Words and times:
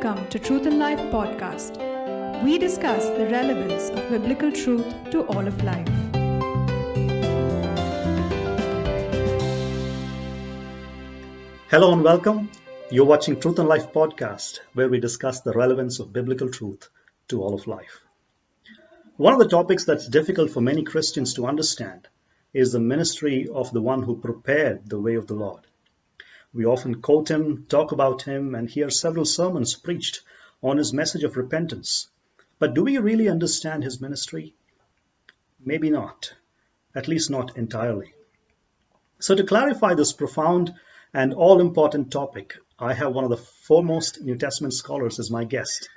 Welcome 0.00 0.28
to 0.28 0.38
Truth 0.38 0.66
and 0.66 0.78
Life 0.78 1.00
podcast. 1.10 1.74
We 2.44 2.56
discuss 2.56 3.04
the 3.18 3.26
relevance 3.26 3.88
of 3.90 4.08
biblical 4.08 4.52
truth 4.52 4.86
to 5.10 5.22
all 5.22 5.44
of 5.44 5.64
life. 5.64 5.88
Hello 11.68 11.92
and 11.92 12.04
welcome. 12.04 12.48
You're 12.92 13.06
watching 13.06 13.40
Truth 13.40 13.58
and 13.58 13.68
Life 13.68 13.92
podcast, 13.92 14.60
where 14.74 14.88
we 14.88 15.00
discuss 15.00 15.40
the 15.40 15.52
relevance 15.52 15.98
of 15.98 16.12
biblical 16.12 16.48
truth 16.48 16.88
to 17.26 17.42
all 17.42 17.54
of 17.54 17.66
life. 17.66 18.00
One 19.16 19.32
of 19.32 19.40
the 19.40 19.48
topics 19.48 19.84
that's 19.84 20.06
difficult 20.06 20.52
for 20.52 20.60
many 20.60 20.84
Christians 20.84 21.34
to 21.34 21.46
understand 21.46 22.06
is 22.54 22.70
the 22.70 22.78
ministry 22.78 23.48
of 23.52 23.72
the 23.72 23.82
one 23.82 24.04
who 24.04 24.20
prepared 24.20 24.88
the 24.88 25.00
way 25.00 25.16
of 25.16 25.26
the 25.26 25.34
Lord. 25.34 25.67
We 26.54 26.64
often 26.64 27.02
quote 27.02 27.30
him, 27.30 27.66
talk 27.68 27.92
about 27.92 28.22
him, 28.22 28.54
and 28.54 28.70
hear 28.70 28.88
several 28.88 29.26
sermons 29.26 29.74
preached 29.74 30.22
on 30.62 30.78
his 30.78 30.94
message 30.94 31.22
of 31.22 31.36
repentance. 31.36 32.08
But 32.58 32.74
do 32.74 32.84
we 32.84 32.96
really 32.98 33.28
understand 33.28 33.84
his 33.84 34.00
ministry? 34.00 34.54
Maybe 35.60 35.90
not, 35.90 36.32
at 36.94 37.06
least 37.06 37.30
not 37.30 37.56
entirely. 37.56 38.14
So, 39.20 39.34
to 39.34 39.44
clarify 39.44 39.94
this 39.94 40.12
profound 40.12 40.74
and 41.12 41.34
all 41.34 41.60
important 41.60 42.10
topic, 42.10 42.56
I 42.78 42.94
have 42.94 43.14
one 43.14 43.24
of 43.24 43.30
the 43.30 43.36
foremost 43.36 44.22
New 44.22 44.36
Testament 44.36 44.72
scholars 44.72 45.18
as 45.18 45.30
my 45.30 45.44
guest. 45.44 45.90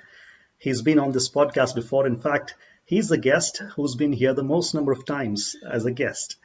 He's 0.58 0.82
been 0.82 0.98
on 0.98 1.12
this 1.12 1.30
podcast 1.30 1.74
before. 1.74 2.06
In 2.06 2.20
fact, 2.20 2.54
he's 2.84 3.08
the 3.08 3.16
guest 3.18 3.62
who's 3.74 3.94
been 3.94 4.12
here 4.12 4.34
the 4.34 4.44
most 4.44 4.74
number 4.74 4.92
of 4.92 5.06
times 5.06 5.56
as 5.68 5.86
a 5.86 5.92
guest. 5.92 6.36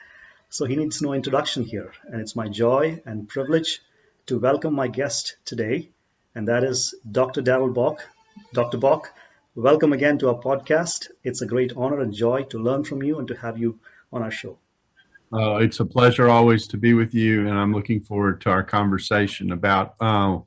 So 0.49 0.65
he 0.65 0.77
needs 0.77 1.01
no 1.01 1.13
introduction 1.13 1.63
here. 1.63 1.91
And 2.05 2.21
it's 2.21 2.35
my 2.35 2.47
joy 2.47 3.01
and 3.05 3.27
privilege 3.27 3.81
to 4.27 4.37
welcome 4.37 4.73
my 4.73 4.89
guest 4.89 5.37
today, 5.45 5.89
and 6.35 6.49
that 6.49 6.61
is 6.61 6.93
Dr. 7.09 7.41
Darrell 7.41 7.71
Bock. 7.71 8.03
Dr. 8.53 8.77
Bock, 8.77 9.13
welcome 9.55 9.93
again 9.93 10.17
to 10.17 10.27
our 10.27 10.35
podcast. 10.35 11.07
It's 11.23 11.41
a 11.41 11.45
great 11.45 11.71
honor 11.77 12.01
and 12.01 12.13
joy 12.13 12.43
to 12.49 12.59
learn 12.59 12.83
from 12.83 13.01
you 13.01 13.19
and 13.19 13.27
to 13.29 13.35
have 13.35 13.57
you 13.57 13.79
on 14.11 14.21
our 14.21 14.31
show. 14.31 14.57
Uh, 15.31 15.55
it's 15.57 15.79
a 15.79 15.85
pleasure 15.85 16.27
always 16.27 16.67
to 16.67 16.77
be 16.77 16.93
with 16.93 17.13
you, 17.13 17.47
and 17.47 17.57
I'm 17.57 17.73
looking 17.73 18.01
forward 18.01 18.41
to 18.41 18.49
our 18.49 18.63
conversation 18.63 19.53
about 19.53 19.95
uh, 20.01 20.39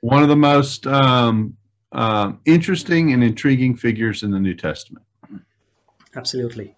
one 0.00 0.22
of 0.22 0.30
the 0.30 0.36
most 0.36 0.86
um, 0.86 1.54
uh, 1.92 2.32
interesting 2.46 3.12
and 3.12 3.22
intriguing 3.22 3.76
figures 3.76 4.22
in 4.22 4.30
the 4.30 4.40
New 4.40 4.54
Testament. 4.54 5.04
Absolutely. 6.16 6.74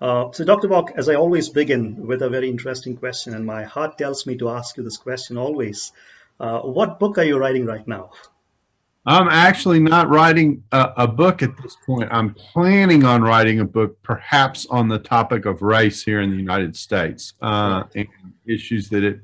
Uh, 0.00 0.30
so, 0.32 0.44
Dr. 0.44 0.68
Bock, 0.68 0.92
as 0.96 1.08
I 1.08 1.14
always 1.14 1.48
begin 1.48 2.06
with 2.06 2.22
a 2.22 2.28
very 2.28 2.50
interesting 2.50 2.96
question, 2.96 3.34
and 3.34 3.46
my 3.46 3.64
heart 3.64 3.96
tells 3.96 4.26
me 4.26 4.36
to 4.38 4.50
ask 4.50 4.76
you 4.76 4.82
this 4.82 4.98
question 4.98 5.38
always. 5.38 5.92
Uh, 6.38 6.60
what 6.60 6.98
book 6.98 7.16
are 7.16 7.24
you 7.24 7.38
writing 7.38 7.64
right 7.64 7.86
now? 7.88 8.10
I'm 9.06 9.28
actually 9.28 9.78
not 9.78 10.08
writing 10.08 10.64
a, 10.72 10.92
a, 10.96 11.08
book 11.08 11.40
at 11.40 11.56
this 11.62 11.76
point. 11.86 12.08
I'm 12.10 12.34
planning 12.34 13.04
on 13.04 13.22
writing 13.22 13.60
a 13.60 13.64
book, 13.64 14.02
perhaps 14.02 14.66
on 14.66 14.88
the 14.88 14.98
topic 14.98 15.46
of 15.46 15.62
race 15.62 16.02
here 16.02 16.20
in 16.20 16.30
the 16.30 16.36
United 16.36 16.76
States 16.76 17.34
uh, 17.40 17.84
and 17.94 18.08
issues 18.46 18.88
that 18.88 19.04
it 19.04 19.20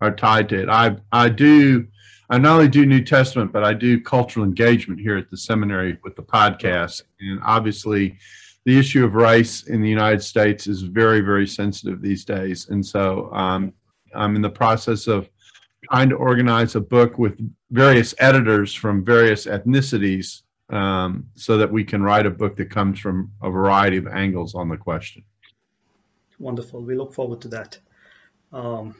are 0.00 0.10
tied 0.10 0.48
to 0.48 0.62
it. 0.62 0.68
I 0.70 0.96
I 1.12 1.28
do. 1.28 1.86
I 2.30 2.38
not 2.38 2.54
only 2.54 2.68
do 2.68 2.86
New 2.86 3.04
Testament, 3.04 3.52
but 3.52 3.62
I 3.62 3.74
do 3.74 4.00
cultural 4.00 4.44
engagement 4.44 5.00
here 5.00 5.16
at 5.16 5.30
the 5.30 5.36
seminary 5.36 5.98
with 6.02 6.16
the 6.16 6.22
podcast, 6.22 7.02
and 7.20 7.38
obviously 7.44 8.18
the 8.66 8.76
issue 8.76 9.04
of 9.04 9.14
race 9.14 9.62
in 9.62 9.80
the 9.80 9.88
United 9.88 10.22
States 10.22 10.66
is 10.66 10.82
very, 10.82 11.20
very 11.20 11.46
sensitive 11.46 12.02
these 12.02 12.24
days. 12.24 12.68
And 12.68 12.84
so 12.84 13.32
um, 13.32 13.72
I'm 14.12 14.34
in 14.34 14.42
the 14.42 14.50
process 14.50 15.06
of 15.06 15.30
trying 15.84 16.08
to 16.08 16.16
organize 16.16 16.74
a 16.74 16.80
book 16.80 17.16
with 17.16 17.38
various 17.70 18.12
editors 18.18 18.74
from 18.74 19.04
various 19.04 19.46
ethnicities 19.46 20.42
um, 20.70 21.28
so 21.36 21.58
that 21.58 21.70
we 21.70 21.84
can 21.84 22.02
write 22.02 22.26
a 22.26 22.30
book 22.30 22.56
that 22.56 22.68
comes 22.68 22.98
from 22.98 23.30
a 23.40 23.48
variety 23.48 23.98
of 23.98 24.08
angles 24.08 24.56
on 24.56 24.68
the 24.68 24.76
question. 24.76 25.22
Wonderful. 26.40 26.82
We 26.82 26.96
look 26.96 27.14
forward 27.14 27.42
to 27.42 27.48
that. 27.48 27.78
Um, 28.52 28.96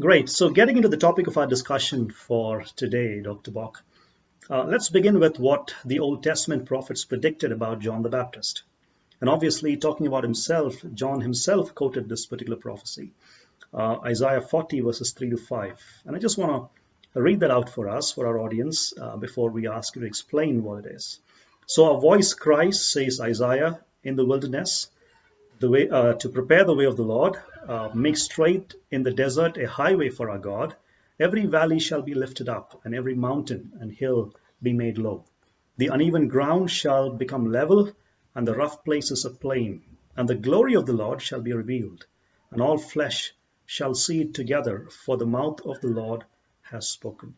great. 0.00 0.28
So, 0.28 0.48
getting 0.48 0.76
into 0.76 0.88
the 0.88 0.96
topic 0.96 1.26
of 1.26 1.36
our 1.36 1.48
discussion 1.48 2.08
for 2.08 2.62
today, 2.76 3.20
Dr. 3.20 3.50
Bock. 3.50 3.82
Uh, 4.50 4.62
let's 4.64 4.90
begin 4.90 5.18
with 5.20 5.38
what 5.38 5.74
the 5.86 6.00
Old 6.00 6.22
Testament 6.22 6.66
prophets 6.66 7.06
predicted 7.06 7.50
about 7.50 7.80
John 7.80 8.02
the 8.02 8.10
Baptist. 8.10 8.62
And 9.22 9.30
obviously, 9.30 9.78
talking 9.78 10.06
about 10.06 10.22
himself, 10.22 10.74
John 10.92 11.22
himself 11.22 11.74
quoted 11.74 12.10
this 12.10 12.26
particular 12.26 12.58
prophecy, 12.58 13.12
uh, 13.72 13.96
Isaiah 14.04 14.42
40, 14.42 14.80
verses 14.80 15.12
3 15.12 15.30
to 15.30 15.38
5. 15.38 16.02
And 16.04 16.14
I 16.14 16.18
just 16.18 16.36
want 16.36 16.68
to 17.14 17.22
read 17.22 17.40
that 17.40 17.50
out 17.50 17.70
for 17.70 17.88
us, 17.88 18.12
for 18.12 18.26
our 18.26 18.38
audience, 18.38 18.92
uh, 19.00 19.16
before 19.16 19.48
we 19.48 19.66
ask 19.66 19.96
you 19.96 20.02
to 20.02 20.06
explain 20.06 20.62
what 20.62 20.84
it 20.84 20.92
is. 20.92 21.20
So, 21.64 21.96
a 21.96 22.00
voice 22.00 22.34
cries, 22.34 22.86
says 22.86 23.22
Isaiah, 23.22 23.80
in 24.02 24.14
the 24.14 24.26
wilderness, 24.26 24.90
the 25.58 25.70
way 25.70 25.88
uh, 25.88 26.12
to 26.14 26.28
prepare 26.28 26.64
the 26.64 26.74
way 26.74 26.84
of 26.84 26.98
the 26.98 27.02
Lord, 27.02 27.36
uh, 27.66 27.88
make 27.94 28.18
straight 28.18 28.74
in 28.90 29.04
the 29.04 29.14
desert 29.14 29.56
a 29.56 29.66
highway 29.66 30.10
for 30.10 30.28
our 30.28 30.38
God. 30.38 30.76
Every 31.20 31.46
valley 31.46 31.78
shall 31.78 32.02
be 32.02 32.14
lifted 32.14 32.48
up, 32.48 32.80
and 32.84 32.92
every 32.92 33.14
mountain 33.14 33.72
and 33.80 33.92
hill 33.92 34.34
be 34.60 34.72
made 34.72 34.98
low. 34.98 35.24
The 35.76 35.86
uneven 35.86 36.26
ground 36.26 36.72
shall 36.72 37.10
become 37.10 37.52
level, 37.52 37.92
and 38.34 38.48
the 38.48 38.54
rough 38.54 38.84
places 38.84 39.24
a 39.24 39.30
plain. 39.30 39.82
And 40.16 40.28
the 40.28 40.34
glory 40.34 40.74
of 40.74 40.86
the 40.86 40.92
Lord 40.92 41.22
shall 41.22 41.40
be 41.40 41.52
revealed, 41.52 42.06
and 42.50 42.60
all 42.60 42.78
flesh 42.78 43.32
shall 43.64 43.94
see 43.94 44.22
it 44.22 44.34
together, 44.34 44.88
for 44.90 45.16
the 45.16 45.26
mouth 45.26 45.60
of 45.64 45.80
the 45.80 45.88
Lord 45.88 46.24
has 46.62 46.88
spoken. 46.88 47.34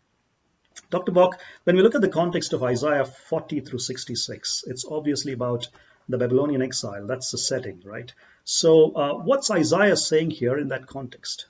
Dr. 0.89 1.13
Bock, 1.13 1.41
when 1.65 1.77
we 1.77 1.83
look 1.83 1.95
at 1.95 2.01
the 2.01 2.09
context 2.09 2.53
of 2.55 2.63
Isaiah 2.63 3.05
40 3.05 3.61
through 3.61 3.79
66, 3.79 4.65
it's 4.67 4.85
obviously 4.85 5.33
about 5.33 5.69
the 6.09 6.17
Babylonian 6.19 6.63
exile. 6.63 7.07
That's 7.07 7.31
the 7.31 7.39
setting, 7.39 7.83
right? 7.85 8.13
So, 8.45 8.93
uh, 8.93 9.15
what's 9.15 9.51
Isaiah 9.51 9.97
saying 9.97 10.31
here 10.31 10.57
in 10.57 10.69
that 10.69 10.87
context? 10.87 11.47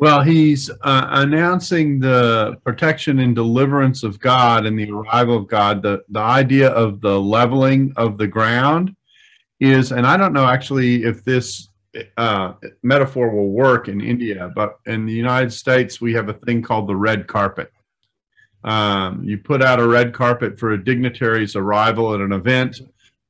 Well, 0.00 0.22
he's 0.22 0.70
uh, 0.70 1.08
announcing 1.10 1.98
the 1.98 2.56
protection 2.64 3.18
and 3.18 3.34
deliverance 3.34 4.04
of 4.04 4.20
God 4.20 4.64
and 4.64 4.78
the 4.78 4.90
arrival 4.92 5.36
of 5.36 5.48
God. 5.48 5.82
The, 5.82 6.04
the 6.08 6.20
idea 6.20 6.70
of 6.70 7.00
the 7.00 7.20
leveling 7.20 7.92
of 7.96 8.16
the 8.16 8.28
ground 8.28 8.94
is, 9.58 9.90
and 9.90 10.06
I 10.06 10.16
don't 10.16 10.32
know 10.32 10.46
actually 10.46 11.02
if 11.02 11.24
this 11.24 11.68
uh, 12.16 12.52
metaphor 12.84 13.30
will 13.30 13.50
work 13.50 13.88
in 13.88 14.00
India, 14.00 14.52
but 14.54 14.78
in 14.86 15.04
the 15.04 15.12
United 15.12 15.52
States, 15.52 16.00
we 16.00 16.14
have 16.14 16.28
a 16.28 16.34
thing 16.34 16.62
called 16.62 16.86
the 16.86 16.94
red 16.94 17.26
carpet. 17.26 17.72
Um, 18.62 19.24
you 19.24 19.38
put 19.38 19.62
out 19.62 19.80
a 19.80 19.88
red 19.88 20.14
carpet 20.14 20.60
for 20.60 20.72
a 20.72 20.84
dignitary's 20.84 21.56
arrival 21.56 22.14
at 22.14 22.20
an 22.20 22.32
event, 22.32 22.82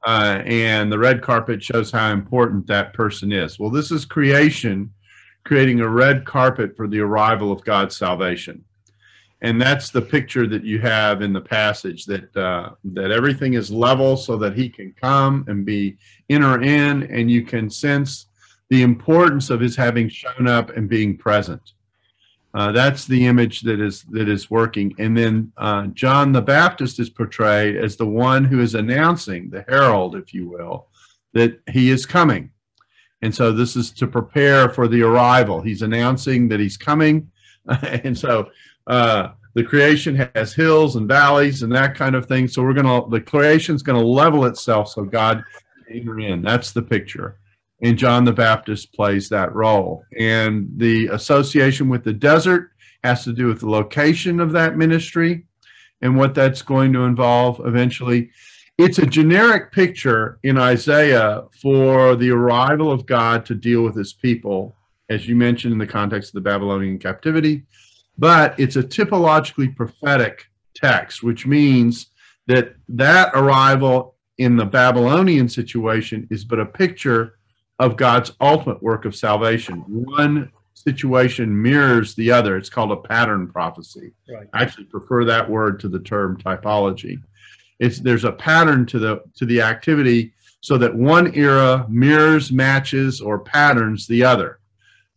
uh, 0.06 0.42
and 0.44 0.92
the 0.92 0.98
red 0.98 1.22
carpet 1.22 1.62
shows 1.62 1.90
how 1.90 2.12
important 2.12 2.66
that 2.66 2.92
person 2.92 3.32
is. 3.32 3.58
Well, 3.58 3.70
this 3.70 3.90
is 3.90 4.04
creation 4.04 4.92
creating 5.48 5.80
a 5.80 5.88
red 5.88 6.26
carpet 6.26 6.76
for 6.76 6.86
the 6.86 7.00
arrival 7.00 7.50
of 7.50 7.64
God's 7.64 7.96
salvation. 7.96 8.62
And 9.40 9.58
that's 9.58 9.90
the 9.90 10.02
picture 10.02 10.46
that 10.46 10.62
you 10.62 10.78
have 10.80 11.22
in 11.22 11.32
the 11.32 11.40
passage 11.40 12.04
that 12.04 12.36
uh, 12.36 12.70
that 12.92 13.10
everything 13.10 13.54
is 13.54 13.70
level 13.70 14.18
so 14.18 14.36
that 14.36 14.54
he 14.54 14.68
can 14.68 14.92
come 15.00 15.46
and 15.48 15.64
be 15.64 15.96
enter 16.28 16.60
in, 16.60 17.04
and 17.04 17.30
you 17.30 17.44
can 17.46 17.70
sense 17.70 18.26
the 18.68 18.82
importance 18.82 19.48
of 19.48 19.60
his 19.60 19.74
having 19.74 20.10
shown 20.10 20.46
up 20.46 20.76
and 20.76 20.86
being 20.86 21.16
present. 21.16 21.72
Uh, 22.52 22.70
that's 22.72 23.06
the 23.06 23.26
image 23.26 23.62
that 23.62 23.80
is 23.80 24.02
that 24.10 24.28
is 24.28 24.50
working. 24.50 24.94
And 24.98 25.16
then 25.16 25.50
uh, 25.56 25.86
John 25.94 26.32
the 26.32 26.42
Baptist 26.42 27.00
is 27.00 27.08
portrayed 27.08 27.76
as 27.76 27.96
the 27.96 28.12
one 28.30 28.44
who 28.44 28.60
is 28.60 28.74
announcing 28.74 29.48
the 29.48 29.64
herald, 29.66 30.14
if 30.14 30.34
you 30.34 30.46
will, 30.46 30.88
that 31.32 31.58
he 31.70 31.88
is 31.88 32.04
coming. 32.04 32.50
And 33.22 33.34
so 33.34 33.52
this 33.52 33.76
is 33.76 33.90
to 33.92 34.06
prepare 34.06 34.68
for 34.68 34.86
the 34.88 35.02
arrival. 35.02 35.60
He's 35.60 35.82
announcing 35.82 36.48
that 36.48 36.60
he's 36.60 36.76
coming. 36.76 37.30
and 37.82 38.16
so 38.16 38.50
uh, 38.86 39.30
the 39.54 39.64
creation 39.64 40.30
has 40.34 40.52
hills 40.52 40.96
and 40.96 41.08
valleys 41.08 41.62
and 41.62 41.72
that 41.74 41.94
kind 41.94 42.14
of 42.14 42.26
thing. 42.26 42.48
So 42.48 42.62
we're 42.62 42.74
going 42.74 42.86
to, 42.86 43.10
the 43.10 43.20
creation's 43.20 43.82
going 43.82 44.00
to 44.00 44.06
level 44.06 44.44
itself 44.44 44.90
so 44.90 45.04
God 45.04 45.42
enter 45.90 46.20
in. 46.20 46.42
That's 46.42 46.72
the 46.72 46.82
picture. 46.82 47.38
And 47.82 47.96
John 47.96 48.24
the 48.24 48.32
Baptist 48.32 48.92
plays 48.92 49.28
that 49.28 49.54
role. 49.54 50.04
And 50.18 50.68
the 50.76 51.08
association 51.08 51.88
with 51.88 52.04
the 52.04 52.12
desert 52.12 52.70
has 53.04 53.24
to 53.24 53.32
do 53.32 53.46
with 53.46 53.60
the 53.60 53.70
location 53.70 54.40
of 54.40 54.52
that 54.52 54.76
ministry 54.76 55.44
and 56.02 56.16
what 56.16 56.34
that's 56.34 56.62
going 56.62 56.92
to 56.92 57.04
involve 57.04 57.60
eventually 57.64 58.30
it's 58.78 58.98
a 58.98 59.06
generic 59.06 59.72
picture 59.72 60.38
in 60.44 60.56
Isaiah 60.56 61.42
for 61.60 62.14
the 62.14 62.30
arrival 62.30 62.92
of 62.92 63.06
God 63.06 63.44
to 63.46 63.54
deal 63.54 63.82
with 63.82 63.96
his 63.96 64.12
people, 64.12 64.76
as 65.08 65.28
you 65.28 65.34
mentioned 65.34 65.72
in 65.72 65.78
the 65.78 65.86
context 65.86 66.30
of 66.30 66.34
the 66.34 66.48
Babylonian 66.48 66.98
captivity. 66.98 67.64
But 68.16 68.58
it's 68.58 68.76
a 68.76 68.82
typologically 68.82 69.74
prophetic 69.74 70.46
text, 70.74 71.22
which 71.22 71.46
means 71.46 72.06
that 72.46 72.76
that 72.88 73.32
arrival 73.34 74.14
in 74.38 74.56
the 74.56 74.64
Babylonian 74.64 75.48
situation 75.48 76.28
is 76.30 76.44
but 76.44 76.60
a 76.60 76.66
picture 76.66 77.38
of 77.80 77.96
God's 77.96 78.32
ultimate 78.40 78.82
work 78.82 79.04
of 79.04 79.14
salvation, 79.14 79.84
one 79.86 80.50
situation 80.74 81.60
mirrors 81.60 82.14
the 82.14 82.30
other. 82.30 82.56
It's 82.56 82.70
called 82.70 82.92
a 82.92 82.96
pattern 82.96 83.48
prophecy. 83.48 84.12
Right. 84.28 84.48
I 84.52 84.62
actually 84.62 84.84
prefer 84.84 85.24
that 85.24 85.48
word 85.48 85.80
to 85.80 85.88
the 85.88 85.98
term 85.98 86.36
typology. 86.38 87.20
It's 87.78 87.98
there's 88.00 88.24
a 88.24 88.32
pattern 88.32 88.86
to 88.86 88.98
the 88.98 89.22
to 89.36 89.46
the 89.46 89.62
activity 89.62 90.32
so 90.60 90.76
that 90.78 90.94
one 90.94 91.34
era 91.34 91.86
mirrors, 91.88 92.50
matches, 92.50 93.20
or 93.20 93.38
patterns 93.38 94.06
the 94.06 94.24
other. 94.24 94.58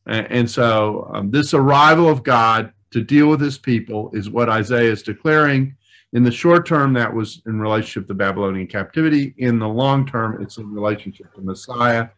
And, 0.05 0.49
so 0.49 1.09
um, 1.13 1.31
this 1.31 1.53
arrival 1.53 2.09
of 2.09 2.23
God 2.23 2.73
to 2.91 3.01
deal 3.03 3.27
with 3.27 3.39
his 3.39 3.57
people 3.57 4.09
is 4.13 4.29
what 4.29 4.49
Isaiah 4.49 4.91
is 4.91 5.03
declaring. 5.03 5.75
In 6.13 6.23
the 6.23 6.31
short 6.31 6.67
term, 6.67 6.93
that 6.93 7.13
was 7.13 7.41
in 7.45 7.59
relationship 7.59 8.07
to 8.07 8.13
Babylonian 8.13 8.67
captivity. 8.67 9.33
In 9.37 9.59
the 9.59 9.67
long 9.67 10.05
term, 10.05 10.41
it's 10.41 10.57
in 10.57 10.71
relationship 10.73 11.33
to 11.35 11.41
Messiah. 11.41 12.09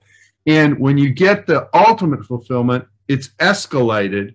And 0.47 0.79
when 0.79 0.97
you 0.97 1.11
get 1.11 1.45
the 1.45 1.69
ultimate 1.73 2.25
fulfillment, 2.25 2.85
it's 3.07 3.29
escalated 3.39 4.33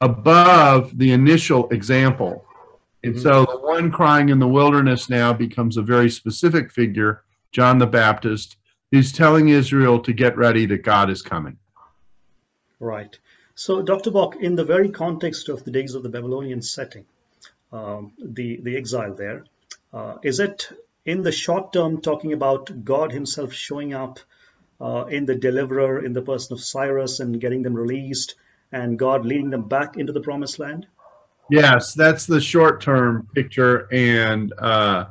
above 0.00 0.96
the 0.98 1.12
initial 1.12 1.68
example. 1.70 2.44
And 3.04 3.20
so 3.20 3.44
the 3.44 3.58
one 3.58 3.90
crying 3.90 4.28
in 4.28 4.38
the 4.38 4.48
wilderness 4.48 5.10
now 5.10 5.32
becomes 5.32 5.76
a 5.76 5.82
very 5.82 6.08
specific 6.08 6.70
figure, 6.70 7.24
John 7.50 7.78
the 7.78 7.86
Baptist, 7.86 8.56
who's 8.92 9.10
telling 9.10 9.48
Israel 9.48 9.98
to 10.00 10.12
get 10.12 10.36
ready 10.36 10.66
that 10.66 10.84
God 10.84 11.10
is 11.10 11.22
coming. 11.22 11.58
Right. 12.78 13.18
So, 13.54 13.82
Dr. 13.82 14.10
Bock, 14.10 14.36
in 14.36 14.54
the 14.54 14.64
very 14.64 14.90
context 14.90 15.48
of 15.48 15.64
the 15.64 15.70
days 15.70 15.94
of 15.94 16.02
the 16.02 16.08
Babylonian 16.08 16.62
setting, 16.62 17.04
um, 17.72 18.12
the, 18.22 18.60
the 18.62 18.76
exile 18.76 19.14
there, 19.14 19.44
uh, 19.92 20.16
is 20.22 20.40
it 20.40 20.68
in 21.04 21.22
the 21.22 21.32
short 21.32 21.72
term 21.72 22.00
talking 22.00 22.32
about 22.32 22.84
God 22.84 23.12
Himself 23.12 23.52
showing 23.52 23.94
up 23.94 24.20
uh, 24.80 25.04
in 25.06 25.26
the 25.26 25.34
deliverer, 25.34 26.04
in 26.04 26.12
the 26.12 26.22
person 26.22 26.54
of 26.54 26.60
Cyrus, 26.60 27.20
and 27.20 27.40
getting 27.40 27.62
them 27.62 27.74
released, 27.74 28.36
and 28.70 28.98
God 28.98 29.24
leading 29.24 29.50
them 29.50 29.68
back 29.68 29.96
into 29.96 30.12
the 30.12 30.20
promised 30.20 30.58
land? 30.58 30.86
Yes, 31.52 31.92
that's 31.92 32.24
the 32.24 32.40
short 32.40 32.80
term 32.80 33.28
picture, 33.34 33.86
and 33.92 34.54
uh, 34.58 35.04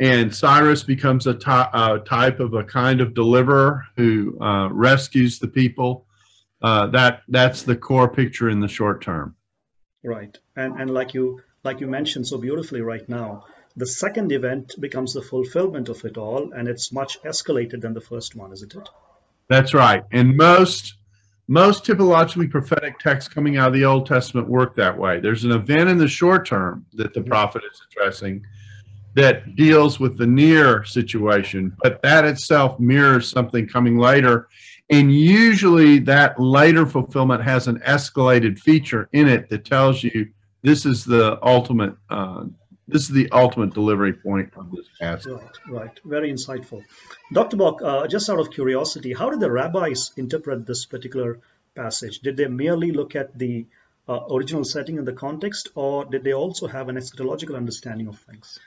and 0.00 0.34
Cyrus 0.34 0.82
becomes 0.82 1.28
a, 1.28 1.34
ty- 1.34 2.00
type 2.04 2.40
of 2.40 2.54
a 2.54 2.64
kind 2.64 3.00
of 3.00 3.14
deliverer 3.14 3.84
who 3.94 4.36
uh, 4.40 4.70
rescues 4.72 5.38
the 5.38 5.46
people. 5.46 6.04
Uh, 6.60 6.88
that 6.88 7.22
that's 7.28 7.62
the 7.62 7.76
core 7.76 8.08
picture 8.08 8.48
in 8.48 8.58
the 8.58 8.66
short 8.66 9.02
term. 9.02 9.36
Right, 10.02 10.36
and 10.56 10.80
and 10.80 10.90
like 10.90 11.14
you 11.14 11.42
like 11.62 11.78
you 11.78 11.86
mentioned 11.86 12.26
so 12.26 12.38
beautifully 12.38 12.80
right 12.80 13.08
now, 13.08 13.44
the 13.76 13.86
second 13.86 14.32
event 14.32 14.74
becomes 14.80 15.14
the 15.14 15.22
fulfillment 15.22 15.88
of 15.88 16.04
it 16.04 16.18
all, 16.18 16.52
and 16.54 16.66
it's 16.66 16.90
much 16.90 17.22
escalated 17.22 17.82
than 17.82 17.94
the 17.94 18.00
first 18.00 18.34
one, 18.34 18.52
isn't 18.52 18.74
it? 18.74 18.88
That's 19.48 19.74
right, 19.74 20.02
and 20.10 20.36
most 20.36 20.94
most 21.48 21.84
typologically 21.84 22.48
prophetic 22.48 22.98
texts 22.98 23.32
coming 23.32 23.56
out 23.56 23.68
of 23.68 23.72
the 23.72 23.84
Old 23.84 24.06
Testament 24.06 24.46
work 24.48 24.76
that 24.76 24.96
way. 24.96 25.18
There's 25.18 25.44
an 25.44 25.50
event 25.50 25.88
in 25.88 25.96
the 25.96 26.06
short 26.06 26.46
term 26.46 26.84
that 26.92 27.14
the 27.14 27.22
prophet 27.22 27.62
is 27.70 27.80
addressing 27.90 28.44
that 29.14 29.56
deals 29.56 29.98
with 29.98 30.18
the 30.18 30.26
near 30.26 30.84
situation, 30.84 31.74
but 31.82 32.02
that 32.02 32.26
itself 32.26 32.78
mirrors 32.78 33.28
something 33.28 33.66
coming 33.66 33.98
later. 33.98 34.48
And 34.90 35.12
usually 35.12 35.98
that 36.00 36.38
later 36.38 36.86
fulfillment 36.86 37.42
has 37.42 37.66
an 37.66 37.78
escalated 37.80 38.58
feature 38.58 39.08
in 39.12 39.26
it 39.26 39.48
that 39.48 39.64
tells 39.64 40.04
you 40.04 40.28
this 40.62 40.84
is 40.84 41.04
the 41.04 41.38
ultimate 41.44 41.94
uh, 42.10 42.44
this 42.88 43.02
is 43.02 43.10
the 43.10 43.30
ultimate 43.30 43.74
delivery 43.74 44.14
point 44.14 44.52
of 44.56 44.70
this 44.72 44.86
passage. 44.98 45.32
Right, 45.32 45.58
right. 45.68 46.00
Very 46.04 46.32
insightful. 46.32 46.82
Dr. 47.32 47.56
Bock, 47.56 47.82
uh, 47.82 48.06
just 48.08 48.30
out 48.30 48.40
of 48.40 48.50
curiosity, 48.50 49.12
how 49.12 49.28
did 49.30 49.40
the 49.40 49.50
rabbis 49.50 50.12
interpret 50.16 50.66
this 50.66 50.86
particular 50.86 51.40
passage? 51.76 52.20
Did 52.20 52.38
they 52.38 52.46
merely 52.46 52.90
look 52.90 53.14
at 53.14 53.38
the 53.38 53.66
uh, 54.08 54.20
original 54.30 54.64
setting 54.64 54.98
and 54.98 55.06
the 55.06 55.12
context, 55.12 55.68
or 55.74 56.06
did 56.06 56.24
they 56.24 56.32
also 56.32 56.66
have 56.66 56.88
an 56.88 56.96
eschatological 56.96 57.54
understanding 57.54 58.08
of 58.08 58.18
things? 58.18 58.58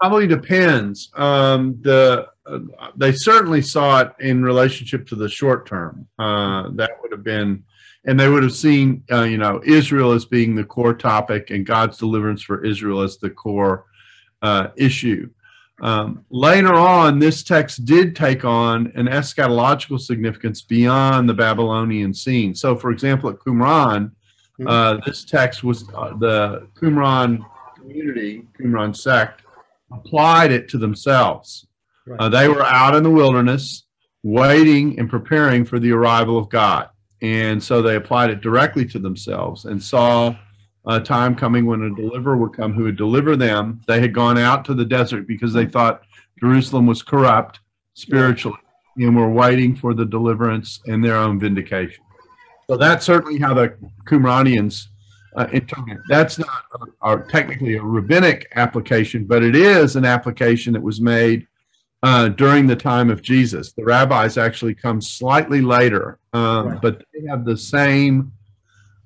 Probably 0.00 0.26
depends. 0.26 1.10
Um, 1.14 1.78
the 1.80 2.28
uh, 2.46 2.58
they 2.96 3.12
certainly 3.12 3.62
saw 3.62 4.00
it 4.00 4.12
in 4.18 4.42
relationship 4.42 5.08
to 5.08 5.16
the 5.16 5.28
short 5.28 5.66
term. 5.66 6.08
Uh, 6.18 6.70
that 6.74 6.90
would 7.00 7.12
have 7.12 7.22
been 7.22 7.64
and 8.04 8.18
they 8.18 8.28
would 8.28 8.42
have 8.42 8.54
seen, 8.54 9.04
uh, 9.10 9.22
you 9.22 9.38
know, 9.38 9.60
Israel 9.64 10.12
as 10.12 10.24
being 10.24 10.54
the 10.54 10.64
core 10.64 10.94
topic 10.94 11.50
and 11.50 11.64
God's 11.64 11.98
deliverance 11.98 12.42
for 12.42 12.64
Israel 12.64 13.02
as 13.02 13.18
the 13.18 13.30
core 13.30 13.86
uh, 14.42 14.68
issue. 14.76 15.30
Um, 15.80 16.24
later 16.30 16.74
on, 16.74 17.18
this 17.18 17.42
text 17.42 17.84
did 17.84 18.14
take 18.14 18.44
on 18.44 18.92
an 18.94 19.06
eschatological 19.06 20.00
significance 20.00 20.62
beyond 20.62 21.28
the 21.28 21.34
Babylonian 21.34 22.14
scene. 22.14 22.54
So, 22.54 22.76
for 22.76 22.90
example, 22.90 23.30
at 23.30 23.36
Qumran, 23.36 24.12
uh, 24.66 24.98
this 25.04 25.24
text 25.24 25.64
was 25.64 25.88
uh, 25.94 26.16
the 26.18 26.68
Qumran 26.74 27.44
community, 27.76 28.46
Qumran 28.58 28.96
sect, 28.96 29.42
applied 29.90 30.52
it 30.52 30.68
to 30.68 30.78
themselves. 30.78 31.66
Uh, 32.18 32.28
they 32.28 32.48
were 32.48 32.62
out 32.62 32.94
in 32.94 33.02
the 33.02 33.10
wilderness, 33.10 33.84
waiting 34.22 34.98
and 34.98 35.10
preparing 35.10 35.64
for 35.64 35.78
the 35.78 35.90
arrival 35.90 36.38
of 36.38 36.48
God. 36.48 36.88
And 37.22 37.62
so 37.62 37.80
they 37.80 37.96
applied 37.96 38.30
it 38.30 38.40
directly 38.40 38.84
to 38.86 38.98
themselves 38.98 39.64
and 39.64 39.82
saw 39.82 40.34
a 40.86 41.00
time 41.00 41.36
coming 41.36 41.64
when 41.64 41.82
a 41.82 41.94
deliverer 41.94 42.36
would 42.36 42.52
come 42.52 42.72
who 42.72 42.84
would 42.84 42.96
deliver 42.96 43.36
them. 43.36 43.80
They 43.86 44.00
had 44.00 44.12
gone 44.12 44.36
out 44.36 44.64
to 44.66 44.74
the 44.74 44.84
desert 44.84 45.28
because 45.28 45.52
they 45.52 45.66
thought 45.66 46.02
Jerusalem 46.40 46.86
was 46.86 47.02
corrupt 47.02 47.60
spiritually 47.94 48.58
and 48.96 49.16
were 49.16 49.30
waiting 49.30 49.76
for 49.76 49.94
the 49.94 50.04
deliverance 50.04 50.80
and 50.86 51.04
their 51.04 51.16
own 51.16 51.38
vindication. 51.38 52.02
So 52.68 52.76
that's 52.76 53.06
certainly 53.06 53.38
how 53.38 53.54
the 53.54 53.76
Qumranians 54.04 54.88
uh, 55.36 55.46
interpret. 55.52 55.98
That's 56.08 56.38
not 56.38 56.64
a, 57.02 57.16
a, 57.16 57.28
technically 57.28 57.76
a 57.76 57.82
rabbinic 57.82 58.48
application, 58.56 59.24
but 59.24 59.42
it 59.42 59.54
is 59.54 59.96
an 59.96 60.04
application 60.04 60.72
that 60.72 60.82
was 60.82 61.00
made 61.00 61.46
uh, 62.02 62.28
during 62.28 62.66
the 62.66 62.76
time 62.76 63.10
of 63.10 63.22
Jesus. 63.22 63.72
The 63.72 63.84
rabbis 63.84 64.36
actually 64.36 64.74
come 64.74 65.00
slightly 65.00 65.60
later, 65.60 66.18
um, 66.32 66.68
Right. 66.68 66.80
but 66.82 67.04
they 67.12 67.26
have 67.28 67.44
the 67.44 67.56
same. 67.56 68.32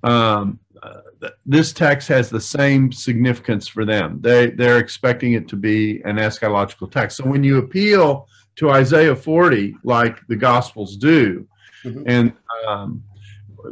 Um, 0.03 0.61
uh, 0.83 1.01
th- 1.21 1.33
this 1.47 1.73
text 1.73 2.07
has 2.09 2.29
the 2.31 2.41
same 2.41 2.93
significance 2.93 3.67
for 3.67 3.85
them. 3.85 4.19
They 4.21 4.51
they're 4.51 4.79
expecting 4.79 5.33
it 5.33 5.49
to 5.49 5.57
be 5.57 6.03
an 6.05 6.17
eschatological 6.17 6.91
text. 6.91 7.17
So 7.17 7.25
when 7.25 7.43
you 7.43 7.59
appeal 7.59 8.29
to 8.57 8.71
Isaiah 8.71 9.17
40, 9.17 9.77
like 9.85 10.19
the 10.29 10.37
Gospels 10.37 10.97
do, 10.97 11.47
Mhm. 11.85 12.03
and 12.07 12.33
um, 12.67 13.03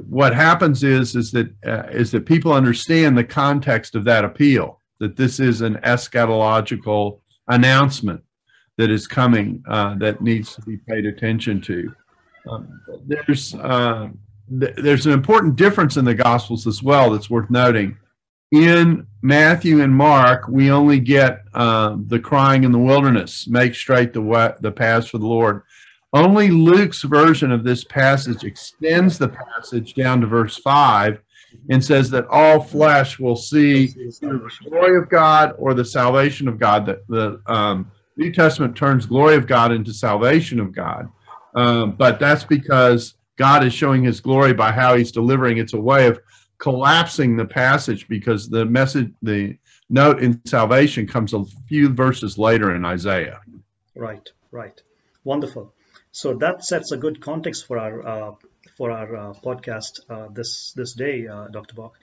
what 0.08 0.34
happens 0.34 0.82
is 0.82 1.14
is 1.14 1.30
that 1.32 1.48
uh, 1.66 1.84
is 1.90 2.10
that 2.12 2.26
people 2.26 2.52
understand 2.52 3.16
the 3.16 3.24
context 3.24 3.94
of 3.94 4.04
that 4.04 4.24
appeal. 4.24 4.80
That 5.00 5.16
this 5.16 5.38
is 5.40 5.60
an 5.60 5.74
eschatological 5.84 7.20
announcement 7.48 8.22
that 8.78 8.90
is 8.90 9.06
coming 9.06 9.62
uh, 9.68 9.94
that 9.98 10.20
needs 10.22 10.54
to 10.54 10.62
be 10.62 10.78
paid 10.78 11.04
attention 11.06 11.60
to. 11.62 11.92
Um, 12.48 12.80
there's 13.06 13.54
uh, 13.54 14.08
th- 14.60 14.74
there's 14.76 15.06
an 15.06 15.12
important 15.12 15.56
difference 15.56 15.96
in 15.96 16.04
the 16.04 16.14
Gospels 16.14 16.66
as 16.66 16.82
well 16.82 17.10
that's 17.10 17.30
worth 17.30 17.50
noting. 17.50 17.96
In 18.52 19.06
Matthew 19.22 19.82
and 19.82 19.94
Mark, 19.94 20.46
we 20.48 20.70
only 20.70 21.00
get 21.00 21.40
um, 21.54 22.04
the 22.06 22.20
crying 22.20 22.62
in 22.64 22.70
the 22.72 22.78
wilderness, 22.78 23.48
make 23.48 23.74
straight 23.74 24.12
the 24.12 24.20
wa- 24.20 24.54
the 24.60 24.70
paths 24.70 25.08
for 25.08 25.18
the 25.18 25.26
Lord. 25.26 25.62
Only 26.12 26.48
Luke's 26.50 27.02
version 27.02 27.50
of 27.50 27.64
this 27.64 27.82
passage 27.82 28.44
extends 28.44 29.18
the 29.18 29.28
passage 29.28 29.94
down 29.94 30.20
to 30.20 30.28
verse 30.28 30.56
five 30.56 31.18
and 31.70 31.84
says 31.84 32.10
that 32.10 32.26
all 32.28 32.60
flesh 32.60 33.18
will 33.18 33.36
see 33.36 33.86
the 33.86 34.50
glory 34.68 34.96
of 34.96 35.08
God 35.08 35.54
or 35.58 35.74
the 35.74 35.84
salvation 35.84 36.46
of 36.46 36.58
God. 36.58 36.86
That 36.86 37.06
the 37.08 37.40
um, 37.46 37.90
New 38.16 38.32
Testament 38.32 38.76
turns 38.76 39.06
glory 39.06 39.34
of 39.34 39.48
God 39.48 39.72
into 39.72 39.92
salvation 39.92 40.60
of 40.60 40.72
God. 40.72 41.08
Um, 41.54 41.92
but 41.92 42.18
that's 42.18 42.44
because 42.44 43.14
God 43.36 43.64
is 43.64 43.72
showing 43.72 44.04
his 44.04 44.20
glory 44.20 44.52
by 44.52 44.72
how 44.72 44.96
he's 44.96 45.12
delivering. 45.12 45.58
It's 45.58 45.74
a 45.74 45.80
way 45.80 46.06
of 46.06 46.20
collapsing 46.58 47.36
the 47.36 47.44
passage 47.44 48.08
because 48.08 48.48
the 48.48 48.64
message, 48.64 49.12
the 49.22 49.56
note 49.88 50.22
in 50.22 50.40
salvation 50.46 51.06
comes 51.06 51.34
a 51.34 51.44
few 51.68 51.88
verses 51.88 52.38
later 52.38 52.74
in 52.74 52.84
Isaiah. 52.84 53.40
Right, 53.94 54.28
right. 54.50 54.80
Wonderful. 55.24 55.72
So 56.12 56.34
that 56.34 56.64
sets 56.64 56.92
a 56.92 56.96
good 56.96 57.20
context 57.20 57.66
for 57.66 57.78
our 57.78 58.06
uh, 58.06 58.34
for 58.76 58.90
our 58.90 59.16
uh, 59.16 59.32
podcast 59.34 60.00
uh, 60.08 60.28
this 60.32 60.72
this 60.72 60.92
day, 60.92 61.26
uh, 61.26 61.48
Dr. 61.48 61.74
Bock. 61.74 61.98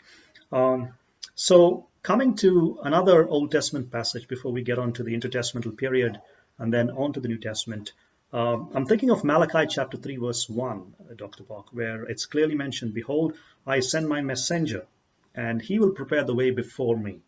Um, 0.51 0.89
so 1.36 1.88
coming 2.03 2.36
to 2.38 2.79
another 2.84 3.27
Old 3.27 3.51
Testament 3.51 3.91
passage 3.91 4.27
before 4.27 4.51
we 4.51 4.63
get 4.63 4.79
on 4.79 4.93
to 4.93 5.03
the 5.03 5.17
intertestamental 5.17 5.77
period 5.77 6.20
and 6.60 6.74
then 6.74 6.89
on 6.89 7.13
to 7.13 7.20
the 7.20 7.27
New 7.27 7.38
Testament. 7.38 7.93
Um, 8.33 8.69
I'm 8.75 8.85
thinking 8.85 9.11
of 9.11 9.23
Malachi 9.23 9.67
chapter 9.69 9.97
3, 9.97 10.17
verse 10.17 10.50
1, 10.50 10.95
uh, 11.11 11.13
Dr. 11.15 11.43
Bock, 11.43 11.69
where 11.73 12.05
it's 12.05 12.25
clearly 12.27 12.55
mentioned, 12.55 12.93
Behold, 12.93 13.35
I 13.67 13.81
send 13.81 14.09
my 14.09 14.21
messenger, 14.21 14.88
and 15.35 15.61
he 15.61 15.79
will 15.79 15.91
prepare 15.91 16.23
the 16.23 16.35
way 16.35 16.51
before 16.51 16.97
me. 16.97 17.19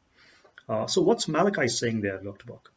Uh, 0.69 0.87
so 0.87 1.01
what's 1.01 1.27
Malachi 1.27 1.67
saying 1.69 2.01
there, 2.01 2.19
Dr. 2.19 2.45
Bock? 2.47 2.71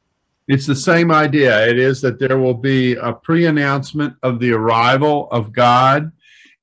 It's 0.48 0.66
the 0.66 0.76
same 0.76 1.12
idea. 1.12 1.68
It 1.68 1.78
is 1.78 2.00
that 2.02 2.18
there 2.20 2.38
will 2.38 2.54
be 2.54 2.94
a 2.94 3.12
pre 3.12 3.46
announcement 3.46 4.16
of 4.22 4.40
the 4.40 4.52
arrival 4.52 5.28
of 5.30 5.52
God 5.52 6.12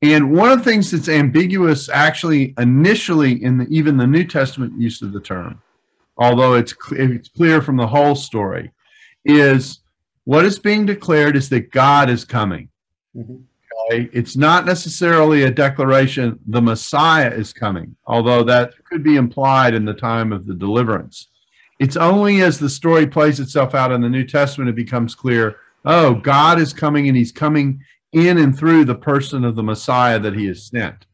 And 0.01 0.31
one 0.33 0.51
of 0.51 0.59
the 0.59 0.65
things 0.65 0.91
that's 0.91 1.09
ambiguous, 1.09 1.89
actually, 1.89 2.55
initially 2.57 3.43
in 3.43 3.59
the, 3.59 3.67
even 3.69 3.97
the 3.97 4.07
New 4.07 4.25
Testament 4.25 4.79
use 4.79 5.01
of 5.03 5.13
the 5.13 5.21
term, 5.21 5.61
although 6.17 6.55
it's 6.55 6.73
it's 6.91 7.29
clear 7.29 7.61
from 7.61 7.77
the 7.77 7.87
whole 7.87 8.15
story, 8.15 8.71
is 9.25 9.81
what 10.25 10.45
is 10.45 10.59
being 10.59 10.85
declared 10.85 11.35
is 11.35 11.49
that 11.49 11.71
God 11.71 12.09
is 12.09 12.25
coming. 12.25 12.69
Mm-hmm. 13.15 13.35
Okay? 13.91 14.09
It's 14.13 14.37
not 14.37 14.65
necessarily 14.65 15.43
a 15.43 15.51
declaration 15.51 16.39
the 16.47 16.61
Messiah 16.61 17.31
is 17.31 17.53
coming, 17.53 17.95
although 18.05 18.43
that 18.43 18.73
could 18.85 19.03
be 19.03 19.17
implied 19.17 19.73
in 19.73 19.85
the 19.85 19.93
time 19.93 20.31
of 20.31 20.45
the 20.45 20.53
deliverance. 20.53 21.27
It's 21.79 21.97
only 21.97 22.41
as 22.41 22.59
the 22.59 22.69
story 22.69 23.07
plays 23.07 23.39
itself 23.39 23.75
out 23.75 23.91
in 23.91 24.01
the 24.01 24.09
New 24.09 24.25
Testament 24.25 24.69
it 24.69 24.75
becomes 24.75 25.15
clear 25.15 25.57
oh, 25.85 26.13
God 26.13 26.59
is 26.59 26.71
coming 26.71 27.09
and 27.09 27.17
he's 27.17 27.33
coming 27.33 27.83
in 28.13 28.37
and 28.37 28.57
through 28.57 28.85
the 28.85 28.95
person 28.95 29.43
of 29.43 29.55
the 29.55 29.63
Messiah 29.63 30.19
that 30.19 30.33
he 30.33 30.45
has 30.45 30.67
sent. 30.67 31.05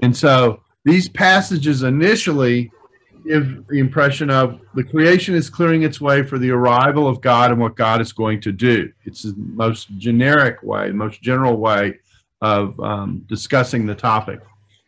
And 0.00 0.16
so 0.16 0.62
these 0.84 1.08
passages 1.08 1.82
initially 1.82 2.70
give 3.24 3.66
the 3.68 3.78
impression 3.78 4.30
of 4.30 4.60
the 4.74 4.84
creation 4.84 5.34
is 5.34 5.50
clearing 5.50 5.82
its 5.82 6.00
way 6.00 6.22
for 6.22 6.38
the 6.38 6.50
arrival 6.50 7.06
of 7.08 7.20
God 7.20 7.50
and 7.50 7.60
what 7.60 7.76
God 7.76 8.00
is 8.00 8.12
going 8.12 8.40
to 8.42 8.52
do. 8.52 8.92
It's 9.04 9.22
the 9.22 9.34
most 9.36 9.88
generic 9.98 10.62
way, 10.62 10.88
the 10.88 10.94
most 10.94 11.22
general 11.22 11.56
way 11.56 11.98
of 12.40 12.78
um, 12.80 13.24
discussing 13.28 13.86
the 13.86 13.94
topic. 13.94 14.40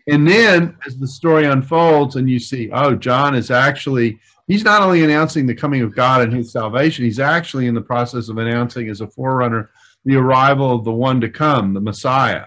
And 0.09 0.27
then 0.27 0.77
as 0.87 0.97
the 0.97 1.07
story 1.07 1.47
unfolds 1.47 2.17
and 2.17 2.29
you 2.29 2.39
see, 2.39 2.71
oh, 2.73 2.95
John 2.95 3.35
is 3.35 3.51
actually, 3.51 4.19
he's 4.47 4.65
not 4.65 4.83
only 4.83 5.05
announcing 5.05 5.47
the 5.47 5.55
coming 5.55 5.83
of 5.83 5.95
God 5.95 6.23
and 6.23 6.33
his 6.33 6.53
salvation, 6.53 7.05
he's 7.05 7.21
actually 7.21 7.67
in 7.67 7.75
the 7.75 7.81
process 7.81 8.29
of 8.29 8.39
announcing 8.39 8.89
as 8.89 9.01
a 9.01 9.07
forerunner 9.07 9.71
the 10.05 10.17
arrival 10.17 10.75
of 10.75 10.85
the 10.85 10.93
one 10.93 11.21
to 11.21 11.29
come, 11.29 11.75
the 11.75 11.81
Messiah. 11.81 12.47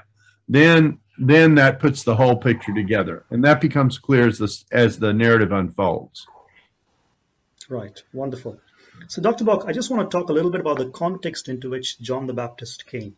Then 0.50 1.00
then 1.18 1.56
that 1.56 1.80
puts 1.80 2.04
the 2.04 2.16
whole 2.16 2.36
picture 2.36 2.74
together. 2.74 3.26
And 3.30 3.44
that 3.44 3.62
becomes 3.62 3.98
clear 3.98 4.28
as 4.28 4.40
the, 4.40 4.64
as 4.72 5.00
the 5.00 5.14
narrative 5.14 5.52
unfolds. 5.52 6.26
Right, 7.70 8.02
wonderful. 8.14 8.60
So, 9.08 9.22
Dr. 9.22 9.44
Bock, 9.44 9.66
I 9.68 9.74
just 9.74 9.90
want 9.90 10.10
to 10.10 10.18
talk 10.18 10.30
a 10.30 10.34
little 10.34 10.52
bit 10.52 10.62
about 10.62 10.78
the 10.78 10.90
context 10.90 11.50
into 11.50 11.70
which 11.70 12.00
John 12.00 12.28
the 12.28 12.34
Baptist 12.34 12.86
came. 12.86 13.16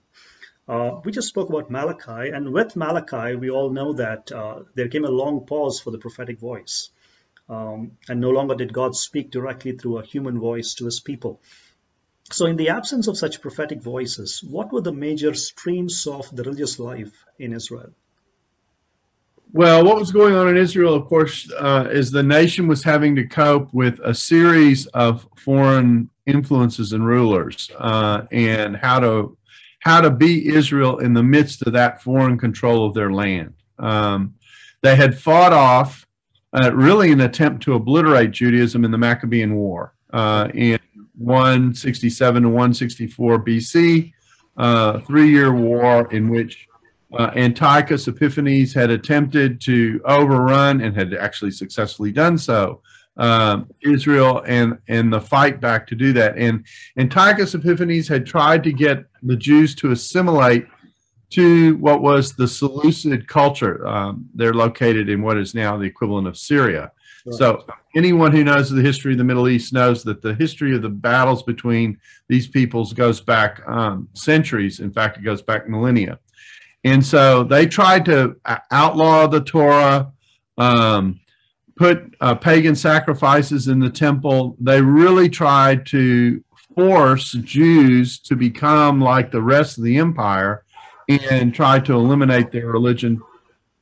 Uh, 0.67 0.99
we 1.03 1.11
just 1.11 1.27
spoke 1.27 1.49
about 1.49 1.69
Malachi, 1.69 2.29
and 2.29 2.51
with 2.51 2.75
Malachi, 2.75 3.35
we 3.35 3.51
all 3.51 3.69
know 3.69 3.93
that 3.93 4.31
uh, 4.31 4.61
there 4.73 4.87
came 4.87 5.05
a 5.05 5.09
long 5.09 5.45
pause 5.45 5.79
for 5.79 5.91
the 5.91 5.99
prophetic 5.99 6.39
voice. 6.39 6.89
Um, 7.47 7.91
and 8.09 8.19
no 8.19 8.31
longer 8.31 8.55
did 8.55 8.73
God 8.73 8.95
speak 8.95 9.29
directly 9.29 9.73
through 9.73 9.99
a 9.99 10.05
human 10.05 10.39
voice 10.39 10.73
to 10.75 10.85
his 10.85 10.99
people. 10.99 11.41
So, 12.31 12.47
in 12.47 12.55
the 12.55 12.69
absence 12.69 13.07
of 13.07 13.17
such 13.17 13.41
prophetic 13.41 13.81
voices, 13.81 14.43
what 14.43 14.71
were 14.71 14.81
the 14.81 14.91
major 14.91 15.33
streams 15.35 16.07
of 16.07 16.35
the 16.35 16.43
religious 16.43 16.79
life 16.79 17.13
in 17.37 17.53
Israel? 17.53 17.91
Well, 19.53 19.85
what 19.85 19.97
was 19.97 20.11
going 20.11 20.35
on 20.35 20.49
in 20.49 20.57
Israel, 20.57 20.95
of 20.95 21.05
course, 21.05 21.49
uh, 21.57 21.87
is 21.89 22.11
the 22.11 22.23
nation 22.23 22.67
was 22.67 22.83
having 22.83 23.15
to 23.15 23.27
cope 23.27 23.73
with 23.73 23.99
a 24.03 24.13
series 24.13 24.87
of 24.87 25.27
foreign 25.37 26.09
influences 26.25 26.93
and 26.93 27.05
rulers, 27.05 27.69
uh, 27.77 28.23
and 28.31 28.75
how 28.75 28.99
to 28.99 29.37
how 29.79 30.01
to 30.01 30.09
be 30.09 30.47
Israel 30.47 30.97
in 30.97 31.13
the 31.13 31.21
midst 31.21 31.61
of 31.61 31.73
that 31.73 32.01
foreign 32.01 32.39
control 32.39 32.87
of 32.87 32.95
their 32.95 33.11
land. 33.11 33.53
Um, 33.77 34.33
they 34.81 34.95
had 34.95 35.17
fought 35.17 35.53
off 35.53 36.07
uh, 36.53 36.73
really 36.73 37.11
an 37.11 37.21
attempt 37.21 37.61
to 37.63 37.75
obliterate 37.75 38.31
Judaism 38.31 38.83
in 38.83 38.89
the 38.89 38.97
Maccabean 38.97 39.53
War 39.53 39.93
uh, 40.11 40.49
in 40.55 40.79
167 41.17 42.43
to 42.43 42.49
164 42.49 43.43
BC, 43.43 44.13
uh, 44.57 44.99
three-year 45.01 45.53
war 45.53 46.11
in 46.11 46.29
which 46.29 46.67
uh, 47.17 47.31
Antiochus 47.35 48.07
Epiphanes 48.07 48.73
had 48.73 48.89
attempted 48.89 49.61
to 49.61 50.01
overrun 50.05 50.81
and 50.81 50.95
had 50.95 51.13
actually 51.13 51.51
successfully 51.51 52.11
done 52.11 52.37
so 52.37 52.81
um, 53.17 53.69
Israel 53.81 54.43
and 54.45 54.77
and 54.87 55.11
the 55.11 55.21
fight 55.21 55.61
back 55.61 55.87
to 55.87 55.95
do 55.95 56.13
that. 56.13 56.37
And 56.37 56.65
Antiochus 56.97 57.53
Epiphanes 57.53 58.07
had 58.07 58.25
tried 58.25 58.63
to 58.63 58.73
get 58.73 59.05
the 59.23 59.35
Jews 59.35 59.75
to 59.75 59.91
assimilate 59.91 60.67
to 61.31 61.75
what 61.77 62.01
was 62.01 62.33
the 62.33 62.47
Seleucid 62.47 63.27
culture. 63.27 63.85
Um, 63.87 64.29
they're 64.35 64.53
located 64.53 65.09
in 65.09 65.21
what 65.21 65.37
is 65.37 65.55
now 65.55 65.77
the 65.77 65.85
equivalent 65.85 66.27
of 66.27 66.37
Syria. 66.37 66.91
Right. 67.25 67.35
So 67.35 67.65
anyone 67.95 68.31
who 68.31 68.43
knows 68.43 68.69
the 68.69 68.81
history 68.81 69.13
of 69.13 69.17
the 69.17 69.23
Middle 69.23 69.47
East 69.47 69.73
knows 69.73 70.03
that 70.03 70.21
the 70.21 70.35
history 70.35 70.75
of 70.75 70.81
the 70.81 70.89
battles 70.89 71.43
between 71.43 71.97
these 72.27 72.47
peoples 72.47 72.93
goes 72.93 73.21
back 73.21 73.61
um, 73.67 74.09
centuries. 74.13 74.79
In 74.79 74.91
fact, 74.91 75.17
it 75.17 75.23
goes 75.23 75.41
back 75.41 75.67
millennia. 75.67 76.19
And 76.83 77.03
so 77.03 77.43
they 77.43 77.65
tried 77.65 78.05
to 78.05 78.35
outlaw 78.71 79.27
the 79.27 79.41
Torah. 79.41 80.11
Um, 80.57 81.19
put 81.75 82.15
uh, 82.21 82.35
pagan 82.35 82.75
sacrifices 82.75 83.67
in 83.67 83.79
the 83.79 83.89
temple. 83.89 84.55
They 84.59 84.81
really 84.81 85.29
tried 85.29 85.85
to 85.87 86.43
force 86.73 87.33
Jews 87.33 88.19
to 88.19 88.35
become 88.35 89.01
like 89.01 89.31
the 89.31 89.41
rest 89.41 89.77
of 89.77 89.83
the 89.83 89.97
empire 89.97 90.63
and 91.09 91.53
try 91.53 91.79
to 91.79 91.93
eliminate 91.93 92.51
their 92.51 92.67
religion. 92.67 93.21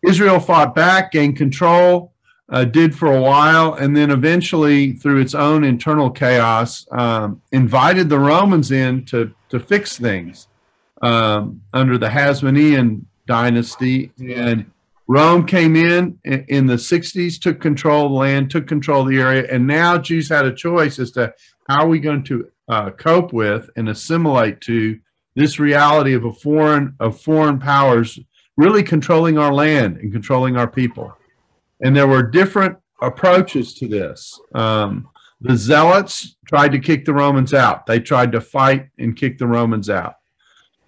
Israel 0.06 0.40
fought 0.40 0.76
back, 0.76 1.12
gained 1.12 1.38
control, 1.38 2.13
uh, 2.50 2.66
did 2.66 2.96
for 2.96 3.12
a 3.12 3.22
while, 3.22 3.74
and 3.74 3.96
then 3.96 4.12
eventually, 4.12 4.94
through 4.94 5.22
its 5.22 5.34
own 5.34 5.64
internal 5.64 6.10
chaos, 6.10 6.86
um, 6.92 7.42
invited 7.52 8.10
the 8.10 8.20
Romans 8.20 8.72
in 8.72 9.06
to, 9.06 9.34
to 9.50 9.60
fix 9.60 9.98
things 9.98 10.48
um, 11.02 11.62
under 11.74 11.98
the 11.98 12.08
Hasmonean 12.08 13.06
dynasty. 13.26 14.12
And 14.20 14.70
Rome 15.08 15.46
came 15.46 15.76
in 15.76 16.20
in 16.24 16.68
the 16.68 16.76
60s, 16.76 17.40
took 17.40 17.60
control 17.60 18.06
of 18.06 18.12
the 18.12 18.18
land, 18.18 18.52
took 18.52 18.68
control 18.68 19.02
of 19.02 19.08
the 19.10 19.20
area, 19.20 19.48
and 19.50 19.66
now 19.66 19.98
Jews 19.98 20.30
had 20.30 20.46
a 20.46 20.54
choice 20.54 21.00
as 21.00 21.12
to 21.12 21.34
how 21.68 21.84
are 21.84 21.88
we 21.88 22.00
going 22.00 22.24
to 22.26 22.50
uh, 22.68 22.92
cope 22.92 23.34
with 23.34 23.70
and 23.76 23.90
assimilate 23.90 24.62
to 24.62 25.00
this 25.36 25.60
reality 25.60 26.14
of 26.14 26.26
a 26.26 26.34
foreign 26.34 26.96
of 27.00 27.20
foreign 27.20 27.60
powers 27.60 28.20
really 28.56 28.84
controlling 28.84 29.38
our 29.38 29.54
land 29.54 29.98
and 29.98 30.12
controlling 30.12 30.56
our 30.56 30.68
people. 30.68 31.16
And 31.82 31.96
there 31.96 32.08
were 32.08 32.24
different 32.24 32.78
approaches 33.02 33.74
to 33.76 33.88
this. 33.88 34.40
Um, 34.56 35.10
the 35.42 35.58
Zealots 35.58 36.38
tried 36.48 36.72
to 36.72 36.80
kick 36.80 37.04
the 37.04 37.14
Romans 37.14 37.54
out. 37.54 37.86
They 37.86 38.00
tried 38.00 38.32
to 38.32 38.42
fight 38.42 38.88
and 38.98 39.16
kick 39.16 39.38
the 39.38 39.48
Romans 39.48 39.90
out. 39.90 40.16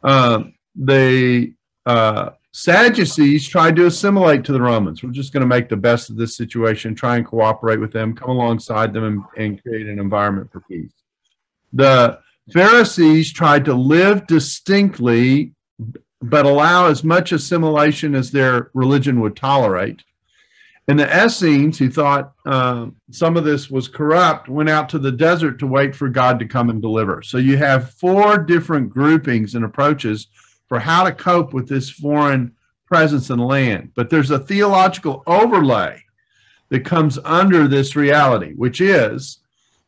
Um, 0.03 0.53
the 0.75 1.53
uh, 1.85 2.31
Sadducees 2.53 3.47
tried 3.49 3.75
to 3.75 3.87
assimilate 3.87 4.45
to 4.45 4.53
the 4.53 4.61
Romans. 4.61 5.03
We're 5.03 5.11
just 5.11 5.33
going 5.33 5.41
to 5.41 5.47
make 5.47 5.67
the 5.67 5.75
best 5.75 6.09
of 6.09 6.15
this 6.15 6.37
situation, 6.37 6.95
try 6.95 7.17
and 7.17 7.25
cooperate 7.25 7.81
with 7.81 7.91
them, 7.91 8.15
come 8.15 8.29
alongside 8.29 8.93
them, 8.93 9.03
and, 9.03 9.23
and 9.37 9.61
create 9.61 9.87
an 9.87 9.99
environment 9.99 10.49
for 10.53 10.61
peace. 10.61 10.93
The 11.73 12.19
Pharisees 12.53 13.33
tried 13.33 13.65
to 13.65 13.73
live 13.73 14.25
distinctly, 14.25 15.53
but 16.21 16.45
allow 16.45 16.87
as 16.87 17.03
much 17.03 17.33
assimilation 17.33 18.15
as 18.15 18.31
their 18.31 18.71
religion 18.73 19.19
would 19.19 19.35
tolerate. 19.35 20.03
And 20.87 20.99
the 20.99 21.25
Essenes, 21.25 21.79
who 21.79 21.89
thought 21.89 22.33
uh, 22.45 22.87
some 23.09 23.37
of 23.37 23.43
this 23.43 23.71
was 23.71 23.87
corrupt, 23.87 24.47
went 24.47 24.69
out 24.69 24.87
to 24.89 24.99
the 24.99 25.11
desert 25.11 25.57
to 25.59 25.67
wait 25.67 25.95
for 25.95 26.09
God 26.09 26.37
to 26.39 26.45
come 26.45 26.69
and 26.69 26.81
deliver. 26.81 27.23
So 27.23 27.39
you 27.39 27.57
have 27.57 27.91
four 27.91 28.37
different 28.37 28.91
groupings 28.91 29.55
and 29.55 29.65
approaches 29.65 30.27
for 30.67 30.77
how 30.77 31.03
to 31.03 31.11
cope 31.11 31.53
with 31.53 31.67
this 31.67 31.89
foreign 31.89 32.51
presence 32.85 33.31
in 33.31 33.39
the 33.39 33.45
land. 33.45 33.91
But 33.95 34.11
there's 34.11 34.29
a 34.29 34.39
theological 34.39 35.23
overlay 35.25 36.03
that 36.69 36.85
comes 36.85 37.17
under 37.23 37.67
this 37.67 37.95
reality, 37.95 38.53
which 38.53 38.79
is 38.79 39.39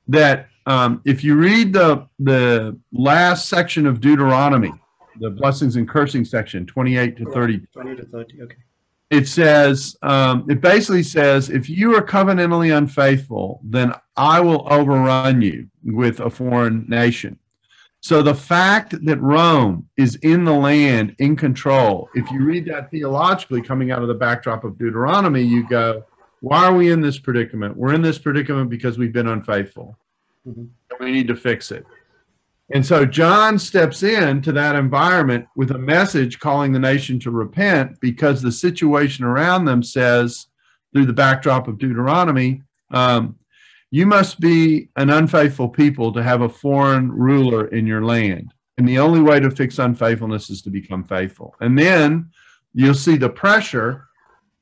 that 0.07 0.47
um, 0.65 1.01
if 1.05 1.23
you 1.23 1.35
read 1.35 1.73
the 1.73 2.07
the 2.19 2.77
last 2.91 3.49
section 3.49 3.85
of 3.85 4.01
Deuteronomy, 4.01 4.73
the 5.19 5.29
blessings 5.29 5.75
and 5.75 5.87
cursing 5.87 6.25
section, 6.25 6.65
28 6.65 7.17
to 7.17 7.25
30. 7.31 7.59
20 7.73 7.95
to 7.95 8.05
30, 8.05 8.41
okay. 8.43 8.55
It 9.09 9.27
says, 9.27 9.95
um, 10.01 10.45
it 10.49 10.59
basically 10.59 11.03
says, 11.03 11.49
if 11.49 11.69
you 11.69 11.95
are 11.95 12.01
covenantally 12.01 12.75
unfaithful, 12.75 13.61
then 13.63 13.93
I 14.17 14.41
will 14.41 14.67
overrun 14.69 15.41
you 15.41 15.69
with 15.83 16.19
a 16.19 16.29
foreign 16.29 16.85
nation. 16.89 17.39
So 18.01 18.21
the 18.21 18.35
fact 18.35 18.95
that 19.05 19.21
Rome 19.21 19.87
is 19.97 20.15
in 20.17 20.43
the 20.43 20.53
land, 20.53 21.15
in 21.19 21.35
control, 21.35 22.09
if 22.15 22.29
you 22.31 22.43
read 22.43 22.65
that 22.65 22.91
theologically 22.91 23.61
coming 23.61 23.91
out 23.91 24.01
of 24.01 24.07
the 24.07 24.13
backdrop 24.13 24.63
of 24.63 24.77
Deuteronomy, 24.77 25.41
you 25.41 25.67
go, 25.67 26.03
why 26.41 26.65
are 26.65 26.73
we 26.73 26.91
in 26.91 27.01
this 27.01 27.17
predicament? 27.17 27.75
We're 27.75 27.93
in 27.93 28.01
this 28.01 28.19
predicament 28.19 28.69
because 28.69 28.97
we've 28.97 29.13
been 29.13 29.27
unfaithful. 29.27 29.97
Mm-hmm. 30.47 30.65
We 31.03 31.11
need 31.11 31.27
to 31.27 31.35
fix 31.35 31.71
it. 31.71 31.85
And 32.73 32.85
so 32.85 33.05
John 33.05 33.57
steps 33.57 34.03
in 34.03 34.41
to 34.41 34.51
that 34.51 34.75
environment 34.75 35.47
with 35.55 35.71
a 35.71 35.77
message 35.77 36.39
calling 36.39 36.73
the 36.73 36.79
nation 36.79 37.19
to 37.21 37.31
repent 37.31 37.99
because 38.01 38.41
the 38.41 38.51
situation 38.51 39.23
around 39.23 39.65
them 39.65 39.81
says, 39.81 40.47
through 40.93 41.05
the 41.05 41.13
backdrop 41.13 41.67
of 41.67 41.77
Deuteronomy, 41.77 42.61
um, 42.91 43.37
you 43.91 44.05
must 44.05 44.39
be 44.39 44.89
an 44.97 45.09
unfaithful 45.09 45.69
people 45.69 46.11
to 46.11 46.23
have 46.23 46.41
a 46.41 46.49
foreign 46.49 47.11
ruler 47.11 47.67
in 47.67 47.87
your 47.87 48.03
land. 48.03 48.53
And 48.77 48.87
the 48.87 48.99
only 48.99 49.21
way 49.21 49.39
to 49.39 49.49
fix 49.49 49.79
unfaithfulness 49.79 50.49
is 50.49 50.61
to 50.63 50.69
become 50.69 51.03
faithful. 51.05 51.55
And 51.61 51.77
then 51.77 52.29
you'll 52.73 52.93
see 52.93 53.17
the 53.17 53.29
pressure. 53.29 54.03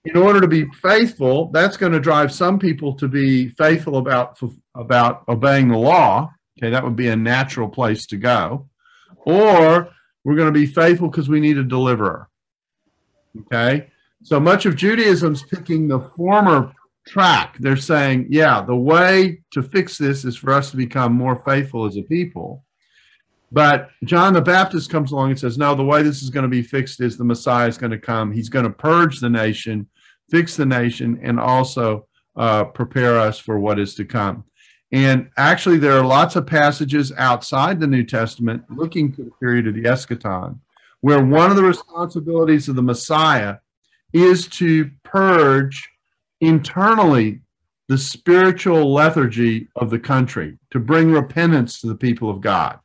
In 0.06 0.16
order 0.16 0.40
to 0.40 0.48
be 0.48 0.66
faithful, 0.84 1.50
that's 1.52 1.78
going 1.78 1.92
to 1.92 2.00
drive 2.00 2.32
some 2.32 2.60
people 2.60 2.94
to 2.94 3.08
be 3.08 3.50
faithful 3.50 3.98
about 3.98 4.40
about 4.76 5.24
obeying 5.28 5.68
the 5.70 5.78
law. 5.78 6.32
Okay, 6.58 6.70
that 6.70 6.84
would 6.84 6.96
be 6.96 7.10
a 7.10 7.16
natural 7.16 7.68
place 7.68 8.06
to 8.08 8.18
go. 8.18 8.70
Or 9.18 9.90
we're 10.24 10.36
going 10.36 10.54
to 10.54 10.60
be 10.60 10.66
faithful 10.66 11.10
because 11.10 11.30
we 11.30 11.40
need 11.40 11.58
a 11.58 11.64
deliverer. 11.64 12.30
Okay, 13.42 13.90
so 14.24 14.40
much 14.40 14.66
of 14.66 14.76
Judaism's 14.76 15.44
picking 15.44 15.88
the 15.88 16.00
former 16.16 16.72
track. 17.06 17.58
They're 17.60 17.76
saying, 17.76 18.28
yeah, 18.30 18.62
the 18.62 18.76
way 18.76 19.42
to 19.52 19.62
fix 19.62 19.98
this 19.98 20.26
is 20.26 20.36
for 20.36 20.54
us 20.54 20.72
to 20.72 20.78
become 20.78 21.14
more 21.14 21.42
faithful 21.46 21.86
as 21.86 21.98
a 21.98 22.02
people. 22.02 22.64
But 23.52 23.90
John 24.04 24.34
the 24.34 24.42
Baptist 24.42 24.90
comes 24.90 25.12
along 25.12 25.32
and 25.32 25.40
says, 25.40 25.58
no, 25.58 25.76
the 25.76 25.86
way 25.86 26.02
this 26.02 26.24
is 26.24 26.30
going 26.30 26.44
to 26.44 26.50
be 26.50 26.64
fixed 26.64 27.00
is 27.02 27.18
the 27.18 27.24
Messiah 27.24 27.68
is 27.68 27.78
going 27.78 27.92
to 27.92 28.00
come. 28.00 28.32
He's 28.32 28.50
going 28.50 28.66
to 28.66 28.72
purge 28.72 29.20
the 29.20 29.30
nation, 29.30 29.88
fix 30.30 30.56
the 30.56 30.66
nation, 30.66 31.20
and 31.22 31.40
also 31.40 32.08
uh, 32.36 32.66
prepare 32.66 33.20
us 33.20 33.38
for 33.40 33.60
what 33.60 33.80
is 33.80 33.96
to 33.96 34.06
come. 34.06 34.44
And 34.92 35.30
actually, 35.38 35.78
there 35.78 35.98
are 35.98 36.06
lots 36.06 36.36
of 36.36 36.46
passages 36.46 37.12
outside 37.18 37.80
the 37.80 37.88
New 37.88 38.04
Testament 38.04 38.64
looking 38.70 39.12
to 39.14 39.24
the 39.24 39.32
period 39.40 39.68
of 39.68 39.74
the 39.74 39.84
eschaton, 39.84 40.60
where 41.02 41.24
one 41.24 41.50
of 41.50 41.58
the 41.58 41.64
responsibilities 41.64 42.70
of 42.70 42.76
the 42.76 42.84
Messiah 42.84 43.58
is 44.14 44.48
to 44.48 44.90
purge 45.04 45.90
internally 46.40 47.42
the 47.88 47.98
spiritual 47.98 48.94
lethargy 48.94 49.68
of 49.76 49.90
the 49.90 50.00
country, 50.00 50.58
to 50.72 50.80
bring 50.80 51.12
repentance 51.12 51.80
to 51.82 51.88
the 51.88 51.96
people 51.96 52.30
of 52.30 52.42
God. 52.42 52.80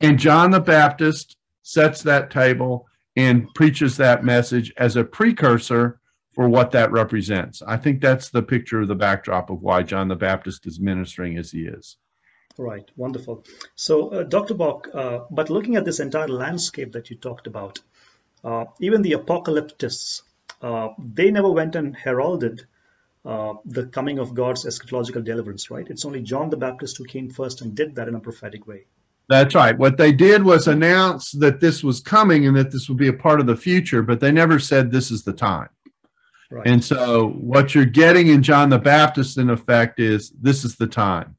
And 0.00 0.18
John 0.18 0.50
the 0.50 0.60
Baptist 0.60 1.36
sets 1.62 2.02
that 2.02 2.30
table 2.30 2.86
and 3.16 3.52
preaches 3.54 3.96
that 3.96 4.24
message 4.24 4.72
as 4.76 4.96
a 4.96 5.04
precursor 5.04 6.00
for 6.36 6.50
what 6.50 6.70
that 6.72 6.92
represents. 6.92 7.62
I 7.66 7.78
think 7.78 8.02
that's 8.02 8.28
the 8.28 8.42
picture 8.42 8.82
of 8.82 8.88
the 8.88 8.94
backdrop 8.94 9.48
of 9.48 9.62
why 9.62 9.82
John 9.82 10.08
the 10.08 10.16
Baptist 10.16 10.66
is 10.66 10.78
ministering 10.78 11.38
as 11.38 11.50
he 11.50 11.62
is. 11.62 11.96
Right, 12.58 12.88
wonderful. 12.94 13.44
So, 13.74 14.10
uh, 14.10 14.22
Dr. 14.22 14.52
Bock, 14.52 14.88
uh, 14.92 15.20
but 15.30 15.48
looking 15.48 15.76
at 15.76 15.86
this 15.86 15.98
entire 15.98 16.28
landscape 16.28 16.92
that 16.92 17.08
you 17.08 17.16
talked 17.16 17.46
about, 17.46 17.80
uh, 18.44 18.66
even 18.80 19.00
the 19.00 19.12
apocalyptists, 19.12 20.22
uh, 20.60 20.88
they 20.98 21.30
never 21.30 21.50
went 21.50 21.74
and 21.74 21.96
heralded 21.96 22.66
uh, 23.24 23.54
the 23.64 23.86
coming 23.86 24.18
of 24.18 24.34
God's 24.34 24.66
eschatological 24.66 25.24
deliverance, 25.24 25.70
right? 25.70 25.88
It's 25.88 26.04
only 26.04 26.20
John 26.20 26.50
the 26.50 26.56
Baptist 26.58 26.98
who 26.98 27.04
came 27.04 27.30
first 27.30 27.62
and 27.62 27.74
did 27.74 27.94
that 27.94 28.08
in 28.08 28.14
a 28.14 28.20
prophetic 28.20 28.66
way. 28.66 28.84
That's 29.28 29.54
right. 29.54 29.76
What 29.76 29.96
they 29.96 30.12
did 30.12 30.44
was 30.44 30.68
announce 30.68 31.32
that 31.32 31.60
this 31.60 31.82
was 31.82 32.00
coming 32.00 32.46
and 32.46 32.56
that 32.56 32.70
this 32.70 32.88
would 32.88 32.98
be 32.98 33.08
a 33.08 33.12
part 33.12 33.40
of 33.40 33.46
the 33.46 33.56
future, 33.56 34.02
but 34.02 34.20
they 34.20 34.30
never 34.30 34.58
said 34.58 34.92
this 34.92 35.10
is 35.10 35.24
the 35.24 35.32
time. 35.32 35.68
Right. 36.50 36.66
And 36.66 36.84
so, 36.84 37.30
what 37.30 37.74
you're 37.74 37.84
getting 37.84 38.28
in 38.28 38.42
John 38.42 38.70
the 38.70 38.78
Baptist, 38.78 39.38
in 39.38 39.50
effect, 39.50 39.98
is 39.98 40.30
this 40.40 40.64
is 40.64 40.76
the 40.76 40.86
time. 40.86 41.36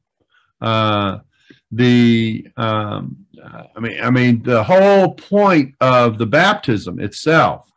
Uh, 0.60 1.18
the 1.70 2.46
um, 2.56 3.26
I 3.76 3.80
mean, 3.80 4.00
I 4.02 4.10
mean, 4.10 4.42
the 4.42 4.62
whole 4.62 5.14
point 5.14 5.74
of 5.80 6.18
the 6.18 6.26
baptism 6.26 7.00
itself 7.00 7.70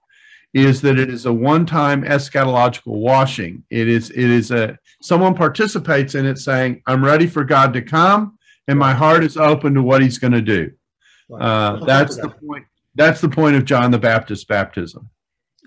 is 0.54 0.82
that 0.82 1.00
it 1.00 1.10
is 1.10 1.26
a 1.26 1.34
one-time 1.34 2.04
eschatological 2.04 2.98
washing. 2.98 3.64
It 3.70 3.88
is 3.88 4.10
it 4.10 4.30
is 4.30 4.52
a 4.52 4.78
someone 5.02 5.34
participates 5.34 6.16
in 6.16 6.26
it, 6.26 6.38
saying, 6.38 6.82
"I'm 6.88 7.04
ready 7.04 7.28
for 7.28 7.44
God 7.44 7.74
to 7.74 7.82
come, 7.82 8.38
and 8.68 8.78
my 8.78 8.94
heart 8.94 9.24
is 9.24 9.38
open 9.38 9.74
to 9.76 9.84
what 9.84 10.02
He's 10.02 10.18
going 10.18 10.34
to 10.34 10.42
do." 10.42 10.72
Uh, 11.40 11.84
that's 11.86 12.18
the 12.18 12.30
point. 12.30 12.66
That's 12.96 13.22
the 13.22 13.30
point 13.30 13.56
of 13.56 13.64
John 13.64 13.92
the 13.92 14.00
Baptist 14.00 14.48
baptism. 14.48 15.10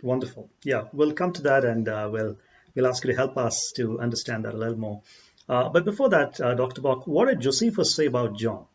Wonderful. 0.04 0.50
Yeah, 0.62 0.82
we'll 0.92 1.14
come 1.14 1.32
to 1.32 1.42
that 1.42 1.64
and 1.64 1.88
uh, 1.88 2.11
we'll, 2.12 2.37
we'll 2.75 2.87
ask 2.87 3.02
you 3.04 3.11
to 3.12 3.16
help 3.16 3.38
us 3.38 3.73
to 3.76 3.99
understand 4.00 4.44
that 4.44 4.52
a 4.52 4.56
little 4.56 4.76
more. 4.76 5.00
Uh, 5.49 5.70
but 5.70 5.87
before 5.87 6.11
that, 6.11 6.38
uh, 6.42 6.54
Dr. 6.54 6.82
Bock, 6.82 7.06
what 7.06 7.28
did 7.28 7.40
Josephus 7.40 7.94
say 7.94 8.04
about 8.04 8.37
John? 8.37 8.66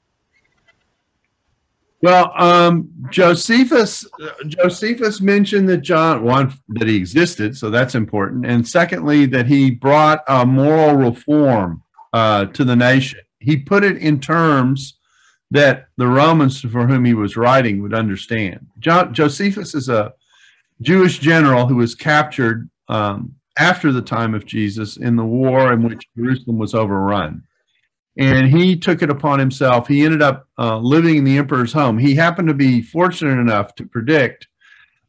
Well, 2.02 2.32
um, 2.36 2.90
Josephus 3.12 4.08
Josephus 4.48 5.22
mentioned 5.22 5.70
that 5.70 5.82
John 5.82 6.24
one 6.24 6.54
that 6.70 6.88
he 6.88 6.96
existed, 6.96 7.58
so 7.58 7.70
that's 7.70 7.94
important, 7.94 8.46
and 8.46 8.66
secondly 8.68 9.26
that 9.28 9.48
he 9.48 9.70
brought 9.70 10.24
a 10.28 10.46
moral 10.46 10.96
reform 10.96 11.84
uh, 12.14 12.46
to 12.46 12.64
the 12.64 12.78
nation. 12.78 13.20
He 13.40 13.58
put 13.58 13.84
it 13.84 13.98
in 13.98 14.22
terms 14.22 14.98
that 15.52 15.90
the 15.98 16.08
Romans 16.08 16.62
for 16.62 16.88
whom 16.88 17.04
he 17.04 17.14
was 17.14 17.36
writing 17.36 17.82
would 17.82 17.94
understand. 17.94 18.68
John, 18.80 19.14
Josephus 19.14 19.76
is 19.76 19.90
a 19.90 20.14
Jewish 20.82 21.20
general 21.20 21.68
who 21.68 21.76
was 21.76 21.96
captured 21.96 22.70
um, 22.88 23.36
after 23.58 23.92
the 23.92 24.02
time 24.02 24.34
of 24.34 24.46
Jesus 24.46 24.98
in 24.98 25.16
the 25.16 25.26
war 25.26 25.74
in 25.74 25.84
which 25.84 26.08
Jerusalem 26.16 26.58
was 26.58 26.74
overrun. 26.74 27.44
And 28.18 28.48
he 28.48 28.76
took 28.76 29.02
it 29.02 29.10
upon 29.10 29.40
himself. 29.40 29.88
He 29.88 30.04
ended 30.04 30.22
up 30.22 30.48
uh, 30.58 30.78
living 30.78 31.18
in 31.18 31.24
the 31.24 31.38
emperor's 31.38 31.74
home. 31.74 31.98
He 31.98 32.16
happened 32.16 32.48
to 32.50 32.54
be 32.54 32.82
fortunate 32.82 33.40
enough 33.40 33.76
to 33.76 33.86
predict 33.86 34.48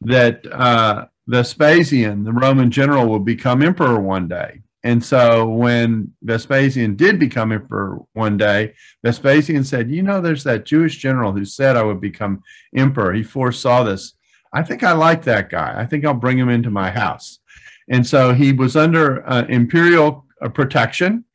that 0.01 0.45
uh, 0.51 1.05
Vespasian, 1.27 2.23
the 2.23 2.33
Roman 2.33 2.71
general, 2.71 3.07
would 3.09 3.25
become 3.25 3.61
emperor 3.61 3.99
one 3.99 4.27
day. 4.27 4.61
And 4.83 5.03
so 5.03 5.47
when 5.47 6.13
Vespasian 6.23 6.95
did 6.95 7.19
become 7.19 7.51
emperor 7.51 7.99
one 8.13 8.37
day, 8.37 8.73
Vespasian 9.03 9.63
said, 9.63 9.91
You 9.91 10.01
know, 10.01 10.21
there's 10.21 10.43
that 10.45 10.65
Jewish 10.65 10.97
general 10.97 11.33
who 11.33 11.45
said 11.45 11.77
I 11.77 11.83
would 11.83 12.01
become 12.01 12.41
emperor. 12.75 13.13
He 13.13 13.23
foresaw 13.23 13.83
this. 13.83 14.13
I 14.53 14.63
think 14.63 14.83
I 14.83 14.91
like 14.93 15.23
that 15.23 15.49
guy. 15.49 15.73
I 15.77 15.85
think 15.85 16.05
I'll 16.05 16.13
bring 16.13 16.37
him 16.37 16.49
into 16.49 16.69
my 16.69 16.91
house. 16.91 17.39
And 17.89 18.05
so 18.05 18.33
he 18.33 18.53
was 18.53 18.75
under 18.75 19.27
uh, 19.27 19.45
imperial 19.47 20.25
uh, 20.41 20.49
protection 20.49 21.25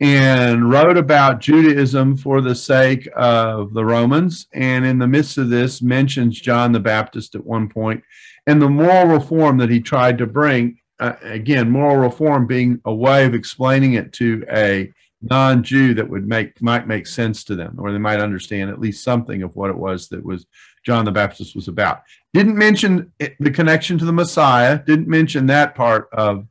and 0.00 0.70
wrote 0.70 0.96
about 0.96 1.40
Judaism 1.40 2.16
for 2.16 2.40
the 2.40 2.54
sake 2.54 3.08
of 3.14 3.74
the 3.74 3.84
Romans. 3.84 4.46
And 4.52 4.84
in 4.84 4.98
the 4.98 5.06
midst 5.06 5.38
of 5.38 5.50
this, 5.50 5.80
mentions 5.80 6.40
John 6.40 6.72
the 6.72 6.80
Baptist 6.80 7.34
at 7.34 7.44
one 7.44 7.68
point 7.68 8.02
and 8.46 8.60
the 8.60 8.68
moral 8.68 9.06
reform 9.06 9.58
that 9.58 9.70
he 9.70 9.80
tried 9.80 10.18
to 10.18 10.26
bring. 10.26 10.78
Uh, 11.00 11.14
again, 11.22 11.70
moral 11.70 11.96
reform 11.96 12.46
being 12.46 12.80
a 12.84 12.94
way 12.94 13.24
of 13.24 13.34
explaining 13.34 13.94
it 13.94 14.12
to 14.14 14.44
a 14.50 14.92
non-Jew 15.30 15.94
that 15.94 16.08
would 16.08 16.26
make 16.26 16.60
might 16.60 16.86
make 16.86 17.06
sense 17.06 17.44
to 17.44 17.54
them, 17.54 17.76
or 17.78 17.92
they 17.92 17.98
might 17.98 18.20
understand 18.20 18.70
at 18.70 18.80
least 18.80 19.04
something 19.04 19.42
of 19.42 19.56
what 19.56 19.70
it 19.70 19.76
was 19.76 20.08
that 20.08 20.24
was 20.24 20.46
John 20.84 21.04
the 21.04 21.12
Baptist 21.12 21.54
was 21.54 21.68
about. 21.68 22.02
Didn't 22.32 22.56
mention 22.56 23.12
the 23.18 23.50
connection 23.50 23.98
to 23.98 24.04
the 24.04 24.12
Messiah, 24.12 24.82
didn't 24.84 25.08
mention 25.08 25.46
that 25.46 25.74
part 25.74 26.08
of 26.12 26.46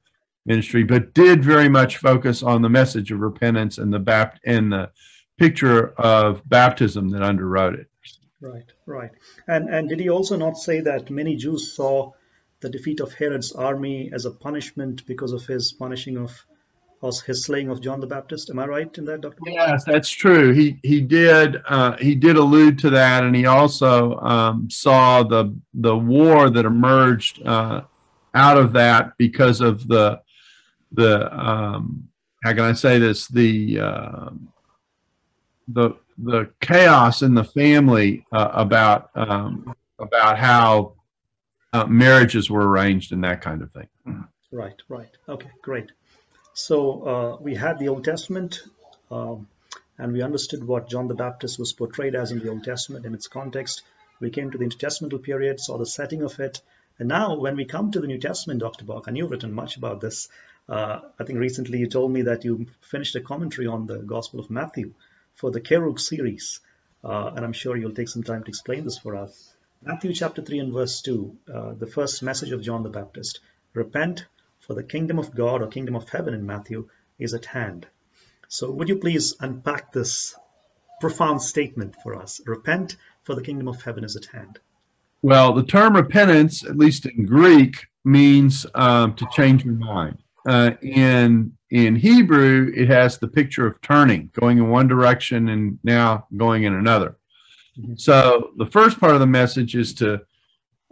ministry, 0.45 0.83
but 0.83 1.13
did 1.13 1.43
very 1.43 1.69
much 1.69 1.97
focus 1.97 2.43
on 2.43 2.61
the 2.61 2.69
message 2.69 3.11
of 3.11 3.19
repentance 3.19 3.77
and 3.77 3.93
the 3.93 3.99
bapt 3.99 4.39
and 4.45 4.71
the 4.71 4.89
picture 5.37 5.89
of 5.93 6.47
baptism 6.47 7.09
that 7.09 7.21
underwrote 7.21 7.79
it. 7.79 7.87
Right, 8.41 8.71
right. 8.85 9.11
And 9.47 9.69
and 9.69 9.87
did 9.87 9.99
he 9.99 10.09
also 10.09 10.35
not 10.35 10.57
say 10.57 10.81
that 10.81 11.09
many 11.09 11.35
Jews 11.35 11.75
saw 11.75 12.11
the 12.59 12.69
defeat 12.69 12.99
of 12.99 13.13
Herod's 13.13 13.51
army 13.51 14.11
as 14.13 14.25
a 14.25 14.31
punishment 14.31 15.05
because 15.05 15.31
of 15.31 15.45
his 15.45 15.71
punishing 15.71 16.17
of 16.17 16.45
was 17.03 17.21
his 17.21 17.43
slaying 17.43 17.69
of 17.69 17.81
John 17.81 17.99
the 17.99 18.07
Baptist. 18.07 18.49
Am 18.49 18.59
I 18.59 18.65
right 18.65 18.97
in 18.97 19.05
that, 19.05 19.21
Doctor? 19.21 19.39
Yes, 19.45 19.83
that's 19.83 20.09
true. 20.09 20.53
He 20.53 20.79
he 20.83 21.01
did 21.01 21.61
uh, 21.67 21.97
he 21.97 22.15
did 22.15 22.37
allude 22.37 22.79
to 22.79 22.89
that, 22.91 23.23
and 23.23 23.35
he 23.35 23.45
also 23.45 24.17
um, 24.19 24.69
saw 24.69 25.21
the 25.21 25.53
the 25.73 25.95
war 25.95 26.49
that 26.49 26.65
emerged 26.65 27.45
uh, 27.45 27.81
out 28.33 28.57
of 28.57 28.71
that 28.73 29.11
because 29.17 29.59
of 29.59 29.85
the 29.87 30.21
the 30.93 31.37
um, 31.37 32.07
how 32.43 32.53
can 32.53 32.61
I 32.63 32.73
say 32.73 32.99
this 32.99 33.27
the 33.27 33.79
uh, 33.79 34.29
the 35.67 35.91
the 36.17 36.49
chaos 36.61 37.21
in 37.21 37.33
the 37.33 37.43
family 37.43 38.25
uh, 38.31 38.49
about 38.53 39.09
um, 39.15 39.75
about 39.99 40.39
how 40.39 40.93
uh, 41.73 41.85
marriages 41.85 42.49
were 42.49 42.67
arranged 42.69 43.11
and 43.11 43.23
that 43.25 43.41
kind 43.41 43.61
of 43.61 43.71
thing. 43.71 43.87
Right, 44.51 44.79
right. 44.87 45.09
Okay, 45.27 45.49
great. 45.63 45.91
So 46.53 47.07
uh, 47.07 47.37
we 47.41 47.55
had 47.55 47.79
the 47.79 47.89
Old 47.89 48.03
Testament, 48.03 48.61
um, 49.09 49.47
and 49.97 50.13
we 50.13 50.21
understood 50.21 50.63
what 50.63 50.87
John 50.87 51.07
the 51.07 51.15
Baptist 51.15 51.57
was 51.57 51.73
portrayed 51.73 52.13
as 52.13 52.31
in 52.31 52.39
the 52.39 52.49
Old 52.49 52.63
Testament 52.63 53.05
in 53.05 53.15
its 53.15 53.27
context. 53.27 53.81
We 54.19 54.29
came 54.29 54.51
to 54.51 54.57
the 54.59 54.65
intertestamental 54.65 55.23
period, 55.23 55.59
saw 55.59 55.77
the 55.77 55.87
setting 55.87 56.21
of 56.21 56.39
it, 56.39 56.61
and 56.99 57.09
now 57.09 57.39
when 57.39 57.55
we 57.55 57.65
come 57.65 57.91
to 57.91 57.99
the 57.99 58.07
New 58.07 58.19
Testament, 58.19 58.59
Dr. 58.59 58.85
Bock, 58.85 59.07
and 59.07 59.17
you've 59.17 59.31
written 59.31 59.51
much 59.51 59.77
about 59.77 59.99
this. 59.99 60.29
Uh, 60.69 60.99
I 61.19 61.23
think 61.23 61.39
recently 61.39 61.79
you 61.79 61.87
told 61.87 62.11
me 62.11 62.21
that 62.23 62.45
you 62.45 62.67
finished 62.81 63.15
a 63.15 63.21
commentary 63.21 63.65
on 63.65 63.87
the 63.87 63.97
Gospel 63.97 64.39
of 64.39 64.51
Matthew 64.51 64.93
for 65.33 65.49
the 65.49 65.59
Kerux 65.59 66.01
series, 66.01 66.59
uh, 67.03 67.31
and 67.35 67.43
I'm 67.43 67.53
sure 67.53 67.75
you'll 67.75 67.95
take 67.95 68.09
some 68.09 68.23
time 68.23 68.43
to 68.43 68.49
explain 68.49 68.83
this 68.83 68.99
for 68.99 69.15
us. 69.15 69.53
Matthew 69.81 70.13
chapter 70.13 70.43
3 70.43 70.59
and 70.59 70.73
verse 70.73 71.01
2, 71.01 71.37
uh, 71.51 71.73
the 71.73 71.87
first 71.87 72.21
message 72.21 72.51
of 72.51 72.61
John 72.61 72.83
the 72.83 72.89
Baptist. 72.89 73.39
Repent, 73.73 74.25
for 74.65 74.73
the 74.73 74.83
kingdom 74.83 75.19
of 75.19 75.35
God 75.35 75.61
or 75.61 75.67
kingdom 75.67 75.95
of 75.95 76.09
heaven 76.09 76.33
in 76.33 76.45
Matthew 76.45 76.89
is 77.19 77.33
at 77.33 77.45
hand. 77.45 77.87
So, 78.47 78.71
would 78.71 78.89
you 78.89 78.97
please 78.97 79.35
unpack 79.39 79.91
this 79.91 80.35
profound 81.01 81.41
statement 81.41 81.95
for 82.01 82.15
us? 82.15 82.39
Repent, 82.45 82.95
for 83.23 83.35
the 83.35 83.41
kingdom 83.41 83.67
of 83.67 83.81
heaven 83.81 84.03
is 84.03 84.15
at 84.15 84.25
hand. 84.25 84.59
Well, 85.21 85.53
the 85.53 85.63
term 85.63 85.95
repentance, 85.95 86.63
at 86.63 86.77
least 86.77 87.05
in 87.05 87.25
Greek, 87.25 87.87
means 88.03 88.65
um, 88.75 89.15
to 89.15 89.27
change 89.31 89.63
your 89.65 89.73
mind. 89.73 90.17
Uh, 90.47 90.71
in 90.81 91.53
in 91.69 91.95
Hebrew, 91.95 92.71
it 92.75 92.87
has 92.89 93.17
the 93.17 93.27
picture 93.27 93.65
of 93.65 93.81
turning, 93.81 94.29
going 94.39 94.59
in 94.59 94.69
one 94.69 94.87
direction 94.87 95.49
and 95.49 95.79
now 95.83 96.27
going 96.37 96.63
in 96.63 96.73
another. 96.73 97.17
Mm-hmm. 97.79 97.95
So 97.95 98.51
the 98.57 98.67
first 98.67 98.99
part 98.99 99.13
of 99.13 99.19
the 99.19 99.25
message 99.25 99.75
is 99.75 99.93
to, 99.95 100.21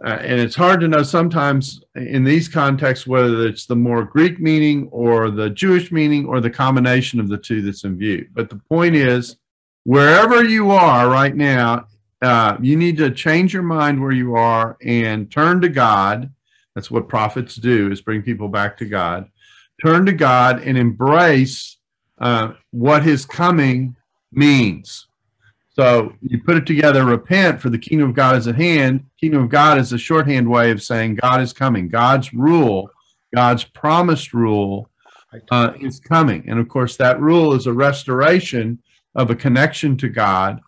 uh, 0.04 0.18
and 0.20 0.40
it's 0.40 0.56
hard 0.56 0.80
to 0.80 0.88
know 0.88 1.02
sometimes 1.02 1.82
in 1.94 2.24
these 2.24 2.48
contexts 2.48 3.06
whether 3.06 3.46
it's 3.46 3.66
the 3.66 3.76
more 3.76 4.04
Greek 4.04 4.40
meaning 4.40 4.88
or 4.90 5.30
the 5.30 5.50
Jewish 5.50 5.92
meaning 5.92 6.26
or 6.26 6.40
the 6.40 6.50
combination 6.50 7.20
of 7.20 7.28
the 7.28 7.38
two 7.38 7.62
that's 7.62 7.84
in 7.84 7.96
view. 7.98 8.26
But 8.32 8.50
the 8.50 8.56
point 8.56 8.94
is, 8.94 9.36
wherever 9.84 10.44
you 10.44 10.70
are 10.70 11.08
right 11.08 11.34
now, 11.34 11.86
uh, 12.20 12.56
you 12.60 12.76
need 12.76 12.96
to 12.98 13.10
change 13.10 13.52
your 13.52 13.62
mind 13.62 14.00
where 14.00 14.12
you 14.12 14.34
are 14.34 14.76
and 14.82 15.30
turn 15.30 15.60
to 15.60 15.68
God. 15.68 16.30
That's 16.74 16.90
what 16.90 17.08
prophets 17.08 17.56
do: 17.56 17.90
is 17.90 18.00
bring 18.00 18.22
people 18.22 18.48
back 18.48 18.76
to 18.78 18.86
God 18.86 19.28
turn 19.82 20.06
to 20.06 20.12
God 20.12 20.62
and 20.62 20.78
embrace 20.78 21.76
uh, 22.18 22.52
what 22.70 23.02
his 23.02 23.26
coming 23.26 23.96
means. 24.30 25.08
So 25.74 26.12
you 26.20 26.42
put 26.42 26.56
it 26.56 26.66
together, 26.66 27.04
repent 27.04 27.60
for 27.60 27.70
the 27.70 27.78
kingdom 27.78 28.10
of 28.10 28.14
God 28.14 28.36
is 28.36 28.46
at 28.46 28.56
hand. 28.56 29.06
Kingdom 29.18 29.44
of 29.44 29.48
God 29.48 29.78
is 29.78 29.92
a 29.92 29.98
shorthand 29.98 30.48
way 30.48 30.70
of 30.70 30.82
saying 30.82 31.16
God 31.16 31.40
is 31.40 31.52
coming. 31.52 31.88
God's 31.88 32.34
rule, 32.34 32.90
God's 33.34 33.64
promised 33.64 34.34
rule 34.34 34.90
uh, 35.50 35.72
is 35.80 35.98
coming. 35.98 36.44
And 36.46 36.58
of 36.58 36.68
course, 36.68 36.96
that 36.98 37.20
rule 37.20 37.54
is 37.54 37.66
a 37.66 37.72
restoration 37.72 38.82
of 39.14 39.30
a 39.30 39.34
connection 39.34 39.96
to 39.98 40.08
God 40.08 40.60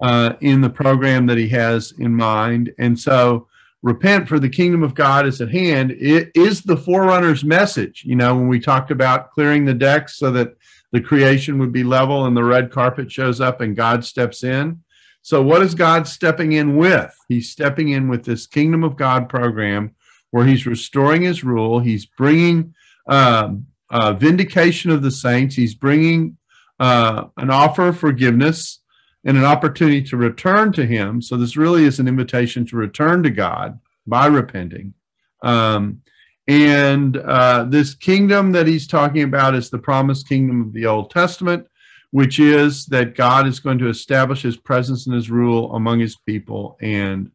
uh, 0.00 0.34
in 0.40 0.60
the 0.60 0.70
program 0.70 1.26
that 1.26 1.38
he 1.38 1.48
has 1.48 1.92
in 1.98 2.14
mind. 2.14 2.72
And 2.78 2.98
so 2.98 3.48
repent 3.82 4.28
for 4.28 4.38
the 4.38 4.48
kingdom 4.48 4.84
of 4.84 4.94
God 4.94 5.26
is 5.26 5.40
at 5.40 5.50
hand 5.50 5.90
it 5.90 6.30
is 6.36 6.62
the 6.62 6.76
forerunner's 6.76 7.44
message. 7.44 8.04
You 8.06 8.14
know, 8.14 8.36
when 8.36 8.48
we 8.48 8.60
talked 8.60 8.92
about 8.92 9.32
clearing 9.32 9.64
the 9.64 9.74
decks 9.74 10.18
so 10.18 10.30
that 10.32 10.54
the 10.92 11.00
creation 11.00 11.58
would 11.58 11.72
be 11.72 11.82
level 11.82 12.26
and 12.26 12.36
the 12.36 12.44
red 12.44 12.70
carpet 12.70 13.10
shows 13.10 13.40
up 13.40 13.60
and 13.60 13.74
God 13.74 14.04
steps 14.04 14.44
in. 14.44 14.82
So, 15.22 15.42
what 15.42 15.62
is 15.62 15.74
God 15.74 16.06
stepping 16.06 16.52
in 16.52 16.76
with? 16.76 17.16
He's 17.28 17.50
stepping 17.50 17.90
in 17.90 18.08
with 18.08 18.24
this 18.24 18.46
kingdom 18.46 18.84
of 18.84 18.96
God 18.96 19.28
program 19.28 19.94
where 20.30 20.46
he's 20.46 20.66
restoring 20.66 21.22
his 21.22 21.44
rule. 21.44 21.80
He's 21.80 22.06
bringing 22.06 22.74
um, 23.06 23.66
uh, 23.90 24.14
vindication 24.14 24.90
of 24.90 25.02
the 25.02 25.10
saints. 25.10 25.54
He's 25.54 25.74
bringing 25.74 26.38
uh, 26.80 27.26
an 27.36 27.50
offer 27.50 27.88
of 27.88 27.98
forgiveness 27.98 28.80
and 29.24 29.36
an 29.36 29.44
opportunity 29.44 30.02
to 30.02 30.16
return 30.16 30.72
to 30.72 30.84
Him. 30.84 31.22
So 31.22 31.36
this 31.36 31.56
really 31.56 31.84
is 31.84 32.00
an 32.00 32.08
invitation 32.08 32.66
to 32.66 32.76
return 32.76 33.22
to 33.22 33.30
God 33.30 33.78
by 34.06 34.26
repenting. 34.26 34.94
Um, 35.42 36.02
and 36.48 37.16
uh, 37.16 37.64
this 37.64 37.94
kingdom 37.94 38.52
that 38.52 38.66
he's 38.66 38.86
talking 38.86 39.22
about 39.22 39.54
is 39.54 39.70
the 39.70 39.78
promised 39.78 40.28
kingdom 40.28 40.62
of 40.62 40.72
the 40.72 40.86
Old 40.86 41.10
Testament, 41.10 41.66
which 42.10 42.40
is 42.40 42.86
that 42.86 43.14
God 43.14 43.46
is 43.46 43.60
going 43.60 43.78
to 43.78 43.88
establish 43.88 44.42
his 44.42 44.56
presence 44.56 45.06
and 45.06 45.14
his 45.14 45.30
rule 45.30 45.74
among 45.74 46.00
his 46.00 46.16
people 46.16 46.76
and 46.80 47.30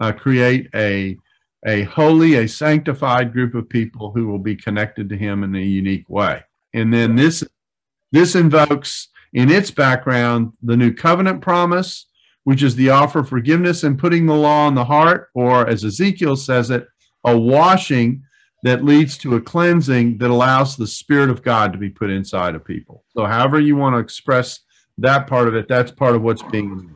uh, 0.00 0.12
create 0.12 0.68
a, 0.74 1.16
a 1.66 1.82
holy, 1.84 2.36
a 2.36 2.48
sanctified 2.48 3.32
group 3.32 3.54
of 3.54 3.68
people 3.68 4.12
who 4.12 4.28
will 4.28 4.38
be 4.38 4.56
connected 4.56 5.08
to 5.08 5.16
him 5.16 5.42
in 5.42 5.54
a 5.54 5.60
unique 5.60 6.08
way. 6.08 6.42
And 6.72 6.92
then 6.92 7.16
this, 7.16 7.44
this 8.12 8.34
invokes 8.34 9.08
in 9.32 9.50
its 9.50 9.70
background 9.70 10.52
the 10.62 10.76
new 10.76 10.92
covenant 10.92 11.40
promise, 11.40 12.06
which 12.44 12.62
is 12.62 12.76
the 12.76 12.90
offer 12.90 13.20
of 13.20 13.28
forgiveness 13.28 13.82
and 13.82 13.98
putting 13.98 14.26
the 14.26 14.34
law 14.34 14.68
in 14.68 14.74
the 14.74 14.84
heart, 14.84 15.30
or 15.34 15.68
as 15.68 15.84
Ezekiel 15.84 16.36
says 16.36 16.70
it, 16.70 16.86
a 17.24 17.36
washing 17.36 18.22
that 18.62 18.84
leads 18.84 19.18
to 19.18 19.34
a 19.34 19.40
cleansing 19.40 20.18
that 20.18 20.30
allows 20.30 20.76
the 20.76 20.86
Spirit 20.86 21.30
of 21.30 21.42
God 21.42 21.72
to 21.72 21.78
be 21.78 21.90
put 21.90 22.10
inside 22.10 22.54
of 22.54 22.64
people. 22.64 23.04
So, 23.14 23.26
however 23.26 23.60
you 23.60 23.76
want 23.76 23.94
to 23.94 23.98
express 23.98 24.60
that 24.98 25.26
part 25.26 25.48
of 25.48 25.54
it, 25.54 25.68
that's 25.68 25.90
part 25.90 26.14
of 26.14 26.22
what's 26.22 26.42
being. 26.44 26.94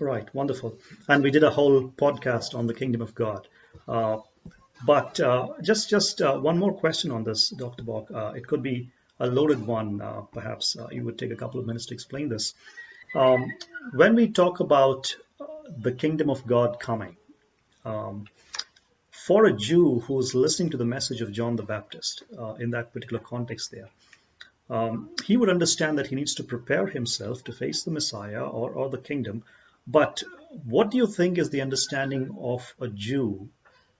Right, 0.00 0.32
wonderful. 0.34 0.78
And 1.08 1.22
we 1.22 1.30
did 1.30 1.44
a 1.44 1.50
whole 1.50 1.88
podcast 1.88 2.54
on 2.54 2.66
the 2.66 2.74
kingdom 2.74 3.00
of 3.00 3.14
God. 3.14 3.48
Uh, 3.88 4.18
but 4.84 5.18
uh, 5.20 5.48
just 5.62 5.88
just 5.88 6.20
uh, 6.20 6.36
one 6.36 6.58
more 6.58 6.74
question 6.74 7.10
on 7.10 7.24
this, 7.24 7.48
Dr. 7.48 7.82
Bock. 7.82 8.10
Uh, 8.10 8.32
it 8.34 8.46
could 8.46 8.62
be 8.62 8.90
a 9.18 9.26
loaded 9.26 9.66
one. 9.66 10.02
Uh, 10.02 10.22
perhaps 10.32 10.76
uh, 10.76 10.88
you 10.90 11.04
would 11.04 11.18
take 11.18 11.30
a 11.30 11.36
couple 11.36 11.60
of 11.60 11.66
minutes 11.66 11.86
to 11.86 11.94
explain 11.94 12.28
this. 12.28 12.52
Um, 13.14 13.52
when 13.94 14.14
we 14.14 14.28
talk 14.28 14.60
about 14.60 15.16
the 15.78 15.92
kingdom 15.92 16.28
of 16.28 16.46
God 16.46 16.78
coming, 16.78 17.16
um, 17.84 18.26
for 19.26 19.46
a 19.46 19.52
Jew 19.52 19.98
who's 20.06 20.36
listening 20.36 20.70
to 20.70 20.76
the 20.76 20.84
message 20.84 21.20
of 21.20 21.32
John 21.32 21.56
the 21.56 21.64
Baptist 21.64 22.22
uh, 22.38 22.54
in 22.54 22.70
that 22.70 22.92
particular 22.92 23.20
context 23.20 23.72
there, 23.72 23.88
um, 24.70 25.10
he 25.24 25.36
would 25.36 25.50
understand 25.50 25.98
that 25.98 26.06
he 26.06 26.14
needs 26.14 26.34
to 26.36 26.44
prepare 26.44 26.86
himself 26.86 27.42
to 27.44 27.52
face 27.52 27.82
the 27.82 27.90
Messiah 27.90 28.44
or, 28.44 28.70
or 28.70 28.88
the 28.88 28.98
kingdom. 28.98 29.42
But 29.84 30.22
what 30.64 30.92
do 30.92 30.96
you 30.96 31.08
think 31.08 31.38
is 31.38 31.50
the 31.50 31.60
understanding 31.60 32.36
of 32.40 32.72
a 32.80 32.86
Jew 32.86 33.48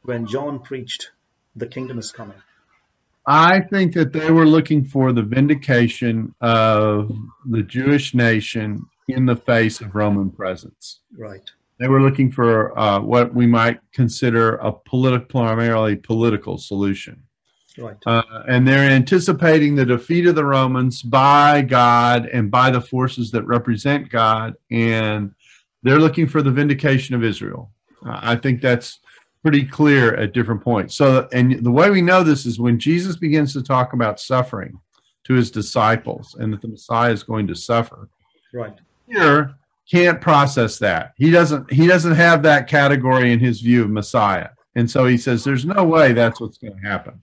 when 0.03 0.29
John 0.29 0.61
preached 0.61 1.11
the 1.57 1.67
kingdom 1.67 1.99
is 1.99 2.13
coming? 2.13 2.41
I 3.27 3.63
think 3.63 3.95
that 3.95 4.13
they 4.13 4.31
were 4.31 4.47
looking 4.47 4.85
for 4.85 5.13
the 5.13 5.23
vindication 5.23 6.37
of 6.41 7.11
the 7.45 7.65
Jewish 7.65 8.15
nation 8.15 8.87
in 9.09 9.27
the 9.27 9.35
face 9.35 9.81
of 9.81 9.97
Roman 9.97 10.31
presence. 10.31 11.01
Right. 11.17 11.51
They 11.79 11.89
were 11.89 12.01
looking 12.01 12.33
for 12.33 12.79
uh, 12.79 13.01
what 13.01 13.35
we 13.35 13.47
might 13.47 13.81
consider 13.93 14.57
a 14.57 14.73
political, 14.73 15.27
primarily 15.27 15.97
political 15.97 16.57
solution. 16.59 17.23
Right. 17.79 17.97
Uh, 18.07 18.23
and 18.49 18.67
they're 18.67 18.91
anticipating 18.91 19.75
the 19.75 19.85
defeat 19.85 20.27
of 20.27 20.35
the 20.35 20.45
Romans 20.45 21.03
by 21.03 21.61
God 21.61 22.27
and 22.27 22.51
by 22.51 22.71
the 22.71 22.81
forces 22.81 23.31
that 23.33 23.43
represent 23.43 24.09
God, 24.09 24.55
and 24.71 25.35
they're 25.83 25.99
looking 25.99 26.27
for 26.27 26.41
the 26.41 26.51
vindication 26.51 27.15
of 27.15 27.23
Israel. 27.23 27.71
Uh, 28.05 28.19
I 28.23 28.37
think 28.37 28.63
that's 28.63 29.01
pretty 29.43 29.65
clear 29.65 30.15
at 30.17 30.33
different 30.33 30.63
points. 30.63 30.95
So, 30.95 31.29
and 31.33 31.63
the 31.63 31.71
way 31.71 31.91
we 31.91 32.01
know 32.01 32.23
this 32.23 32.47
is 32.47 32.59
when 32.59 32.79
Jesus 32.79 33.17
begins 33.17 33.53
to 33.53 33.63
talk 33.63 33.93
about 33.93 34.19
suffering 34.19 34.81
to 35.25 35.35
his 35.35 35.51
disciples 35.51 36.35
and 36.39 36.53
that 36.53 36.63
the 36.63 36.69
Messiah 36.69 37.13
is 37.13 37.23
going 37.23 37.47
to 37.49 37.55
suffer. 37.55 38.09
Right. 38.55 38.75
Peter 39.09 39.55
can't 39.91 40.21
process 40.21 40.79
that. 40.79 41.13
He 41.17 41.31
doesn't 41.31 41.73
he 41.73 41.87
doesn't 41.87 42.15
have 42.15 42.43
that 42.43 42.69
category 42.69 43.33
in 43.33 43.39
his 43.39 43.61
view 43.61 43.85
of 43.85 43.91
Messiah. 43.91 44.51
And 44.75 44.91
so 44.91 45.07
he 45.07 45.17
says, 45.17 45.45
There's 45.45 45.65
no 45.65 45.85
way 45.85 46.13
that's 46.13 46.41
what's 46.41 46.59
going 46.59 46.81
to 46.81 46.89
happen. 46.89 47.23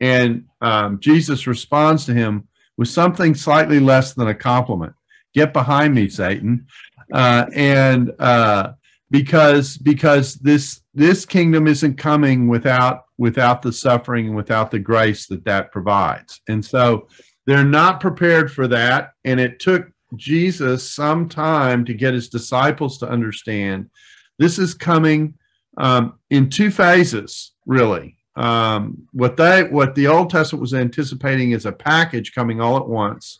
And 0.00 0.44
um, 0.60 1.00
Jesus 1.00 1.46
responds 1.46 2.04
to 2.06 2.14
him 2.14 2.48
with 2.76 2.88
something 2.88 3.34
slightly 3.34 3.80
less 3.80 4.14
than 4.14 4.28
a 4.28 4.34
compliment. 4.34 4.92
Get 5.34 5.52
behind 5.52 5.94
me, 5.94 6.08
Satan. 6.08 6.66
Uh, 7.12 7.46
and 7.54 8.12
uh, 8.18 8.72
because 9.10 9.76
because 9.76 10.34
this 10.34 10.80
this 10.94 11.24
kingdom 11.24 11.66
isn't 11.66 11.96
coming 11.96 12.48
without 12.48 13.04
without 13.18 13.62
the 13.62 13.72
suffering 13.72 14.26
and 14.26 14.36
without 14.36 14.70
the 14.70 14.78
grace 14.78 15.26
that 15.26 15.44
that 15.44 15.70
provides 15.70 16.40
and 16.48 16.64
so 16.64 17.06
they're 17.46 17.64
not 17.64 18.00
prepared 18.00 18.52
for 18.52 18.66
that 18.66 19.12
and 19.24 19.38
it 19.38 19.60
took 19.60 19.88
jesus 20.14 20.90
some 20.90 21.28
time 21.28 21.84
to 21.84 21.94
get 21.94 22.14
his 22.14 22.28
disciples 22.28 22.98
to 22.98 23.08
understand. 23.08 23.90
This 24.38 24.58
is 24.58 24.74
coming 24.74 25.34
um, 25.76 26.18
in 26.30 26.48
two 26.50 26.70
phases 26.70 27.52
really. 27.66 28.16
Um, 28.36 29.08
what 29.12 29.36
they 29.36 29.64
what 29.64 29.94
the 29.94 30.06
old 30.06 30.30
testament 30.30 30.60
was 30.60 30.74
anticipating 30.74 31.52
is 31.52 31.66
a 31.66 31.72
package 31.72 32.34
coming 32.34 32.60
all 32.60 32.76
at 32.76 32.86
once. 32.86 33.38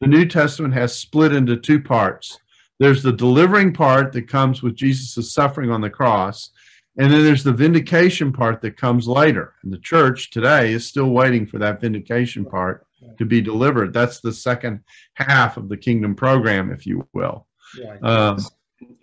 The 0.00 0.06
new 0.06 0.26
testament 0.26 0.74
has 0.74 0.94
split 0.94 1.32
into 1.32 1.56
two 1.56 1.80
parts. 1.80 2.38
There's 2.78 3.02
the 3.02 3.12
delivering 3.12 3.72
part 3.72 4.12
that 4.12 4.28
comes 4.28 4.62
with 4.62 4.76
Jesus' 4.76 5.32
suffering 5.32 5.70
on 5.70 5.80
the 5.80 5.90
cross, 5.90 6.50
and 6.98 7.12
then 7.12 7.24
there's 7.24 7.42
the 7.42 7.52
vindication 7.52 8.32
part 8.32 8.60
that 8.60 8.76
comes 8.76 9.08
later. 9.08 9.54
And 9.62 9.72
the 9.72 9.78
church 9.78 10.30
today 10.30 10.72
is 10.72 10.86
still 10.86 11.10
waiting 11.10 11.46
for 11.46 11.58
that 11.58 11.80
vindication 11.80 12.44
part 12.44 12.86
to 13.18 13.24
be 13.24 13.40
delivered. 13.40 13.92
That's 13.92 14.20
the 14.20 14.32
second 14.32 14.80
half 15.14 15.56
of 15.56 15.68
the 15.68 15.76
kingdom 15.76 16.14
program, 16.14 16.70
if 16.72 16.86
you 16.86 17.06
will. 17.12 17.46
Um, 18.02 18.38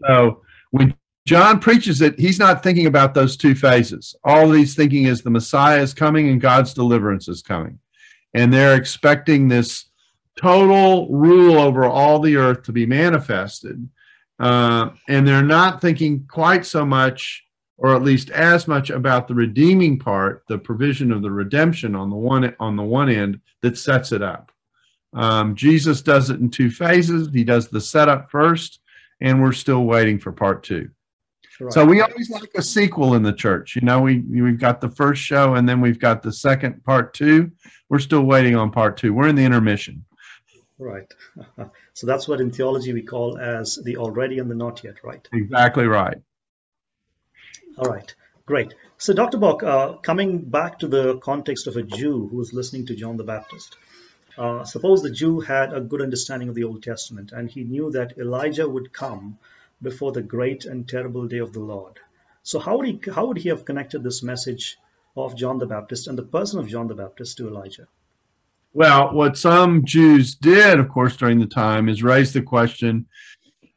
so 0.06 0.41
when 0.71 0.95
John 1.25 1.60
preaches 1.60 2.01
it, 2.01 2.19
he's 2.19 2.39
not 2.39 2.63
thinking 2.63 2.86
about 2.86 3.13
those 3.13 3.38
two 3.38 3.56
phases. 3.56 4.15
All 4.23 4.51
he's 4.51 4.75
thinking 4.75 5.06
is 5.06 5.21
the 5.21 5.29
Messiah 5.29 5.82
is 5.82 5.93
coming 5.93 6.29
and 6.29 6.41
God's 6.41 6.73
deliverance 6.73 7.27
is 7.27 7.41
coming. 7.41 7.79
And 8.34 8.51
they're 8.53 8.75
expecting 8.75 9.47
this 9.47 9.86
total 10.38 11.08
rule 11.10 11.60
over 11.60 11.86
all 11.86 12.19
the 12.19 12.36
earth 12.36 12.63
to 12.63 12.71
be 12.71 12.86
manifested. 12.86 13.88
Uh, 14.39 14.89
and 15.08 15.27
they're 15.27 15.43
not 15.43 15.79
thinking 15.79 16.25
quite 16.29 16.65
so 16.65 16.86
much, 16.86 17.45
or 17.84 17.93
at 17.93 18.02
least 18.02 18.30
as 18.30 18.65
much, 18.65 18.89
about 18.89 19.28
the 19.28 19.36
redeeming 19.36 20.00
part, 20.00 20.43
the 20.48 20.58
provision 20.58 21.12
of 21.12 21.22
the 21.22 21.30
redemption 21.30 21.96
on 21.96 22.10
the 22.10 22.15
one 22.15 22.56
on 22.60 22.78
the 22.78 22.84
one 22.84 23.10
end 23.10 23.41
that 23.62 23.78
sets 23.78 24.13
it 24.13 24.24
up. 24.24 24.54
Um, 25.13 25.54
Jesus 25.54 26.02
does 26.02 26.30
it 26.30 26.39
in 26.39 26.50
two 26.50 26.72
phases. 26.72 27.30
He 27.32 27.43
does 27.43 27.67
the 27.67 27.82
setup 27.82 28.32
first, 28.32 28.80
and 29.19 29.41
we're 29.41 29.52
still 29.52 29.84
waiting 29.84 30.17
for 30.17 30.32
part 30.32 30.63
two. 30.63 30.89
Right. 31.60 31.74
So 31.74 31.86
we 31.86 32.02
always 32.02 32.30
like 32.30 32.52
a 32.56 32.62
sequel 32.62 33.15
in 33.15 33.22
the 33.22 33.34
church. 33.34 33.76
You 33.76 33.82
know, 33.82 34.00
we 34.00 34.19
we've 34.19 34.60
got 34.60 34.80
the 34.80 34.89
first 34.89 35.22
show 35.22 35.56
and 35.56 35.69
then 35.69 35.82
we've 35.82 36.00
got 36.00 36.24
the 36.24 36.32
second 36.32 36.84
part 36.84 37.13
two. 37.13 37.52
We're 37.89 38.00
still 38.00 38.24
waiting 38.24 38.56
on 38.56 38.72
part 38.72 38.98
two. 38.98 39.13
We're 39.13 39.28
in 39.28 39.36
the 39.36 39.43
intermission. 39.43 40.04
Right. 40.80 41.13
so 41.93 42.08
that's 42.08 42.28
what 42.28 42.41
in 42.41 42.52
theology 42.52 42.91
we 42.91 43.04
call 43.04 43.38
as 43.38 43.76
the 43.84 43.98
already 43.98 44.39
and 44.39 44.50
the 44.50 44.56
not 44.56 44.84
yet, 44.84 44.96
right? 45.04 45.28
Exactly 45.32 45.86
right. 45.86 46.17
All 47.77 47.86
right. 47.86 48.13
Great. 48.45 48.73
So, 48.97 49.13
Dr. 49.13 49.38
Bock, 49.38 49.63
uh, 49.63 49.93
coming 49.93 50.39
back 50.39 50.79
to 50.79 50.88
the 50.88 51.17
context 51.19 51.67
of 51.67 51.77
a 51.77 51.83
Jew 51.83 52.27
who 52.27 52.38
was 52.38 52.53
listening 52.53 52.86
to 52.88 52.95
John 52.95 53.17
the 53.17 53.23
Baptist, 53.23 53.77
uh, 54.38 54.63
suppose 54.65 55.01
the 55.01 55.12
Jew 55.12 55.39
had 55.39 55.73
a 55.73 55.81
good 55.81 56.01
understanding 56.01 56.49
of 56.49 56.55
the 56.55 56.63
Old 56.63 56.83
Testament 56.83 57.31
and 57.31 57.49
he 57.49 57.63
knew 57.63 57.91
that 57.91 58.17
Elijah 58.17 58.67
would 58.67 58.91
come 58.91 59.38
before 59.81 60.12
the 60.12 60.21
great 60.21 60.65
and 60.65 60.88
terrible 60.88 61.27
day 61.27 61.38
of 61.38 61.53
the 61.53 61.59
Lord. 61.59 61.99
So, 62.43 62.59
how 62.59 62.77
would 62.77 62.88
he 62.88 62.99
how 63.12 63.27
would 63.27 63.38
he 63.38 63.49
have 63.49 63.65
connected 63.65 64.03
this 64.03 64.23
message 64.23 64.77
of 65.15 65.36
John 65.36 65.59
the 65.59 65.65
Baptist 65.65 66.07
and 66.07 66.17
the 66.17 66.23
person 66.23 66.59
of 66.59 66.67
John 66.67 66.88
the 66.88 66.95
Baptist 66.95 67.38
to 67.38 67.47
Elijah? 67.47 67.88
Well, 68.73 69.13
what 69.13 69.38
some 69.38 69.86
Jews 69.86 70.36
did, 70.36 70.79
of 70.79 70.89
course, 70.89 71.15
during 71.15 71.39
the 71.39 71.45
time 71.45 71.88
is 71.88 72.01
raise 72.01 72.33
the 72.33 72.41
question 72.41 73.05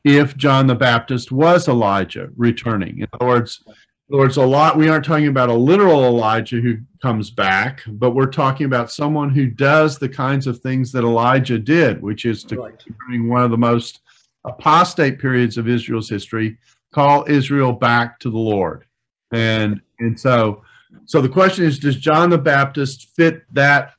if 0.04 0.36
John 0.36 0.66
the 0.68 0.74
Baptist 0.74 1.30
was 1.30 1.68
Elijah 1.68 2.30
returning. 2.36 3.00
In 3.00 3.08
other 3.12 3.26
words, 3.26 3.62
other 4.08 4.18
words, 4.18 4.36
a 4.36 4.42
lot 4.42 4.76
we 4.76 4.88
aren't 4.88 5.04
talking 5.04 5.26
about 5.26 5.48
a 5.48 5.54
literal 5.54 6.04
Elijah 6.04 6.60
who 6.60 6.78
comes 7.02 7.30
back, 7.30 7.82
but 7.88 8.12
we're 8.12 8.26
talking 8.30 8.66
about 8.66 8.92
someone 8.92 9.30
who 9.30 9.46
does 9.46 9.98
the 9.98 10.08
kinds 10.08 10.46
of 10.46 10.60
things 10.60 10.92
that 10.92 11.02
Elijah 11.02 11.58
did, 11.58 12.00
which 12.00 12.24
is 12.24 12.44
to 12.44 12.56
Right. 12.56 12.84
during 13.08 13.28
one 13.28 13.42
of 13.42 13.50
the 13.50 13.58
most 13.58 14.00
apostate 14.44 15.18
periods 15.18 15.58
of 15.58 15.66
Israel's 15.68 16.08
history, 16.08 16.56
call 16.92 17.24
Israel 17.28 17.72
back 17.72 18.20
to 18.20 18.30
the 18.30 18.38
Lord. 18.38 18.84
And 19.32 19.80
and 19.98 20.18
so 20.18 20.62
so 21.04 21.20
the 21.20 21.28
question 21.28 21.64
is, 21.64 21.78
does 21.78 21.96
John 21.96 22.30
the 22.30 22.38
Baptist 22.38 23.08
fit 23.16 23.42
that 23.54 23.94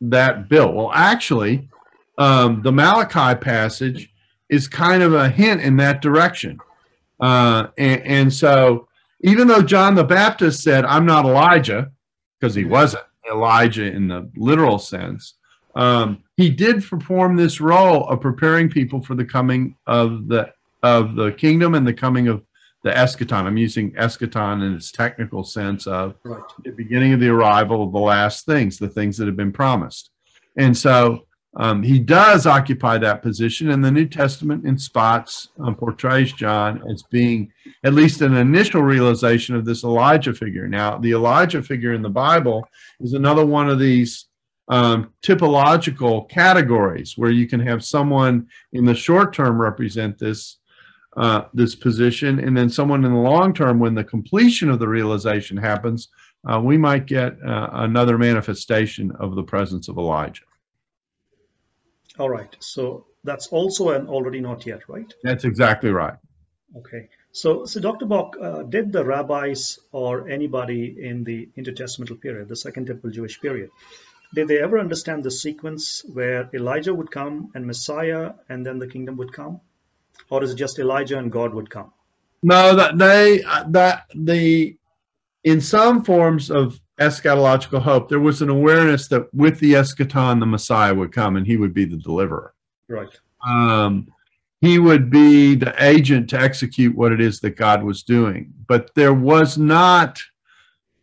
that 0.00 0.48
bill? 0.48 0.72
Well, 0.72 0.90
actually, 0.92 1.68
um, 2.18 2.62
the 2.62 2.72
Malachi 2.72 3.38
passage 3.38 4.12
is 4.48 4.66
kind 4.66 5.02
of 5.02 5.14
a 5.14 5.28
hint 5.28 5.60
in 5.60 5.76
that 5.76 6.02
direction. 6.02 6.58
Uh, 7.20 7.68
and, 7.78 8.02
and 8.02 8.32
so 8.32 8.87
even 9.20 9.48
though 9.48 9.62
John 9.62 9.94
the 9.94 10.04
Baptist 10.04 10.62
said, 10.62 10.84
I'm 10.84 11.06
not 11.06 11.24
Elijah, 11.24 11.90
because 12.38 12.54
he 12.54 12.64
wasn't 12.64 13.04
Elijah 13.30 13.84
in 13.84 14.08
the 14.08 14.30
literal 14.36 14.78
sense, 14.78 15.34
um, 15.74 16.22
he 16.36 16.50
did 16.50 16.84
perform 16.84 17.36
this 17.36 17.60
role 17.60 18.06
of 18.08 18.20
preparing 18.20 18.68
people 18.68 19.02
for 19.02 19.14
the 19.14 19.24
coming 19.24 19.76
of 19.86 20.28
the 20.28 20.52
of 20.82 21.16
the 21.16 21.32
kingdom 21.32 21.74
and 21.74 21.86
the 21.86 21.92
coming 21.92 22.28
of 22.28 22.42
the 22.84 22.90
eschaton. 22.90 23.44
I'm 23.44 23.56
using 23.56 23.92
eschaton 23.94 24.64
in 24.64 24.74
its 24.74 24.92
technical 24.92 25.42
sense 25.42 25.88
of 25.88 26.14
Right. 26.24 26.40
the 26.64 26.70
beginning 26.70 27.12
of 27.12 27.20
the 27.20 27.28
arrival 27.28 27.82
of 27.82 27.92
the 27.92 27.98
last 27.98 28.46
things, 28.46 28.78
the 28.78 28.88
things 28.88 29.16
that 29.18 29.26
have 29.26 29.36
been 29.36 29.50
promised. 29.52 30.10
And 30.56 30.76
so 30.76 31.26
um, 31.56 31.82
he 31.82 31.98
does 31.98 32.46
occupy 32.46 32.98
that 32.98 33.22
position, 33.22 33.70
and 33.70 33.84
the 33.84 33.90
New 33.90 34.06
Testament 34.06 34.66
in 34.66 34.78
spots 34.78 35.48
um, 35.60 35.74
portrays 35.74 36.32
John 36.32 36.82
as 36.90 37.02
being 37.10 37.52
at 37.84 37.94
least 37.94 38.20
an 38.20 38.36
initial 38.36 38.82
realization 38.82 39.56
of 39.56 39.64
this 39.64 39.82
Elijah 39.82 40.34
figure. 40.34 40.68
Now, 40.68 40.98
the 40.98 41.12
Elijah 41.12 41.62
figure 41.62 41.94
in 41.94 42.02
the 42.02 42.10
Bible 42.10 42.68
is 43.00 43.14
another 43.14 43.46
one 43.46 43.68
of 43.68 43.78
these 43.78 44.26
um, 44.68 45.12
typological 45.22 46.28
categories 46.28 47.16
where 47.16 47.30
you 47.30 47.48
can 47.48 47.60
have 47.60 47.82
someone 47.82 48.46
in 48.74 48.84
the 48.84 48.94
short 48.94 49.32
term 49.32 49.60
represent 49.60 50.18
this 50.18 50.58
uh, 51.16 51.46
this 51.52 51.74
position, 51.74 52.38
and 52.38 52.56
then 52.56 52.68
someone 52.68 53.04
in 53.04 53.12
the 53.12 53.18
long 53.18 53.52
term, 53.52 53.80
when 53.80 53.94
the 53.94 54.04
completion 54.04 54.70
of 54.70 54.78
the 54.78 54.86
realization 54.86 55.56
happens, 55.56 56.08
uh, 56.48 56.60
we 56.60 56.76
might 56.76 57.06
get 57.06 57.32
uh, 57.44 57.70
another 57.72 58.16
manifestation 58.16 59.10
of 59.18 59.34
the 59.34 59.42
presence 59.42 59.88
of 59.88 59.98
Elijah. 59.98 60.44
All 62.18 62.28
right. 62.28 62.54
So 62.60 63.06
that's 63.24 63.48
also 63.48 63.90
an 63.90 64.08
already 64.08 64.40
not 64.40 64.66
yet, 64.66 64.88
right? 64.88 65.12
That's 65.22 65.44
exactly 65.44 65.90
right. 65.90 66.14
Okay. 66.76 67.08
So, 67.32 67.66
so 67.66 67.80
Dr. 67.80 68.06
Bock, 68.06 68.36
uh, 68.40 68.62
did 68.62 68.92
the 68.92 69.04
rabbis 69.04 69.78
or 69.92 70.28
anybody 70.28 70.96
in 70.98 71.24
the 71.24 71.48
intertestamental 71.56 72.20
period, 72.20 72.48
the 72.48 72.56
Second 72.56 72.86
Temple 72.86 73.10
Jewish 73.10 73.40
period, 73.40 73.70
did 74.34 74.48
they 74.48 74.58
ever 74.58 74.78
understand 74.78 75.24
the 75.24 75.30
sequence 75.30 76.02
where 76.12 76.50
Elijah 76.52 76.94
would 76.94 77.10
come 77.10 77.50
and 77.54 77.66
Messiah 77.66 78.32
and 78.48 78.66
then 78.66 78.78
the 78.78 78.86
kingdom 78.86 79.16
would 79.16 79.32
come? 79.32 79.60
Or 80.30 80.42
is 80.42 80.52
it 80.52 80.56
just 80.56 80.78
Elijah 80.78 81.16
and 81.18 81.32
God 81.32 81.54
would 81.54 81.70
come? 81.70 81.92
No, 82.42 82.76
that 82.76 82.98
they 82.98 83.42
that 83.68 84.04
the 84.14 84.76
in 85.44 85.60
some 85.60 86.04
forms 86.04 86.50
of 86.50 86.80
eschatological 87.00 87.80
hope, 87.80 88.08
there 88.08 88.20
was 88.20 88.42
an 88.42 88.48
awareness 88.48 89.08
that 89.08 89.32
with 89.32 89.58
the 89.60 89.72
eschaton, 89.74 90.40
the 90.40 90.46
Messiah 90.46 90.94
would 90.94 91.12
come 91.12 91.36
and 91.36 91.46
he 91.46 91.56
would 91.56 91.72
be 91.72 91.84
the 91.84 91.96
deliverer. 91.96 92.54
Right. 92.88 93.08
um, 93.46 94.08
he 94.60 94.78
would 94.78 95.10
be 95.10 95.54
the 95.54 95.74
agent 95.78 96.30
to 96.30 96.40
execute 96.40 96.96
what 96.96 97.12
it 97.12 97.20
is 97.20 97.40
that 97.40 97.50
God 97.50 97.82
was 97.82 98.02
doing. 98.02 98.52
But 98.66 98.92
there 98.94 99.14
was 99.14 99.56
not 99.56 100.20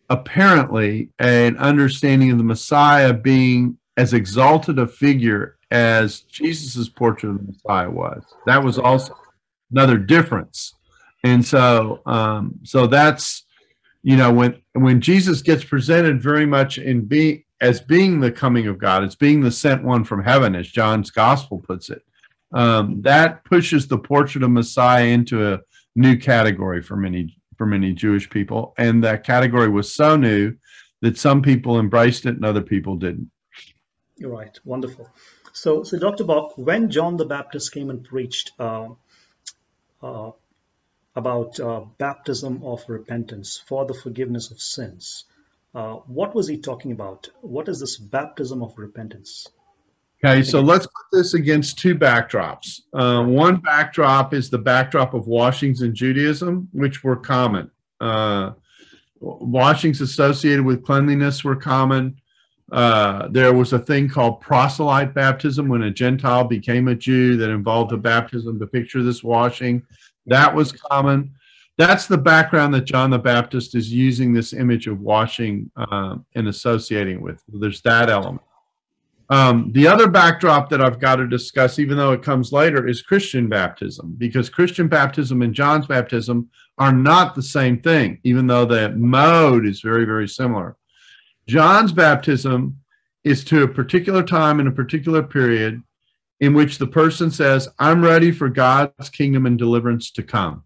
apparently 0.09 1.09
an 1.19 1.57
understanding 1.57 2.31
of 2.31 2.37
the 2.37 2.43
Messiah 2.43 3.13
being 3.13 3.77
as 3.97 4.13
exalted 4.13 4.77
a 4.77 4.87
figure 4.87 5.57
as 5.71 6.21
Jesus's 6.21 6.89
portrait 6.89 7.29
of 7.29 7.37
the 7.37 7.53
Messiah 7.53 7.89
was. 7.89 8.23
That 8.45 8.63
was 8.63 8.77
also 8.77 9.17
another 9.71 9.97
difference. 9.97 10.73
And 11.23 11.43
so, 11.43 12.01
um, 12.05 12.59
so 12.63 12.87
that's 12.87 13.44
you 14.05 14.15
know 14.15 14.31
when 14.31 14.61
when 14.73 15.01
Jesus 15.01 15.41
gets 15.41 15.63
presented 15.63 16.21
very 16.21 16.45
much 16.45 16.77
in 16.77 17.05
being 17.05 17.43
as 17.59 17.81
being 17.81 18.19
the 18.19 18.31
coming 18.31 18.67
of 18.67 18.77
God, 18.77 19.03
as 19.03 19.15
being 19.15 19.41
the 19.41 19.51
sent 19.51 19.83
one 19.83 20.03
from 20.03 20.23
heaven, 20.23 20.55
as 20.55 20.67
John's 20.67 21.11
gospel 21.11 21.59
puts 21.59 21.89
it 21.89 22.01
um, 22.55 23.01
that 23.01 23.43
pushes 23.43 23.87
the 23.87 23.97
portrait 23.97 24.43
of 24.43 24.49
Messiah 24.49 25.05
into 25.05 25.53
a 25.53 25.59
new 25.95 26.17
category 26.17 26.81
for 26.81 26.95
many 26.95 27.37
for 27.57 27.65
many 27.65 27.93
Jewish 27.93 28.29
people, 28.29 28.73
and 28.77 29.03
that 29.03 29.23
category 29.23 29.69
was 29.69 29.93
so 29.93 30.17
new 30.17 30.55
that 31.01 31.17
some 31.17 31.41
people 31.41 31.79
embraced 31.79 32.25
it 32.25 32.35
and 32.35 32.45
other 32.45 32.61
people 32.61 32.95
didn't. 32.95 33.29
You're 34.17 34.31
right. 34.31 34.57
Wonderful. 34.63 35.09
So, 35.53 35.83
so 35.83 35.97
Dr. 35.97 36.23
Bock, 36.23 36.57
when 36.57 36.89
John 36.89 37.15
the 37.15 37.25
Baptist 37.25 37.73
came 37.73 37.89
and 37.89 38.03
preached 38.03 38.51
uh, 38.59 38.89
uh, 40.01 40.31
about 41.15 41.59
uh, 41.59 41.81
baptism 41.97 42.61
of 42.63 42.83
repentance 42.87 43.61
for 43.65 43.85
the 43.85 43.93
forgiveness 43.93 44.51
of 44.51 44.59
sins, 44.59 45.25
uh, 45.73 45.95
what 46.07 46.33
was 46.33 46.47
he 46.47 46.57
talking 46.57 46.91
about? 46.91 47.29
What 47.41 47.67
is 47.69 47.79
this 47.79 47.97
baptism 47.97 48.61
of 48.61 48.77
repentance? 48.77 49.47
Okay, 50.23 50.41
so 50.41 50.61
let's 50.61 50.85
put 50.85 51.17
this 51.17 51.33
against 51.33 51.77
two 51.77 51.93
backdrops. 51.93 52.81
Uh, 52.93 53.23
one 53.23 53.57
backdrop 53.57 54.33
is 54.33 54.49
the 54.49 54.57
backdrop 54.57 55.13
of 55.13 55.27
washings 55.27 55.81
in 55.81 55.93
Judaism, 55.93 56.69
which 56.71 57.03
were 57.03 57.17
common. 57.17 57.69
Uh, 57.99 58.51
washings 59.19 60.01
associated 60.01 60.63
with 60.63 60.85
cleanliness 60.85 61.43
were 61.43 61.55
common. 61.55 62.19
Uh, 62.71 63.27
there 63.27 63.53
was 63.53 63.73
a 63.73 63.79
thing 63.79 64.09
called 64.09 64.41
proselyte 64.41 65.13
baptism 65.13 65.67
when 65.67 65.83
a 65.83 65.91
Gentile 65.91 66.45
became 66.45 66.87
a 66.87 66.95
Jew 66.95 67.37
that 67.37 67.49
involved 67.49 67.91
a 67.91 67.97
baptism 67.97 68.59
to 68.59 68.65
picture 68.65 69.03
this 69.03 69.23
washing. 69.23 69.83
That 70.25 70.53
was 70.53 70.71
common. 70.71 71.33
That's 71.77 72.07
the 72.07 72.17
background 72.17 72.73
that 72.73 72.85
John 72.85 73.09
the 73.09 73.19
Baptist 73.19 73.75
is 73.75 73.91
using 73.91 74.33
this 74.33 74.53
image 74.53 74.87
of 74.87 75.01
washing 75.01 75.69
uh, 75.75 76.15
and 76.35 76.47
associating 76.47 77.21
with. 77.21 77.43
There's 77.47 77.81
that 77.81 78.09
element. 78.09 78.41
Um, 79.29 79.71
the 79.73 79.87
other 79.87 80.07
backdrop 80.07 80.69
that 80.69 80.81
I've 80.81 80.99
got 80.99 81.15
to 81.15 81.27
discuss, 81.27 81.79
even 81.79 81.97
though 81.97 82.11
it 82.11 82.21
comes 82.21 82.51
later, 82.51 82.87
is 82.87 83.01
Christian 83.01 83.49
baptism, 83.49 84.15
because 84.17 84.49
Christian 84.49 84.87
baptism 84.87 85.41
and 85.41 85.53
John's 85.53 85.87
baptism 85.87 86.49
are 86.77 86.93
not 86.93 87.33
the 87.33 87.41
same 87.41 87.81
thing, 87.81 88.19
even 88.23 88.45
though 88.45 88.65
the 88.65 88.89
mode 88.91 89.65
is 89.65 89.81
very, 89.81 90.05
very 90.05 90.27
similar. 90.27 90.77
John's 91.47 91.91
baptism 91.91 92.77
is 93.23 93.43
to 93.45 93.63
a 93.63 93.67
particular 93.67 94.21
time 94.21 94.59
in 94.59 94.67
a 94.67 94.71
particular 94.71 95.23
period 95.23 95.81
in 96.39 96.53
which 96.53 96.77
the 96.77 96.87
person 96.87 97.31
says, 97.31 97.69
I'm 97.79 98.03
ready 98.03 98.31
for 98.31 98.49
God's 98.49 99.09
kingdom 99.09 99.45
and 99.45 99.57
deliverance 99.57 100.11
to 100.11 100.23
come. 100.23 100.63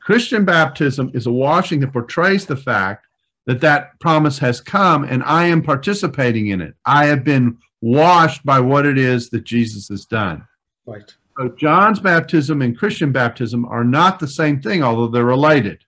Christian 0.00 0.44
baptism 0.44 1.10
is 1.14 1.26
a 1.26 1.32
washing 1.32 1.80
that 1.80 1.92
portrays 1.92 2.46
the 2.46 2.56
fact 2.56 3.06
that 3.46 3.60
that 3.60 3.98
promise 4.00 4.38
has 4.38 4.60
come 4.60 5.04
and 5.04 5.22
I 5.22 5.46
am 5.46 5.62
participating 5.62 6.48
in 6.48 6.60
it. 6.60 6.74
I 6.84 7.06
have 7.06 7.24
been 7.24 7.58
washed 7.80 8.44
by 8.44 8.60
what 8.60 8.86
it 8.86 8.98
is 8.98 9.30
that 9.30 9.44
Jesus 9.44 9.88
has 9.88 10.04
done. 10.04 10.46
Right. 10.86 11.12
So 11.38 11.48
John's 11.48 12.00
baptism 12.00 12.62
and 12.62 12.78
Christian 12.78 13.12
baptism 13.12 13.64
are 13.64 13.84
not 13.84 14.20
the 14.20 14.28
same 14.28 14.60
thing, 14.60 14.82
although 14.82 15.08
they're 15.08 15.24
related. 15.24 15.84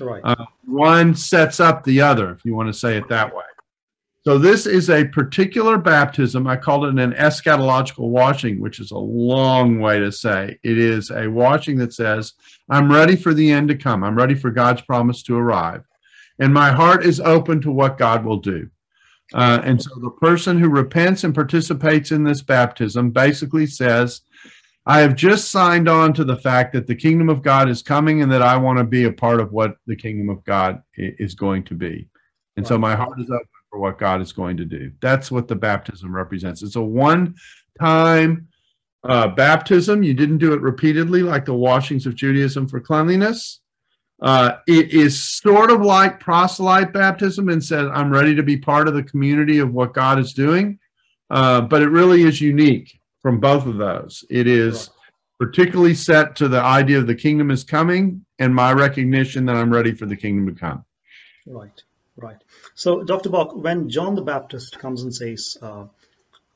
Right. 0.00 0.20
Uh, 0.22 0.46
one 0.66 1.14
sets 1.14 1.58
up 1.58 1.84
the 1.84 2.00
other, 2.00 2.32
if 2.32 2.44
you 2.44 2.54
want 2.54 2.68
to 2.68 2.78
say 2.78 2.96
it 2.96 3.08
that 3.08 3.34
way. 3.34 3.44
So 4.22 4.36
this 4.36 4.66
is 4.66 4.90
a 4.90 5.06
particular 5.06 5.78
baptism. 5.78 6.46
I 6.46 6.56
called 6.56 6.84
it 6.84 6.98
an 6.98 7.12
eschatological 7.12 8.10
washing, 8.10 8.60
which 8.60 8.78
is 8.78 8.90
a 8.90 8.98
long 8.98 9.80
way 9.80 9.98
to 9.98 10.12
say. 10.12 10.58
It 10.62 10.76
is 10.76 11.10
a 11.10 11.26
washing 11.26 11.78
that 11.78 11.94
says, 11.94 12.34
I'm 12.68 12.92
ready 12.92 13.16
for 13.16 13.32
the 13.32 13.50
end 13.50 13.68
to 13.68 13.76
come. 13.76 14.04
I'm 14.04 14.16
ready 14.16 14.34
for 14.34 14.50
God's 14.50 14.82
promise 14.82 15.22
to 15.22 15.36
arrive. 15.36 15.84
And 16.38 16.52
my 16.52 16.70
heart 16.70 17.04
is 17.04 17.18
open 17.20 17.62
to 17.62 17.72
what 17.72 17.96
God 17.96 18.24
will 18.24 18.36
do. 18.38 18.68
Uh, 19.32 19.60
and 19.64 19.80
so 19.80 19.90
the 20.00 20.10
person 20.10 20.58
who 20.58 20.68
repents 20.68 21.24
and 21.24 21.34
participates 21.34 22.12
in 22.12 22.24
this 22.24 22.42
baptism 22.42 23.10
basically 23.10 23.66
says, 23.66 24.20
I 24.84 25.00
have 25.00 25.14
just 25.14 25.50
signed 25.50 25.88
on 25.88 26.12
to 26.14 26.24
the 26.24 26.36
fact 26.36 26.72
that 26.72 26.86
the 26.86 26.94
kingdom 26.94 27.28
of 27.30 27.42
God 27.42 27.70
is 27.70 27.82
coming 27.82 28.22
and 28.22 28.32
that 28.32 28.42
I 28.42 28.56
want 28.56 28.78
to 28.78 28.84
be 28.84 29.04
a 29.04 29.12
part 29.12 29.40
of 29.40 29.52
what 29.52 29.76
the 29.86 29.96
kingdom 29.96 30.28
of 30.28 30.44
God 30.44 30.82
is 30.96 31.34
going 31.34 31.64
to 31.64 31.74
be. 31.74 32.08
And 32.56 32.66
so 32.66 32.76
my 32.76 32.94
heart 32.94 33.18
is 33.20 33.30
open 33.30 33.46
for 33.70 33.78
what 33.78 33.98
God 33.98 34.20
is 34.20 34.32
going 34.32 34.56
to 34.58 34.64
do. 34.64 34.92
That's 35.00 35.30
what 35.30 35.48
the 35.48 35.56
baptism 35.56 36.14
represents. 36.14 36.62
It's 36.62 36.76
a 36.76 36.82
one 36.82 37.36
time 37.78 38.48
uh, 39.04 39.28
baptism. 39.28 40.02
You 40.02 40.14
didn't 40.14 40.38
do 40.38 40.52
it 40.52 40.60
repeatedly 40.60 41.22
like 41.22 41.44
the 41.44 41.54
washings 41.54 42.06
of 42.06 42.14
Judaism 42.14 42.68
for 42.68 42.80
cleanliness. 42.80 43.60
Uh, 44.20 44.56
it 44.66 44.92
is 44.92 45.18
sort 45.38 45.70
of 45.70 45.80
like 45.80 46.20
proselyte 46.20 46.92
baptism 46.92 47.48
and 47.48 47.64
says, 47.64 47.88
I'm 47.94 48.10
ready 48.10 48.34
to 48.34 48.42
be 48.42 48.56
part 48.58 48.86
of 48.86 48.94
the 48.94 49.02
community 49.02 49.58
of 49.58 49.72
what 49.72 49.94
God 49.94 50.18
is 50.18 50.34
doing. 50.34 50.78
Uh, 51.30 51.62
but 51.62 51.80
it 51.80 51.88
really 51.88 52.22
is 52.22 52.40
unique 52.40 53.00
from 53.22 53.40
both 53.40 53.66
of 53.66 53.76
those. 53.76 54.24
It 54.28 54.46
is 54.46 54.90
particularly 55.38 55.94
set 55.94 56.36
to 56.36 56.48
the 56.48 56.60
idea 56.60 56.98
of 56.98 57.06
the 57.06 57.14
kingdom 57.14 57.50
is 57.50 57.64
coming 57.64 58.26
and 58.38 58.54
my 58.54 58.72
recognition 58.72 59.46
that 59.46 59.56
I'm 59.56 59.72
ready 59.72 59.94
for 59.94 60.04
the 60.04 60.16
kingdom 60.16 60.52
to 60.52 60.60
come. 60.60 60.84
Right, 61.46 61.82
right. 62.16 62.36
So, 62.80 63.02
Dr. 63.02 63.28
Bock, 63.28 63.54
when 63.54 63.90
John 63.90 64.14
the 64.14 64.22
Baptist 64.22 64.78
comes 64.78 65.02
and 65.02 65.14
says, 65.14 65.58
uh, 65.60 65.84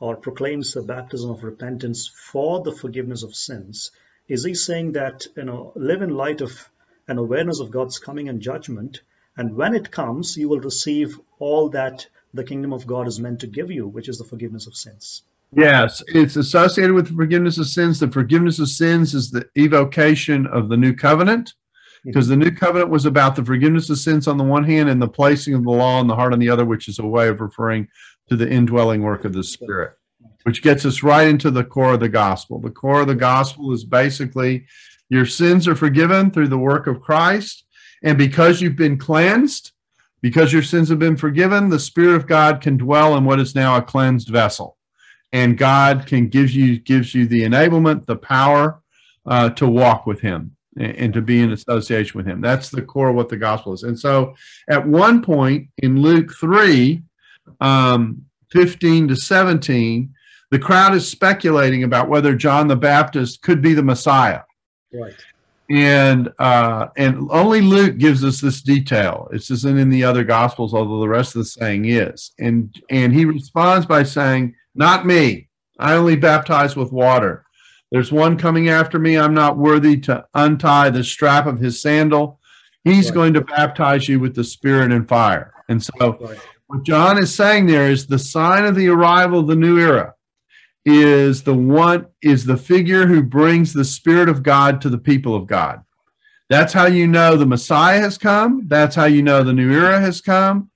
or 0.00 0.16
proclaims 0.16 0.72
the 0.72 0.80
baptism 0.80 1.28
of 1.30 1.44
repentance 1.44 2.08
for 2.08 2.62
the 2.62 2.72
forgiveness 2.72 3.22
of 3.22 3.34
sins, 3.34 3.90
is 4.26 4.42
he 4.42 4.54
saying 4.54 4.92
that, 4.92 5.26
you 5.36 5.44
know, 5.44 5.72
live 5.76 6.00
in 6.00 6.16
light 6.16 6.40
of 6.40 6.70
an 7.08 7.18
awareness 7.18 7.60
of 7.60 7.70
God's 7.70 7.98
coming 7.98 8.30
and 8.30 8.40
judgment. 8.40 9.02
And 9.36 9.54
when 9.54 9.74
it 9.74 9.90
comes, 9.90 10.34
you 10.34 10.48
will 10.48 10.60
receive 10.60 11.20
all 11.40 11.68
that 11.68 12.06
the 12.32 12.42
kingdom 12.42 12.72
of 12.72 12.86
God 12.86 13.06
is 13.06 13.20
meant 13.20 13.40
to 13.40 13.46
give 13.46 13.70
you, 13.70 13.86
which 13.86 14.08
is 14.08 14.16
the 14.16 14.24
forgiveness 14.24 14.66
of 14.66 14.74
sins. 14.74 15.24
Yes, 15.52 16.02
it's 16.06 16.36
associated 16.36 16.94
with 16.94 17.08
the 17.08 17.14
forgiveness 17.16 17.58
of 17.58 17.66
sins. 17.66 18.00
The 18.00 18.10
forgiveness 18.10 18.58
of 18.58 18.70
sins 18.70 19.12
is 19.12 19.30
the 19.30 19.46
evocation 19.58 20.46
of 20.46 20.70
the 20.70 20.78
new 20.78 20.94
covenant, 20.94 21.52
because 22.04 22.28
the 22.28 22.36
new 22.36 22.50
covenant 22.50 22.90
was 22.90 23.06
about 23.06 23.34
the 23.34 23.44
forgiveness 23.44 23.88
of 23.88 23.98
sins 23.98 24.28
on 24.28 24.36
the 24.36 24.44
one 24.44 24.64
hand 24.64 24.88
and 24.88 25.00
the 25.00 25.08
placing 25.08 25.54
of 25.54 25.64
the 25.64 25.70
law 25.70 26.00
in 26.00 26.06
the 26.06 26.14
heart 26.14 26.32
on 26.32 26.38
the 26.38 26.50
other, 26.50 26.64
which 26.64 26.88
is 26.88 26.98
a 26.98 27.06
way 27.06 27.28
of 27.28 27.40
referring 27.40 27.88
to 28.28 28.36
the 28.36 28.48
indwelling 28.48 29.02
work 29.02 29.24
of 29.24 29.32
the 29.32 29.42
Spirit, 29.42 29.96
which 30.42 30.62
gets 30.62 30.84
us 30.84 31.02
right 31.02 31.26
into 31.26 31.50
the 31.50 31.64
core 31.64 31.94
of 31.94 32.00
the 32.00 32.08
gospel. 32.08 32.60
The 32.60 32.70
core 32.70 33.02
of 33.02 33.06
the 33.06 33.14
gospel 33.14 33.72
is 33.72 33.84
basically 33.84 34.66
your 35.08 35.26
sins 35.26 35.66
are 35.66 35.74
forgiven 35.74 36.30
through 36.30 36.48
the 36.48 36.58
work 36.58 36.86
of 36.86 37.00
Christ. 37.00 37.64
And 38.02 38.18
because 38.18 38.60
you've 38.60 38.76
been 38.76 38.98
cleansed, 38.98 39.72
because 40.20 40.52
your 40.52 40.62
sins 40.62 40.88
have 40.90 40.98
been 40.98 41.16
forgiven, 41.16 41.68
the 41.68 41.78
Spirit 41.78 42.16
of 42.16 42.26
God 42.26 42.60
can 42.60 42.76
dwell 42.76 43.16
in 43.16 43.24
what 43.24 43.40
is 43.40 43.54
now 43.54 43.76
a 43.76 43.82
cleansed 43.82 44.28
vessel. 44.28 44.76
And 45.32 45.58
God 45.58 46.06
can 46.06 46.28
give 46.28 46.50
you 46.50 46.78
gives 46.78 47.14
you 47.14 47.26
the 47.26 47.42
enablement, 47.42 48.06
the 48.06 48.16
power 48.16 48.82
uh, 49.26 49.50
to 49.50 49.66
walk 49.66 50.06
with 50.06 50.20
Him 50.20 50.54
and, 50.76 51.12
to 51.12 51.22
be 51.22 51.40
in 51.40 51.52
association 51.52 52.18
with 52.18 52.26
Him. 52.26 52.40
That's 52.40 52.70
the 52.70 52.82
core 52.82 53.10
of 53.10 53.16
what 53.16 53.28
the 53.28 53.36
gospel 53.36 53.72
is. 53.72 53.82
And 53.82 53.98
so, 53.98 54.34
at 54.68 54.86
one 54.86 55.22
point 55.22 55.68
in 55.78 56.00
Luke 56.00 56.32
three, 56.38 57.02
um, 57.60 58.24
15 58.50 59.08
to 59.08 59.16
17, 59.16 60.14
the 60.50 60.58
crowd 60.58 60.94
is 60.94 61.08
speculating 61.08 61.82
about 61.82 62.08
whether 62.08 62.34
John 62.34 62.68
the 62.68 62.76
Baptist 62.76 63.42
could 63.42 63.60
be 63.60 63.74
the 63.74 63.82
Messiah. 63.82 64.42
Right. 64.92 65.14
And 65.70 66.30
uh, 66.38 66.88
and 66.96 67.26
only 67.30 67.62
Luke 67.62 67.96
gives 67.96 68.22
us 68.22 68.40
this 68.40 68.60
detail. 68.60 69.28
It 69.32 69.50
isn't 69.50 69.78
in 69.78 69.88
the 69.88 70.04
other 70.04 70.22
gospels, 70.22 70.74
although 70.74 71.00
the 71.00 71.08
rest 71.08 71.34
of 71.34 71.40
the 71.40 71.46
saying 71.46 71.86
is. 71.86 72.32
And 72.38 72.74
and 72.90 73.14
he 73.14 73.24
responds 73.24 73.86
by 73.86 74.02
saying, 74.02 74.54
Not 74.74 75.06
me. 75.06 75.48
I 75.78 75.94
only 75.94 76.16
baptize 76.16 76.76
with 76.76 76.92
water. 76.92 77.43
There's 77.94 78.10
one 78.10 78.36
coming 78.36 78.70
after 78.70 78.98
me. 78.98 79.16
I'm 79.16 79.34
not 79.34 79.56
worthy 79.56 79.96
to 79.98 80.26
untie 80.34 80.90
the 80.90 81.04
strap 81.04 81.46
of 81.46 81.60
his 81.60 81.80
sandal. 81.80 82.40
He's 82.82 83.04
right. 83.06 83.14
going 83.14 83.34
to 83.34 83.40
baptize 83.40 84.08
you 84.08 84.18
with 84.18 84.34
the 84.34 84.42
Spirit 84.42 84.90
and 84.90 85.08
fire. 85.08 85.54
And 85.68 85.80
so, 85.80 86.18
right. 86.20 86.36
what 86.66 86.82
John 86.82 87.18
is 87.18 87.32
saying 87.32 87.66
there 87.66 87.88
is 87.88 88.08
the 88.08 88.18
sign 88.18 88.64
of 88.64 88.74
the 88.74 88.88
arrival 88.88 89.38
of 89.38 89.46
the 89.46 89.54
new 89.54 89.78
era 89.78 90.16
is 90.84 91.44
the 91.44 91.54
one 91.54 92.06
is 92.20 92.44
the 92.44 92.56
figure 92.56 93.06
who 93.06 93.22
brings 93.22 93.72
the 93.72 93.84
spirit 93.84 94.28
of 94.28 94.42
God 94.42 94.80
to 94.80 94.88
the 94.88 94.98
people 94.98 95.36
of 95.36 95.46
God. 95.46 95.84
That's 96.50 96.72
how 96.72 96.86
you 96.86 97.06
know 97.06 97.36
the 97.36 97.46
Messiah 97.46 98.00
has 98.00 98.18
come. 98.18 98.66
That's 98.66 98.96
how 98.96 99.04
you 99.04 99.22
know 99.22 99.44
the 99.44 99.52
new 99.52 99.72
era 99.72 100.00
has 100.00 100.20
come. 100.20 100.68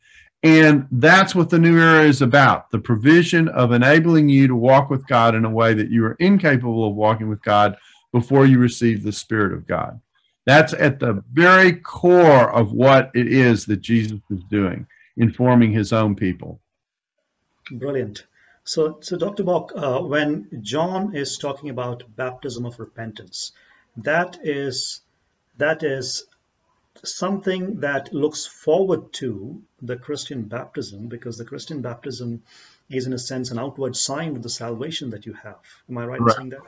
And 0.42 0.86
that's 0.92 1.34
what 1.34 1.50
the 1.50 1.58
new 1.58 1.78
era 1.78 2.04
is 2.04 2.22
about 2.22 2.70
the 2.70 2.78
provision 2.78 3.48
of 3.48 3.72
enabling 3.72 4.28
you 4.28 4.46
to 4.46 4.54
walk 4.54 4.88
with 4.88 5.06
God 5.06 5.34
in 5.34 5.44
a 5.44 5.50
way 5.50 5.74
that 5.74 5.90
you 5.90 6.04
are 6.04 6.16
incapable 6.20 6.86
of 6.86 6.94
walking 6.94 7.28
with 7.28 7.42
God 7.42 7.76
before 8.12 8.46
you 8.46 8.58
receive 8.58 9.02
the 9.02 9.12
Spirit 9.12 9.52
of 9.52 9.66
God. 9.66 10.00
That's 10.46 10.72
at 10.72 11.00
the 11.00 11.22
very 11.32 11.72
core 11.74 12.50
of 12.50 12.72
what 12.72 13.10
it 13.14 13.26
is 13.26 13.66
that 13.66 13.80
Jesus 13.80 14.20
is 14.30 14.42
doing, 14.44 14.86
informing 15.16 15.72
his 15.72 15.92
own 15.92 16.14
people. 16.14 16.60
Brilliant. 17.70 18.24
So, 18.64 18.98
so 19.00 19.18
Dr. 19.18 19.44
Bock, 19.44 19.72
uh, 19.74 20.00
when 20.00 20.60
John 20.62 21.16
is 21.16 21.36
talking 21.36 21.68
about 21.68 22.04
baptism 22.16 22.64
of 22.64 22.78
repentance, 22.78 23.52
that 23.96 24.38
is 24.42 25.00
that 25.56 25.82
is 25.82 26.24
something 27.04 27.80
that 27.80 28.12
looks 28.12 28.46
forward 28.46 29.12
to 29.14 29.62
the 29.82 29.96
Christian 29.96 30.42
baptism 30.42 31.08
because 31.08 31.38
the 31.38 31.44
Christian 31.44 31.80
baptism 31.80 32.42
is 32.90 33.06
in 33.06 33.12
a 33.12 33.18
sense 33.18 33.50
an 33.50 33.58
outward 33.58 33.96
sign 33.96 34.36
of 34.36 34.42
the 34.42 34.48
salvation 34.48 35.10
that 35.10 35.26
you 35.26 35.32
have. 35.34 35.58
Am 35.88 35.98
I 35.98 36.06
right, 36.06 36.20
right. 36.20 36.30
in 36.30 36.36
saying 36.36 36.50
that? 36.50 36.62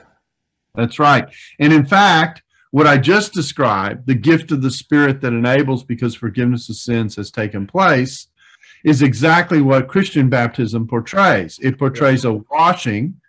That's 0.74 0.98
right. 0.98 1.28
And 1.58 1.72
in 1.72 1.86
fact, 1.86 2.42
what 2.70 2.86
I 2.86 2.98
just 2.98 3.32
described, 3.32 4.06
the 4.06 4.14
gift 4.14 4.52
of 4.52 4.62
the 4.62 4.70
Spirit 4.70 5.20
that 5.20 5.32
enables 5.32 5.82
because 5.82 6.14
forgiveness 6.14 6.68
of 6.68 6.76
sins 6.76 7.16
has 7.16 7.30
taken 7.30 7.66
place, 7.66 8.28
is 8.84 9.02
exactly 9.02 9.60
what 9.60 9.88
Christian 9.88 10.28
baptism 10.28 10.86
portrays. 10.86 11.58
It 11.60 11.78
portrays 11.78 12.24
a 12.24 12.34
washing, 12.50 13.20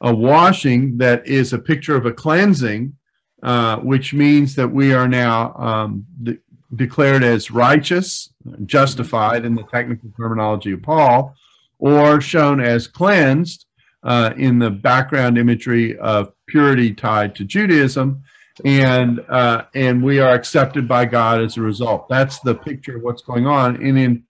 a 0.00 0.14
washing 0.14 0.98
that 0.98 1.26
is 1.26 1.52
a 1.52 1.58
picture 1.58 1.96
of 1.96 2.06
a 2.06 2.12
cleansing, 2.12 2.96
uh, 3.44 3.76
which 3.78 4.14
means 4.14 4.54
that 4.56 4.68
we 4.68 4.94
are 4.94 5.06
now 5.06 5.54
um, 5.56 6.06
de- 6.22 6.38
declared 6.74 7.22
as 7.22 7.50
righteous, 7.50 8.30
justified 8.64 9.44
in 9.44 9.54
the 9.54 9.62
technical 9.64 10.10
terminology 10.16 10.72
of 10.72 10.82
Paul, 10.82 11.34
or 11.78 12.20
shown 12.20 12.60
as 12.60 12.88
cleansed 12.88 13.66
uh, 14.02 14.32
in 14.36 14.58
the 14.58 14.70
background 14.70 15.38
imagery 15.38 15.96
of 15.98 16.32
purity 16.46 16.94
tied 16.94 17.34
to 17.36 17.44
Judaism. 17.44 18.22
And 18.64 19.20
uh, 19.28 19.64
and 19.74 20.02
we 20.02 20.20
are 20.20 20.32
accepted 20.32 20.86
by 20.86 21.06
God 21.06 21.42
as 21.42 21.56
a 21.56 21.60
result. 21.60 22.08
That's 22.08 22.38
the 22.40 22.54
picture 22.54 22.96
of 22.96 23.02
what's 23.02 23.22
going 23.22 23.46
on. 23.46 23.76
And 23.76 23.98
in 23.98 24.24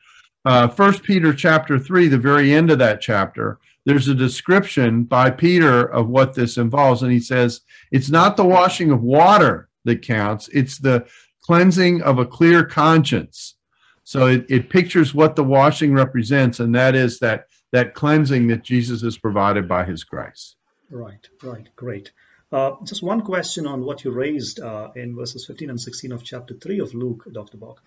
uh, 0.47 0.69
First 0.69 1.03
Peter 1.03 1.33
chapter 1.35 1.79
three, 1.79 2.09
the 2.09 2.19
very 2.19 2.53
end 2.53 2.71
of 2.71 2.79
that 2.79 3.01
chapter, 3.03 3.59
there's 3.85 4.09
a 4.09 4.15
description 4.15 5.05
by 5.05 5.31
Peter 5.31 5.85
of 5.85 6.09
what 6.09 6.35
this 6.35 6.57
involves, 6.57 7.03
and 7.03 7.13
he 7.13 7.21
says 7.21 7.61
it's 7.91 8.11
not 8.11 8.37
the 8.37 8.45
washing 8.45 8.91
of 8.91 9.03
water 9.03 9.69
that 9.85 10.03
counts; 10.03 10.49
it's 10.53 10.79
the 10.79 11.07
cleansing 11.43 12.03
of 12.03 12.19
a 12.19 12.27
clear 12.27 12.65
conscience. 12.65 13.57
So 14.05 14.27
it, 14.27 14.47
it 14.49 14.71
pictures 14.71 15.15
what 15.15 15.37
the 15.37 15.45
washing 15.45 15.93
represents, 15.93 16.61
and 16.61 16.75
that 16.75 16.95
is 16.95 17.19
that 17.21 17.47
that 17.73 17.95
cleansing 17.95 18.49
that 18.49 18.63
Jesus 18.63 19.03
has 19.03 19.19
provided 19.19 19.69
by 19.69 19.85
His 19.85 20.05
grace. 20.05 20.57
Right, 20.91 21.29
right, 21.43 21.69
great. 21.77 22.13
Uh, 22.53 22.77
just 22.85 23.03
one 23.03 23.23
question 23.23 23.67
on 23.67 23.85
what 23.85 24.05
you 24.05 24.13
raised 24.13 24.61
uh, 24.61 24.91
in 24.95 25.17
verses 25.17 25.45
15 25.45 25.71
and 25.71 25.81
16 25.81 26.13
of 26.13 26.23
chapter 26.23 26.55
3 26.55 26.79
of 26.79 26.95
Luke, 26.95 27.27
Dr. 27.33 27.57
Bock 27.57 27.83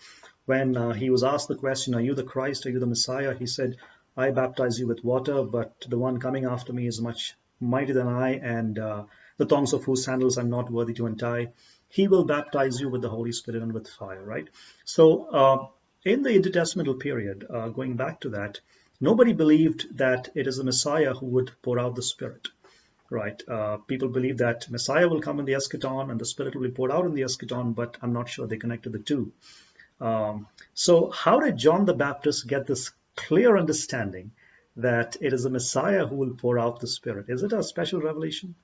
when 0.47 0.77
uh, 0.77 0.93
he 0.93 1.09
was 1.09 1.25
asked 1.25 1.49
the 1.49 1.55
question, 1.55 1.93
Are 1.93 2.01
you 2.01 2.15
the 2.15 2.23
Christ? 2.23 2.65
Are 2.65 2.69
you 2.69 2.79
the 2.79 2.87
Messiah? 2.87 3.35
He 3.37 3.45
said, 3.45 3.75
I 4.17 4.31
baptize 4.31 4.79
you 4.79 4.87
with 4.87 5.03
water, 5.03 5.43
but 5.43 5.85
the 5.87 5.99
one 5.99 6.19
coming 6.19 6.45
after 6.45 6.73
me 6.73 6.87
is 6.87 6.99
much 6.99 7.35
mightier 7.59 7.93
than 7.93 8.07
I, 8.07 8.31
and 8.33 8.79
uh, 8.79 9.03
the 9.37 9.45
thongs 9.45 9.73
of 9.73 9.83
whose 9.83 10.03
sandals 10.03 10.39
I'm 10.39 10.49
not 10.49 10.71
worthy 10.71 10.95
to 10.95 11.05
untie. 11.05 11.51
He 11.87 12.07
will 12.07 12.25
baptize 12.25 12.81
you 12.81 12.89
with 12.89 13.03
the 13.03 13.09
Holy 13.09 13.31
Spirit 13.31 13.61
and 13.61 13.71
with 13.71 13.87
fire, 13.87 14.23
right? 14.23 14.47
So, 14.85 15.25
uh, 15.29 15.67
in 16.03 16.23
the 16.23 16.31
intertestamental 16.31 16.99
period, 16.99 17.45
uh, 17.47 17.69
going 17.69 17.95
back 17.95 18.21
to 18.21 18.29
that, 18.29 18.59
nobody 18.99 19.33
believed 19.33 19.97
that 19.97 20.29
it 20.33 20.47
is 20.47 20.57
the 20.57 20.63
Messiah 20.63 21.13
who 21.13 21.27
would 21.27 21.51
pour 21.61 21.79
out 21.79 21.95
the 21.95 22.01
Spirit 22.01 22.47
right? 23.09 23.41
Uh, 23.47 23.77
people 23.77 24.09
believe 24.09 24.39
that 24.39 24.69
Messiah 24.69 25.07
will 25.07 25.21
come 25.21 25.39
in 25.39 25.45
the 25.45 25.53
eschaton 25.53 26.11
and 26.11 26.19
the 26.19 26.25
Spirit 26.25 26.55
will 26.55 26.63
be 26.63 26.71
poured 26.71 26.91
out 26.91 27.05
in 27.05 27.13
the 27.13 27.21
eschaton, 27.21 27.73
but 27.73 27.97
I'm 28.01 28.13
not 28.13 28.29
sure 28.29 28.47
they 28.47 28.57
connected 28.57 28.91
the 28.91 28.99
two. 28.99 29.31
Um, 29.99 30.47
so, 30.73 31.09
how 31.09 31.39
did 31.39 31.57
John 31.57 31.85
the 31.85 31.93
Baptist 31.93 32.47
get 32.47 32.67
this 32.67 32.91
clear 33.17 33.57
understanding 33.57 34.31
that 34.77 35.17
it 35.21 35.33
is 35.33 35.43
the 35.43 35.49
Messiah 35.49 36.05
who 36.07 36.15
will 36.15 36.35
pour 36.35 36.57
out 36.59 36.79
the 36.79 36.87
Spirit. 36.87 37.25
Is 37.29 37.43
it 37.43 37.51
a 37.51 37.61
special 37.63 37.99
revelation? 37.99 38.55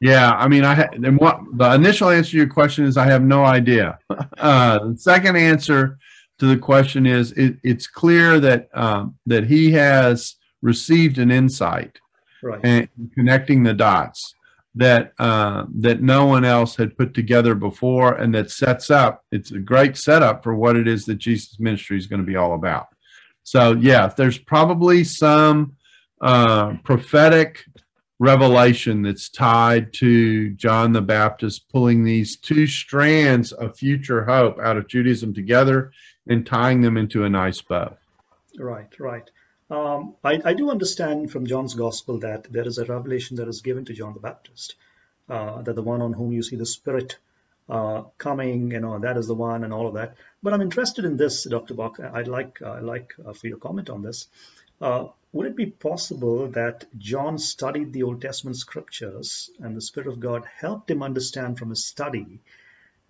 Yeah, 0.00 0.30
I 0.32 0.46
mean, 0.48 0.64
I 0.64 0.74
ha- 0.74 0.90
and 0.92 1.18
what 1.18 1.40
the 1.54 1.74
initial 1.74 2.08
answer 2.10 2.32
to 2.32 2.36
your 2.36 2.48
question 2.48 2.84
is 2.84 2.96
I 2.96 3.06
have 3.06 3.22
no 3.22 3.44
idea. 3.44 3.98
Uh, 4.38 4.78
the 4.90 4.96
second 4.98 5.36
answer 5.36 5.98
to 6.38 6.46
the 6.46 6.56
question 6.56 7.04
is 7.06 7.32
it, 7.32 7.56
it's 7.64 7.88
clear 7.88 8.38
that 8.38 8.68
um, 8.74 9.16
that 9.26 9.44
he 9.44 9.72
has 9.72 10.36
received 10.62 11.18
an 11.18 11.30
insight 11.30 11.98
Right. 12.40 12.60
and 12.62 12.88
connecting 13.16 13.64
the 13.64 13.74
dots 13.74 14.32
that 14.76 15.12
uh, 15.18 15.64
that 15.80 16.00
no 16.02 16.26
one 16.26 16.44
else 16.44 16.76
had 16.76 16.96
put 16.96 17.12
together 17.14 17.56
before, 17.56 18.14
and 18.14 18.32
that 18.36 18.52
sets 18.52 18.90
up. 18.90 19.24
It's 19.32 19.50
a 19.50 19.58
great 19.58 19.96
setup 19.96 20.44
for 20.44 20.54
what 20.54 20.76
it 20.76 20.86
is 20.86 21.04
that 21.06 21.16
Jesus' 21.18 21.58
ministry 21.58 21.98
is 21.98 22.06
going 22.06 22.20
to 22.20 22.26
be 22.26 22.36
all 22.36 22.54
about. 22.54 22.86
So, 23.48 23.72
yeah, 23.72 24.08
there's 24.08 24.36
probably 24.36 25.04
some 25.04 25.76
uh, 26.20 26.74
prophetic 26.84 27.64
revelation 28.18 29.00
that's 29.00 29.30
tied 29.30 29.90
to 29.94 30.50
John 30.50 30.92
the 30.92 31.00
Baptist 31.00 31.66
pulling 31.70 32.04
these 32.04 32.36
two 32.36 32.66
strands 32.66 33.52
of 33.52 33.74
future 33.74 34.26
hope 34.26 34.58
out 34.58 34.76
of 34.76 34.86
Judaism 34.86 35.32
together 35.32 35.92
and 36.26 36.44
tying 36.44 36.82
them 36.82 36.98
into 36.98 37.24
a 37.24 37.30
nice 37.30 37.62
bow. 37.62 37.96
Right, 38.58 38.92
right. 39.00 39.30
Um, 39.70 40.16
I, 40.22 40.42
I 40.44 40.52
do 40.52 40.68
understand 40.70 41.32
from 41.32 41.46
John's 41.46 41.72
Gospel 41.72 42.18
that 42.18 42.52
there 42.52 42.68
is 42.68 42.76
a 42.76 42.84
revelation 42.84 43.38
that 43.38 43.48
is 43.48 43.62
given 43.62 43.86
to 43.86 43.94
John 43.94 44.12
the 44.12 44.20
Baptist, 44.20 44.74
uh, 45.30 45.62
that 45.62 45.74
the 45.74 45.80
one 45.80 46.02
on 46.02 46.12
whom 46.12 46.32
you 46.32 46.42
see 46.42 46.56
the 46.56 46.66
Spirit 46.66 47.16
uh, 47.68 48.02
coming, 48.16 48.70
you 48.70 48.80
know, 48.80 48.98
that 48.98 49.16
is 49.16 49.26
the 49.26 49.34
one, 49.34 49.64
and 49.64 49.72
all 49.72 49.86
of 49.86 49.94
that. 49.94 50.16
But 50.42 50.54
I'm 50.54 50.62
interested 50.62 51.04
in 51.04 51.16
this, 51.16 51.44
Dr. 51.44 51.74
Bock. 51.74 51.98
I'd 52.00 52.28
like, 52.28 52.62
I'd 52.62 52.82
like 52.82 53.14
uh, 53.24 53.32
for 53.32 53.46
your 53.46 53.58
comment 53.58 53.90
on 53.90 54.02
this. 54.02 54.28
Uh, 54.80 55.06
would 55.32 55.46
it 55.46 55.56
be 55.56 55.66
possible 55.66 56.48
that 56.48 56.86
John 56.96 57.38
studied 57.38 57.92
the 57.92 58.04
Old 58.04 58.22
Testament 58.22 58.56
scriptures 58.56 59.50
and 59.60 59.76
the 59.76 59.80
Spirit 59.80 60.08
of 60.08 60.20
God 60.20 60.44
helped 60.60 60.90
him 60.90 61.02
understand 61.02 61.58
from 61.58 61.70
his 61.70 61.84
study 61.84 62.40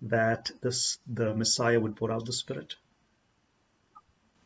that 0.01 0.51
this 0.61 0.97
the 1.07 1.33
Messiah 1.33 1.79
would 1.79 1.95
pour 1.95 2.11
out 2.11 2.25
the 2.25 2.33
Spirit? 2.33 2.75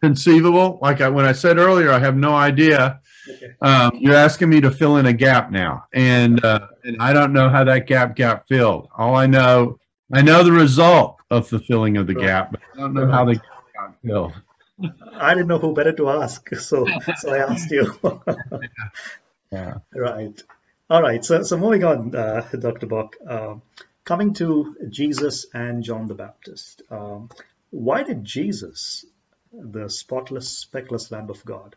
Conceivable, 0.01 0.80
like 0.82 0.99
I, 0.99 1.09
when 1.09 1.26
I 1.26 1.32
said 1.32 1.57
earlier, 1.57 1.91
I 1.91 1.99
have 1.99 2.18
no 2.18 2.36
idea. 2.36 2.99
Okay. 3.28 3.53
Um, 3.61 3.91
you're 3.97 4.16
asking 4.16 4.49
me 4.49 4.59
to 4.61 4.70
fill 4.70 4.97
in 4.97 5.05
a 5.05 5.14
gap 5.14 5.49
now, 5.49 5.86
and 5.93 6.43
uh, 6.43 6.68
and 6.84 6.97
I 6.99 7.14
don't 7.14 7.32
know 7.32 7.49
how 7.49 7.64
that 7.64 7.88
gap 7.88 8.18
got 8.18 8.45
filled. 8.49 8.89
All 8.97 9.16
I 9.16 9.28
know, 9.28 9.80
I 10.14 10.22
know 10.22 10.43
the 10.43 10.51
result 10.51 11.18
of 11.30 11.49
the 11.49 11.59
filling 11.59 11.97
of 11.97 12.07
the 12.07 12.14
gap, 12.14 12.51
but 12.51 12.61
I 12.76 12.80
don't 12.80 12.93
know 12.93 13.11
how 13.11 13.26
the 13.26 13.36
gap 13.36 13.43
got 13.76 13.95
filled. 14.05 14.34
I 15.16 15.34
didn't 15.34 15.47
know 15.47 15.59
who 15.59 15.74
better 15.74 15.93
to 15.93 16.09
ask, 16.09 16.55
so 16.55 16.88
so 17.20 17.34
I 17.34 17.39
asked 17.39 17.72
you. 17.72 17.99
Yeah. 19.51 19.76
Right. 19.93 20.41
All 20.89 21.01
right. 21.03 21.24
So 21.24 21.43
so 21.43 21.57
moving 21.57 21.84
on, 21.84 22.16
uh, 22.16 22.41
Dr. 22.59 22.88
Bock. 22.88 23.16
Um, 23.28 23.61
coming 24.03 24.34
to 24.36 24.76
Jesus 24.89 25.45
and 25.53 25.84
John 25.84 26.07
the 26.07 26.16
Baptist. 26.16 26.82
Um, 26.89 27.30
why 27.70 28.03
did 28.03 28.26
Jesus, 28.26 29.05
the 29.51 29.89
spotless, 29.89 30.66
speckless 30.66 31.11
Lamb 31.11 31.30
of 31.30 31.43
God, 31.45 31.76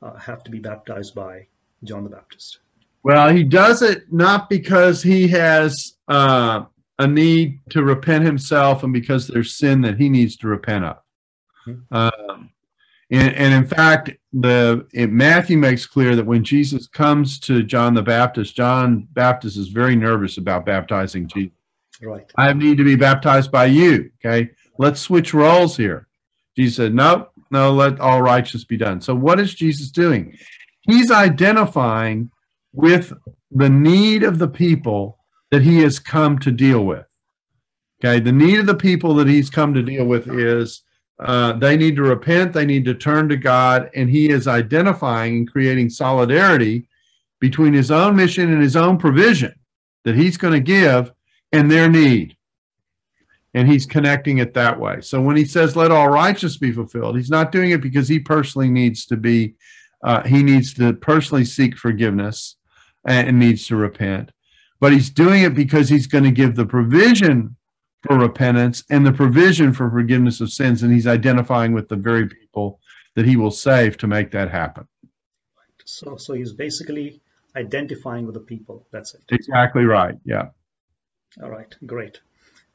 uh, 0.00 0.16
have 0.16 0.44
to 0.44 0.50
be 0.50 0.60
baptized 0.60 1.14
by 1.14 1.48
John 1.82 2.04
the 2.04 2.10
Baptist? 2.10 2.60
Well, 3.02 3.34
he 3.34 3.44
does 3.44 3.82
it 3.82 4.12
not 4.12 4.48
because 4.48 5.02
he 5.02 5.28
has 5.28 5.94
uh, 6.08 6.64
a 6.98 7.06
need 7.06 7.60
to 7.70 7.82
repent 7.82 8.24
himself 8.24 8.82
and 8.82 8.92
because 8.92 9.26
there's 9.26 9.54
sin 9.54 9.80
that 9.82 9.98
he 9.98 10.08
needs 10.08 10.36
to 10.36 10.48
repent 10.48 10.84
of. 10.84 10.96
Mhm. 11.66 11.82
Um, 11.90 12.50
and, 13.10 13.34
and 13.34 13.54
in 13.54 13.66
fact, 13.66 14.10
the 14.32 14.86
it, 14.92 15.10
Matthew 15.10 15.56
makes 15.56 15.86
clear 15.86 16.14
that 16.16 16.26
when 16.26 16.44
Jesus 16.44 16.86
comes 16.86 17.38
to 17.40 17.62
John 17.62 17.94
the 17.94 18.02
Baptist, 18.02 18.54
John 18.54 19.08
Baptist 19.12 19.56
is 19.56 19.68
very 19.68 19.96
nervous 19.96 20.36
about 20.36 20.66
baptizing 20.66 21.26
Jesus. 21.28 21.52
Right. 22.02 22.30
I 22.36 22.52
need 22.52 22.76
to 22.78 22.84
be 22.84 22.96
baptized 22.96 23.50
by 23.50 23.66
you. 23.66 24.10
Okay, 24.24 24.50
let's 24.78 25.00
switch 25.00 25.34
roles 25.34 25.76
here. 25.76 26.06
Jesus 26.56 26.76
said, 26.76 26.94
No, 26.94 27.28
no, 27.50 27.72
let 27.72 27.98
all 27.98 28.20
righteous 28.20 28.64
be 28.64 28.76
done. 28.76 29.00
So, 29.00 29.14
what 29.14 29.40
is 29.40 29.54
Jesus 29.54 29.90
doing? 29.90 30.36
He's 30.82 31.10
identifying 31.10 32.30
with 32.72 33.12
the 33.50 33.70
need 33.70 34.22
of 34.22 34.38
the 34.38 34.48
people 34.48 35.17
that 35.50 35.62
he 35.62 35.78
has 35.78 35.98
come 35.98 36.38
to 36.40 36.50
deal 36.50 36.84
with. 36.84 37.04
Okay, 38.00 38.20
the 38.20 38.32
need 38.32 38.60
of 38.60 38.66
the 38.66 38.74
people 38.74 39.14
that 39.14 39.26
he's 39.26 39.50
come 39.50 39.74
to 39.74 39.82
deal 39.82 40.04
with 40.04 40.28
is 40.28 40.82
uh, 41.18 41.52
they 41.54 41.76
need 41.76 41.96
to 41.96 42.02
repent, 42.02 42.52
they 42.52 42.66
need 42.66 42.84
to 42.84 42.94
turn 42.94 43.28
to 43.28 43.36
God, 43.36 43.90
and 43.94 44.08
he 44.08 44.30
is 44.30 44.46
identifying 44.46 45.36
and 45.36 45.50
creating 45.50 45.90
solidarity 45.90 46.88
between 47.40 47.72
his 47.72 47.90
own 47.90 48.14
mission 48.14 48.52
and 48.52 48.62
his 48.62 48.76
own 48.76 48.98
provision 48.98 49.54
that 50.04 50.14
he's 50.14 50.36
going 50.36 50.52
to 50.52 50.60
give 50.60 51.12
and 51.52 51.70
their 51.70 51.88
need. 51.88 52.36
And 53.54 53.66
he's 53.66 53.86
connecting 53.86 54.38
it 54.38 54.54
that 54.54 54.78
way. 54.78 55.00
So 55.00 55.20
when 55.20 55.36
he 55.36 55.44
says, 55.44 55.74
let 55.74 55.90
all 55.90 56.08
righteous 56.08 56.56
be 56.56 56.70
fulfilled, 56.70 57.16
he's 57.16 57.30
not 57.30 57.50
doing 57.50 57.70
it 57.70 57.80
because 57.80 58.06
he 58.06 58.20
personally 58.20 58.70
needs 58.70 59.06
to 59.06 59.16
be, 59.16 59.54
uh, 60.04 60.22
he 60.22 60.42
needs 60.42 60.72
to 60.74 60.92
personally 60.92 61.44
seek 61.44 61.76
forgiveness 61.76 62.56
and 63.04 63.38
needs 63.38 63.66
to 63.68 63.76
repent. 63.76 64.30
But 64.80 64.92
he's 64.92 65.10
doing 65.10 65.42
it 65.42 65.54
because 65.54 65.88
he's 65.88 66.06
going 66.06 66.24
to 66.24 66.30
give 66.30 66.54
the 66.54 66.66
provision 66.66 67.56
for 68.02 68.18
repentance 68.18 68.84
and 68.90 69.04
the 69.04 69.12
provision 69.12 69.72
for 69.72 69.90
forgiveness 69.90 70.40
of 70.40 70.52
sins. 70.52 70.82
And 70.82 70.92
he's 70.92 71.06
identifying 71.06 71.72
with 71.72 71.88
the 71.88 71.96
very 71.96 72.28
people 72.28 72.80
that 73.14 73.26
he 73.26 73.36
will 73.36 73.50
save 73.50 73.98
to 73.98 74.06
make 74.06 74.30
that 74.30 74.50
happen. 74.50 74.86
So 75.84 76.16
so 76.16 76.34
he's 76.34 76.52
basically 76.52 77.20
identifying 77.56 78.26
with 78.26 78.34
the 78.34 78.40
people. 78.40 78.86
That's 78.92 79.14
it. 79.14 79.22
Exactly 79.30 79.84
right. 79.84 80.14
Yeah. 80.24 80.50
All 81.42 81.50
right, 81.50 81.74
great. 81.84 82.20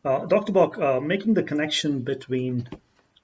Uh, 0.05 0.25
Dr. 0.25 0.51
Bock, 0.51 0.77
uh, 0.77 0.99
making 0.99 1.33
the 1.33 1.43
connection 1.43 2.01
between 2.01 2.67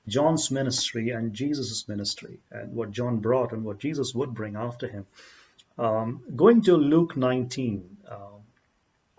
John's 0.08 0.50
ministry 0.50 1.10
and 1.10 1.34
Jesus' 1.34 1.88
ministry 1.88 2.40
and 2.52 2.74
what 2.74 2.92
John 2.92 3.18
brought 3.18 3.52
and 3.52 3.64
what 3.64 3.80
Jesus 3.80 4.14
would 4.16 4.34
bring 4.34 4.56
after 4.56 4.88
him. 4.88 5.06
Um, 5.78 6.24
going 6.36 6.62
to 6.64 6.76
Luke 6.76 7.16
19, 7.16 7.98
uh, 8.10 8.16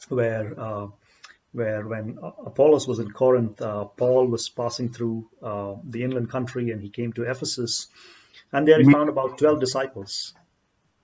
where 0.09 0.59
uh, 0.59 0.86
where 1.53 1.86
when 1.86 2.18
Apollos 2.46 2.86
was 2.86 2.98
in 3.01 3.11
Corinth, 3.11 3.61
uh, 3.61 3.84
Paul 3.84 4.26
was 4.28 4.48
passing 4.48 4.92
through 4.92 5.28
uh, 5.42 5.74
the 5.84 6.05
inland 6.05 6.30
country 6.30 6.70
and 6.70 6.80
he 6.80 6.90
came 6.90 7.12
to 7.14 7.24
Ephesus, 7.24 7.88
and 8.53 8.66
there 8.68 8.78
he 8.78 8.86
We- 8.86 8.92
found 8.92 9.09
about 9.09 9.38
12 9.38 9.59
disciples. 9.61 10.32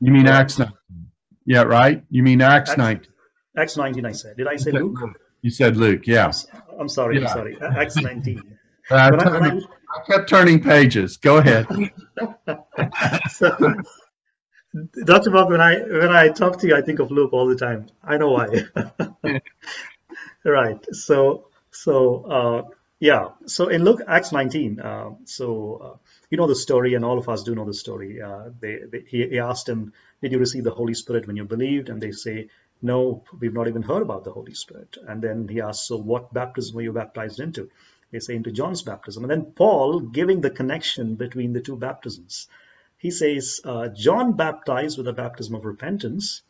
You 0.00 0.12
mean 0.12 0.26
Acts 0.26 0.58
19? 0.58 0.76
Yeah, 1.46 1.62
right? 1.62 2.04
You 2.10 2.22
mean 2.22 2.42
Acts 2.42 2.70
Acts- 2.70 2.78
19? 2.78 3.12
Acts 3.56 3.76
19, 3.76 4.04
I 4.06 4.12
said. 4.12 4.36
Did 4.36 4.46
I 4.46 4.56
say 4.56 4.70
Luke? 4.72 4.98
You 5.42 5.50
said 5.50 5.76
Luke, 5.76 6.06
yeah. 6.06 6.30
I'm 6.78 6.88
sorry, 6.88 7.18
I'm 7.18 7.28
sorry. 7.28 7.56
Acts 7.60 7.96
19. 7.96 8.58
Uh, 8.90 8.94
I- 9.18 9.48
I- 9.48 9.60
I 9.88 10.04
kept 10.04 10.28
turning 10.28 10.60
pages. 10.62 11.16
Go 11.16 11.38
ahead. 11.38 11.66
so, 13.30 13.56
Dr. 15.04 15.30
Bob, 15.30 15.50
when 15.50 15.60
I 15.60 15.78
when 15.80 16.14
I 16.14 16.28
talk 16.28 16.60
to 16.60 16.66
you, 16.66 16.76
I 16.76 16.82
think 16.82 16.98
of 16.98 17.10
Luke 17.10 17.32
all 17.32 17.46
the 17.46 17.56
time. 17.56 17.86
I 18.04 18.18
know 18.18 18.30
why. 18.30 18.46
right. 20.44 20.84
So 20.92 21.48
so 21.70 22.24
uh, 22.24 22.62
yeah. 23.00 23.28
So 23.46 23.68
in 23.68 23.84
Luke 23.84 24.02
Acts 24.06 24.32
19, 24.32 24.80
uh, 24.80 25.10
so 25.24 25.80
uh, 25.82 25.96
you 26.30 26.36
know 26.38 26.46
the 26.46 26.54
story, 26.54 26.94
and 26.94 27.04
all 27.04 27.18
of 27.18 27.28
us 27.28 27.42
do 27.42 27.54
know 27.54 27.64
the 27.64 27.74
story. 27.74 28.20
Uh, 28.20 28.50
they, 28.60 28.80
they 28.90 29.04
he, 29.06 29.28
he 29.28 29.38
asked 29.38 29.68
him, 29.68 29.92
"Did 30.20 30.32
you 30.32 30.38
receive 30.38 30.64
the 30.64 30.70
Holy 30.72 30.94
Spirit 30.94 31.26
when 31.26 31.36
you 31.36 31.44
believed?" 31.44 31.88
And 31.88 32.02
they 32.02 32.12
say, 32.12 32.48
"No, 32.82 33.24
we've 33.40 33.54
not 33.54 33.68
even 33.68 33.82
heard 33.82 34.02
about 34.02 34.24
the 34.24 34.32
Holy 34.32 34.54
Spirit." 34.54 34.98
And 35.06 35.22
then 35.22 35.48
he 35.48 35.62
asks, 35.62 35.88
"So 35.88 35.96
what 35.96 36.34
baptism 36.34 36.76
were 36.76 36.82
you 36.82 36.92
baptized 36.92 37.40
into?" 37.40 37.70
They 38.12 38.20
say 38.20 38.36
into 38.36 38.52
John's 38.52 38.82
baptism. 38.82 39.24
And 39.24 39.30
then 39.30 39.52
Paul 39.52 40.00
giving 40.00 40.40
the 40.40 40.50
connection 40.50 41.16
between 41.16 41.52
the 41.52 41.60
two 41.60 41.76
baptisms 41.76 42.46
he 42.98 43.10
says, 43.10 43.60
uh, 43.64 43.88
John 43.88 44.32
baptized 44.32 44.96
with 44.96 45.06
the 45.06 45.12
baptism 45.12 45.54
of 45.54 45.64
repentance, 45.64 46.42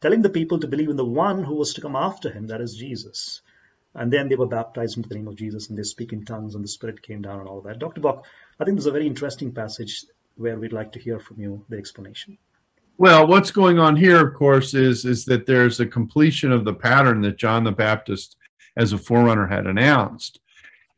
telling 0.00 0.22
the 0.22 0.30
people 0.30 0.60
to 0.60 0.68
believe 0.68 0.90
in 0.90 0.96
the 0.96 1.04
one 1.04 1.42
who 1.42 1.54
was 1.54 1.74
to 1.74 1.80
come 1.80 1.96
after 1.96 2.30
him, 2.30 2.46
that 2.48 2.60
is 2.60 2.76
Jesus. 2.76 3.42
And 3.94 4.12
then 4.12 4.28
they 4.28 4.36
were 4.36 4.46
baptized 4.46 4.96
into 4.96 5.08
the 5.08 5.16
name 5.16 5.28
of 5.28 5.36
Jesus 5.36 5.68
and 5.68 5.78
they 5.78 5.82
speak 5.82 6.12
in 6.12 6.24
tongues 6.24 6.54
and 6.54 6.62
the 6.62 6.68
Spirit 6.68 7.02
came 7.02 7.22
down 7.22 7.40
and 7.40 7.48
all 7.48 7.60
that. 7.62 7.78
Dr. 7.78 8.00
Bock, 8.00 8.26
I 8.60 8.64
think 8.64 8.76
there's 8.76 8.86
a 8.86 8.92
very 8.92 9.06
interesting 9.06 9.52
passage 9.52 10.04
where 10.36 10.58
we'd 10.58 10.72
like 10.72 10.92
to 10.92 11.00
hear 11.00 11.18
from 11.18 11.40
you 11.40 11.64
the 11.68 11.78
explanation. 11.78 12.38
Well, 12.96 13.26
what's 13.26 13.50
going 13.50 13.78
on 13.78 13.96
here, 13.96 14.26
of 14.26 14.34
course, 14.34 14.74
is 14.74 15.04
is 15.04 15.24
that 15.26 15.46
there's 15.46 15.78
a 15.78 15.86
completion 15.86 16.52
of 16.52 16.64
the 16.64 16.74
pattern 16.74 17.20
that 17.22 17.38
John 17.38 17.64
the 17.64 17.72
Baptist, 17.72 18.36
as 18.76 18.92
a 18.92 18.98
forerunner, 18.98 19.46
had 19.46 19.66
announced. 19.66 20.40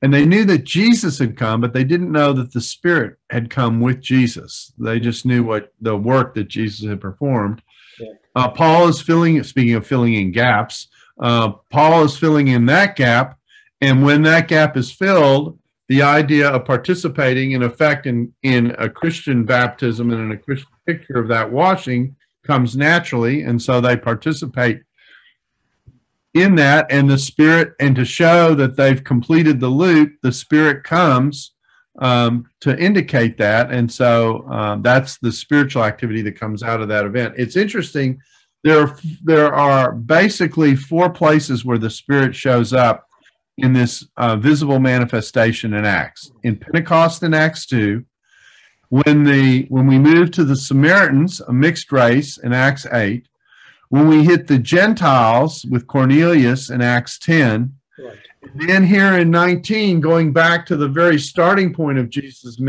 And 0.03 0.15
they 0.15 0.25
knew 0.25 0.45
that 0.47 0.65
Jesus 0.65 1.19
had 1.19 1.37
come, 1.37 1.61
but 1.61 1.75
they 1.75 1.85
didn't 1.85 2.11
know 2.11 2.33
that 2.33 2.53
the 2.53 2.61
Spirit 2.61 3.19
had 3.29 3.51
come 3.51 3.81
with 3.81 4.01
Jesus. 4.01 4.73
They 4.79 4.99
just 4.99 5.27
knew 5.27 5.43
what 5.43 5.73
the 5.81 5.97
work 5.97 6.35
that 6.35 6.49
Jesus 6.49 6.89
had 6.89 7.01
performed. 7.01 7.63
Yeah. 7.99 8.13
Uh, 8.35 8.49
Paul 8.49 8.89
is 8.89 9.03
filling, 9.03 9.43
speaking 9.43 9.75
of 9.75 9.87
filling 9.87 10.15
in 10.15 10.33
gaps, 10.33 10.89
uh, 11.21 11.51
Paul 11.69 12.05
is 12.05 12.17
filling 12.17 12.49
in 12.49 12.65
that 12.67 12.97
gap. 12.97 13.39
And 13.83 14.03
when 14.03 14.23
that 14.23 14.49
gap 14.49 14.77
is 14.77 14.91
filled, 14.91 15.59
the 15.89 16.03
idea 16.03 16.49
of 16.49 16.65
participating 16.65 17.53
in 17.53 17.63
effect 17.63 18.07
in, 18.07 18.33
in 18.43 18.75
a 18.79 18.89
Christian 18.89 19.45
baptism 19.45 20.11
and 20.11 20.21
in 20.21 20.31
a 20.33 20.39
Christian 20.39 20.71
picture 20.87 21.19
of 21.19 21.29
that 21.29 21.51
washing 21.51 22.17
comes 22.47 22.77
naturally. 22.77 23.43
And 23.43 23.61
so 23.61 23.81
they 23.81 23.97
participate 23.97 24.83
in 26.35 26.55
that 26.55 26.87
and 26.91 27.11
the 27.11 27.19
spirit 27.19 27.75
and 27.81 27.97
to 27.97 28.05
show 28.05 28.55
that 28.55 28.77
they've 28.77 29.03
completed 29.03 29.59
the 29.59 29.69
loop 29.69 30.13
the 30.23 30.33
spirit 30.33 30.85
comes 30.85 31.53
um, 31.99 32.47
to 32.61 32.79
indicate 32.79 33.37
that. 33.39 33.71
And 33.71 33.91
so 33.91 34.49
um, 34.49 34.83
that's 34.83 35.19
the 35.19 35.33
spiritual 35.33 35.85
activity 35.85 36.23
that 36.23 36.39
comes 36.39 36.63
out 36.63 36.81
of 36.81 36.89
that 36.89 37.05
event. 37.05 37.35
It's 37.37 37.57
interesting 37.57 38.19
there 38.63 38.95
there 39.23 39.55
are 39.55 39.93
basically 39.93 40.77
four 40.77 41.09
places 41.09 41.65
where 41.65 41.79
the 41.79 41.91
spirit 41.91 42.35
shows 42.35 42.73
up 42.73 43.07
in 43.57 43.73
this 43.73 44.07
uh, 44.17 44.37
visible 44.37 44.79
manifestation 44.79 45.75
in 45.75 45.85
acts. 45.85 46.31
In 46.43 46.57
pentecost 46.57 47.23
in 47.23 47.35
acts 47.35 47.67
2 47.67 48.05
when 48.89 49.23
the 49.23 49.67
when 49.69 49.87
we 49.87 49.99
move 49.99 50.31
to 50.33 50.45
the 50.45 50.57
samaritans 50.57 51.41
a 51.41 51.53
mixed 51.53 51.93
race 51.93 52.39
in 52.39 52.53
acts 52.53 52.87
8 52.93 53.27
when 53.91 54.07
we 54.07 54.25
hit 54.25 54.47
the 54.47 54.59
Gentiles 54.59 55.67
with 55.69 55.89
Cornelius 55.89 56.71
in 56.71 56.81
Acts 56.81 57.19
10, 57.19 57.75
right. 57.99 58.17
and 58.43 58.69
then 58.69 58.85
here 58.85 59.19
in 59.19 59.31
19, 59.33 60.01
going 60.01 60.33
back 60.33 60.65
to 60.67 60.77
the 60.77 60.89
very 60.89 61.19
starting 61.19 61.75
point 61.75 61.99
of 61.99 62.09
Jesus' 62.09 62.61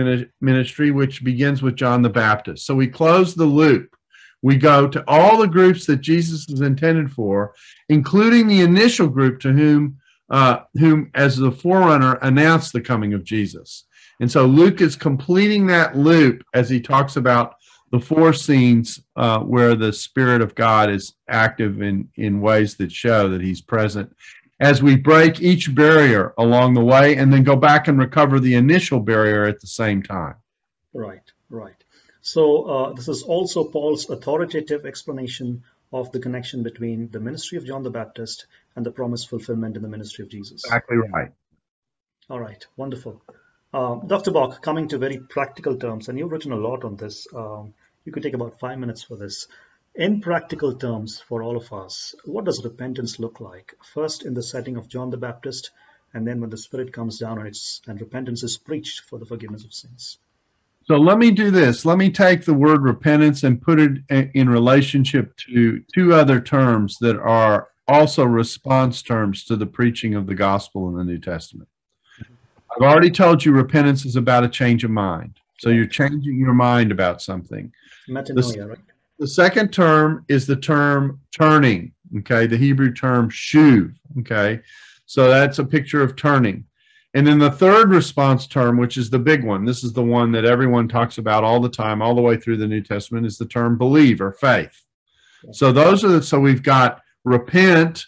ministry, 0.42 0.90
which 0.90 1.24
begins 1.24 1.62
with 1.62 1.76
John 1.76 2.02
the 2.02 2.10
Baptist. 2.10 2.66
So 2.66 2.76
we 2.76 2.88
close 2.88 3.36
the 3.36 3.46
loop. 3.46 3.96
We 4.42 4.58
go 4.58 4.88
to 4.88 5.04
all 5.08 5.38
the 5.38 5.48
groups 5.48 5.86
that 5.86 6.02
Jesus 6.02 6.50
is 6.50 6.62
intended 6.62 7.12
for, 7.12 7.54
including 7.90 8.48
the 8.48 8.62
initial 8.62 9.08
group 9.08 9.40
to 9.42 9.54
whom, 9.54 9.98
uh, 10.32 10.62
whom 10.74 11.12
as 11.14 11.38
the 11.38 11.52
forerunner 11.52 12.16
announced 12.24 12.74
the 12.74 12.82
coming 12.82 13.14
of 13.14 13.24
Jesus. 13.24 13.86
And 14.20 14.32
so 14.32 14.48
Luke 14.48 14.82
is 14.82 14.96
completing 14.96 15.68
that 15.68 15.96
loop 15.96 16.44
as 16.56 16.68
he 16.68 16.82
talks 16.82 17.16
about 17.16 17.56
the 17.92 18.00
four 18.00 18.34
scenes 18.34 19.02
uh, 19.16 19.40
where 19.40 19.76
the 19.76 19.94
Spirit 19.94 20.42
of 20.42 20.56
God 20.56 20.90
is 20.90 21.14
active 21.28 21.82
in, 21.82 22.10
in 22.16 22.42
ways 22.42 22.76
that 22.78 22.92
show 22.92 23.30
that 23.30 23.42
He's 23.42 23.62
present 23.62 24.16
as 24.62 24.82
we 24.82 24.96
break 24.96 25.42
each 25.42 25.74
barrier 25.74 26.34
along 26.38 26.76
the 26.76 26.84
way 26.84 27.18
and 27.18 27.34
then 27.34 27.44
go 27.44 27.56
back 27.56 27.88
and 27.88 27.98
recover 27.98 28.40
the 28.40 28.54
initial 28.54 29.00
barrier 29.00 29.46
at 29.46 29.60
the 29.60 29.68
same 29.68 30.04
time. 30.04 30.36
Right, 30.94 31.24
right. 31.50 31.84
So, 32.22 32.64
uh, 32.66 32.94
this 32.94 33.08
is 33.08 33.24
also 33.24 33.64
Paul's 33.64 34.08
authoritative 34.10 34.86
explanation 34.86 35.64
of 35.92 36.12
the 36.12 36.20
connection 36.20 36.62
between 36.62 37.10
the 37.10 37.20
ministry 37.20 37.58
of 37.58 37.66
John 37.66 37.82
the 37.82 37.90
Baptist 37.90 38.46
and 38.76 38.86
the 38.86 38.92
promised 38.92 39.30
fulfillment 39.30 39.76
in 39.76 39.82
the 39.82 39.90
ministry 39.90 40.24
of 40.24 40.30
Jesus. 40.30 40.64
Exactly 40.64 40.98
right. 40.98 41.32
All 42.30 42.40
right, 42.40 42.66
wonderful. 42.78 43.22
Uh, 43.74 43.96
Dr. 44.06 44.32
Bock, 44.32 44.62
coming 44.62 44.90
to 44.90 44.98
very 44.98 45.18
practical 45.18 45.78
terms, 45.78 46.10
and 46.10 46.20
you've 46.20 46.32
written 46.32 46.52
a 46.52 46.58
lot 46.58 46.84
on 46.84 46.98
this. 46.98 47.26
Um, 47.34 47.74
you 48.04 48.12
could 48.12 48.24
take 48.24 48.34
about 48.34 48.60
five 48.60 48.78
minutes 48.78 49.04
for 49.04 49.16
this. 49.16 49.48
In 49.96 50.20
practical 50.20 50.76
terms, 50.76 51.20
for 51.20 51.42
all 51.42 51.56
of 51.56 51.72
us, 51.72 52.14
what 52.26 52.46
does 52.46 52.64
repentance 52.64 53.20
look 53.20 53.40
like? 53.40 53.76
First, 53.94 54.26
in 54.26 54.34
the 54.34 54.44
setting 54.44 54.76
of 54.76 54.90
John 54.90 55.10
the 55.10 55.18
Baptist, 55.18 55.72
and 56.14 56.28
then 56.28 56.42
when 56.42 56.50
the 56.50 56.58
Spirit 56.58 56.92
comes 56.92 57.20
down 57.20 57.38
and 57.38 57.48
it's 57.48 57.82
and 57.88 58.00
repentance 58.00 58.44
is 58.44 58.58
preached 58.58 59.02
for 59.10 59.18
the 59.18 59.26
forgiveness 59.26 59.64
of 59.64 59.74
sins. 59.74 60.18
So 60.84 60.98
let 60.98 61.18
me 61.18 61.32
do 61.32 61.52
this. 61.52 61.86
Let 61.86 61.98
me 61.98 62.10
take 62.10 62.44
the 62.44 62.54
word 62.54 62.82
repentance 62.82 63.44
and 63.44 63.62
put 63.62 63.80
it 63.80 64.00
in 64.10 64.50
relationship 64.50 65.38
to 65.50 65.82
two 65.94 66.14
other 66.14 66.42
terms 66.42 66.98
that 67.00 67.18
are 67.18 67.70
also 67.88 68.26
response 68.26 69.02
terms 69.02 69.46
to 69.46 69.56
the 69.56 69.68
preaching 69.68 70.16
of 70.16 70.26
the 70.26 70.36
gospel 70.36 70.90
in 70.90 70.96
the 70.96 71.04
New 71.04 71.20
Testament. 71.20 71.70
I've 72.82 72.92
already 72.92 73.12
told 73.12 73.46
you 73.46 73.52
repentance 73.52 74.06
is 74.06 74.16
about 74.16 74.44
a 74.44 74.50
change 74.50 74.84
of 74.84 74.90
mind. 74.90 75.40
So 75.60 75.70
you're 75.70 75.86
changing 75.86 76.40
your 76.40 76.56
mind 76.56 76.92
about 76.92 77.22
something. 77.22 77.72
Metanoia, 78.10 78.56
the, 78.56 78.68
right? 78.70 78.80
The 79.20 79.28
second 79.28 79.72
term 79.72 80.26
is 80.28 80.48
the 80.48 80.56
term 80.56 81.20
turning, 81.32 81.92
okay? 82.18 82.48
The 82.48 82.58
Hebrew 82.58 82.92
term 82.92 83.30
shuv, 83.30 83.94
okay? 84.22 84.62
So 85.06 85.30
that's 85.30 85.60
a 85.60 85.64
picture 85.64 86.02
of 86.02 86.16
turning. 86.16 86.66
And 87.14 87.28
then 87.28 87.38
the 87.38 87.52
third 87.52 87.92
response 87.92 88.48
term, 88.48 88.78
which 88.78 88.98
is 88.98 89.12
the 89.12 89.20
big 89.20 89.44
one, 89.44 89.64
this 89.64 89.84
is 89.84 89.94
the 89.94 90.02
one 90.02 90.32
that 90.32 90.46
everyone 90.46 90.88
talks 90.88 91.20
about 91.20 91.44
all 91.44 91.60
the 91.60 91.70
time, 91.70 92.02
all 92.02 92.16
the 92.16 92.22
way 92.22 92.36
through 92.36 92.58
the 92.58 92.68
New 92.68 92.82
Testament, 92.82 93.28
is 93.28 93.38
the 93.38 93.46
term 93.46 93.78
believe 93.78 94.22
or 94.22 94.32
faith. 94.32 94.82
So 95.52 95.72
those 95.72 96.04
are 96.04 96.08
the, 96.08 96.24
so 96.24 96.40
we've 96.40 96.64
got 96.64 97.04
repent, 97.26 98.08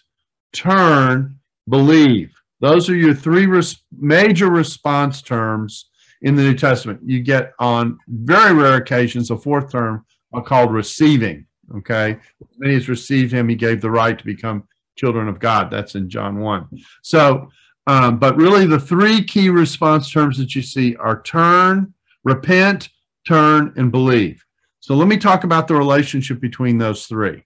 turn, 0.52 1.38
believe. 1.68 2.33
Those 2.64 2.88
are 2.88 2.96
your 2.96 3.12
three 3.12 3.44
res, 3.44 3.76
major 3.94 4.48
response 4.48 5.20
terms 5.20 5.90
in 6.22 6.34
the 6.34 6.42
New 6.42 6.54
Testament. 6.54 6.98
You 7.04 7.20
get 7.20 7.52
on 7.58 7.98
very 8.08 8.54
rare 8.54 8.76
occasions 8.76 9.30
a 9.30 9.36
fourth 9.36 9.70
term 9.70 10.06
called 10.46 10.72
receiving. 10.72 11.44
Okay. 11.76 12.16
When 12.56 12.70
he's 12.70 12.88
received 12.88 13.32
him, 13.32 13.50
he 13.50 13.54
gave 13.54 13.82
the 13.82 13.90
right 13.90 14.18
to 14.18 14.24
become 14.24 14.66
children 14.96 15.28
of 15.28 15.40
God. 15.40 15.70
That's 15.70 15.94
in 15.94 16.08
John 16.08 16.40
1. 16.40 16.68
So, 17.02 17.50
um, 17.86 18.18
but 18.18 18.34
really 18.38 18.64
the 18.64 18.80
three 18.80 19.22
key 19.22 19.50
response 19.50 20.10
terms 20.10 20.38
that 20.38 20.54
you 20.54 20.62
see 20.62 20.96
are 20.96 21.20
turn, 21.20 21.92
repent, 22.24 22.88
turn, 23.28 23.74
and 23.76 23.92
believe. 23.92 24.42
So 24.80 24.94
let 24.94 25.08
me 25.08 25.18
talk 25.18 25.44
about 25.44 25.68
the 25.68 25.74
relationship 25.74 26.40
between 26.40 26.78
those 26.78 27.04
three. 27.04 27.44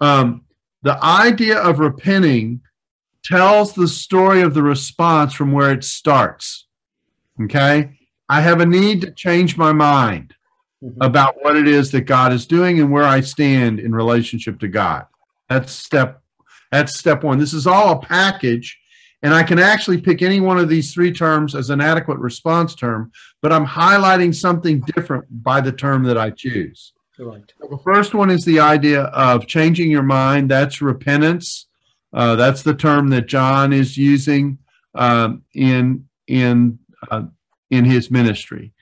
Um, 0.00 0.44
the 0.82 0.98
idea 1.04 1.58
of 1.58 1.78
repenting 1.78 2.62
tells 3.28 3.74
the 3.74 3.88
story 3.88 4.40
of 4.40 4.54
the 4.54 4.62
response 4.62 5.34
from 5.34 5.52
where 5.52 5.70
it 5.70 5.84
starts. 5.84 6.66
Okay. 7.42 7.98
I 8.28 8.40
have 8.40 8.60
a 8.60 8.66
need 8.66 9.02
to 9.02 9.10
change 9.10 9.56
my 9.56 9.72
mind 9.72 10.34
mm-hmm. 10.82 11.00
about 11.00 11.42
what 11.42 11.56
it 11.56 11.68
is 11.68 11.90
that 11.92 12.02
God 12.02 12.32
is 12.32 12.46
doing 12.46 12.80
and 12.80 12.90
where 12.90 13.04
I 13.04 13.20
stand 13.20 13.80
in 13.80 13.94
relationship 13.94 14.58
to 14.60 14.68
God. 14.68 15.06
That's 15.48 15.72
step 15.72 16.22
that's 16.70 16.98
step 16.98 17.24
one. 17.24 17.38
This 17.38 17.54
is 17.54 17.66
all 17.66 17.92
a 17.92 17.98
package, 17.98 18.78
and 19.22 19.32
I 19.32 19.42
can 19.42 19.58
actually 19.58 20.00
pick 20.00 20.20
any 20.20 20.38
one 20.40 20.58
of 20.58 20.68
these 20.68 20.92
three 20.92 21.12
terms 21.12 21.54
as 21.54 21.70
an 21.70 21.80
adequate 21.80 22.18
response 22.18 22.74
term, 22.74 23.10
but 23.40 23.52
I'm 23.52 23.66
highlighting 23.66 24.34
something 24.34 24.80
different 24.80 25.24
by 25.42 25.62
the 25.62 25.72
term 25.72 26.04
that 26.04 26.18
I 26.18 26.28
choose. 26.28 26.92
Right. 27.18 27.42
So 27.58 27.68
the 27.68 27.78
first 27.78 28.14
one 28.14 28.30
is 28.30 28.44
the 28.44 28.60
idea 28.60 29.04
of 29.04 29.46
changing 29.46 29.90
your 29.90 30.02
mind. 30.02 30.50
That's 30.50 30.82
repentance. 30.82 31.67
Uh, 32.12 32.36
that's 32.36 32.62
the 32.62 32.74
term 32.74 33.08
that 33.10 33.26
John 33.26 33.72
is 33.72 33.96
using 33.96 34.58
um, 34.94 35.42
in 35.54 36.08
in 36.26 36.78
uh, 37.10 37.24
in 37.70 37.84
his 37.84 38.10
ministry. 38.10 38.72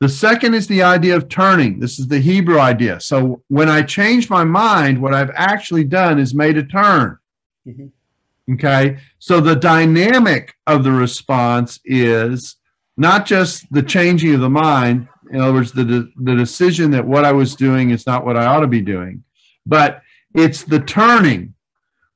The 0.00 0.08
second 0.08 0.54
is 0.54 0.68
the 0.68 0.82
idea 0.82 1.16
of 1.16 1.28
turning. 1.28 1.80
This 1.80 1.98
is 1.98 2.06
the 2.06 2.20
Hebrew 2.20 2.60
idea. 2.60 3.00
So 3.00 3.42
when 3.48 3.68
I 3.68 3.82
change 3.82 4.30
my 4.30 4.44
mind, 4.44 5.02
what 5.02 5.12
I've 5.12 5.32
actually 5.34 5.84
done 5.84 6.20
is 6.20 6.34
made 6.34 6.56
a 6.56 6.62
turn. 6.62 7.18
Mm-hmm. 7.66 8.54
Okay. 8.54 8.98
So 9.18 9.40
the 9.40 9.56
dynamic 9.56 10.54
of 10.66 10.84
the 10.84 10.92
response 10.92 11.80
is 11.84 12.56
not 12.96 13.26
just 13.26 13.70
the 13.72 13.82
changing 13.82 14.34
of 14.34 14.40
the 14.40 14.48
mind, 14.48 15.08
in 15.30 15.40
other 15.40 15.52
words, 15.52 15.72
the, 15.72 16.10
the 16.16 16.34
decision 16.34 16.90
that 16.92 17.06
what 17.06 17.24
I 17.24 17.32
was 17.32 17.54
doing 17.54 17.90
is 17.90 18.06
not 18.06 18.24
what 18.24 18.36
I 18.36 18.46
ought 18.46 18.60
to 18.60 18.66
be 18.66 18.80
doing, 18.80 19.24
but 19.66 20.00
it's 20.34 20.62
the 20.62 20.80
turning 20.80 21.54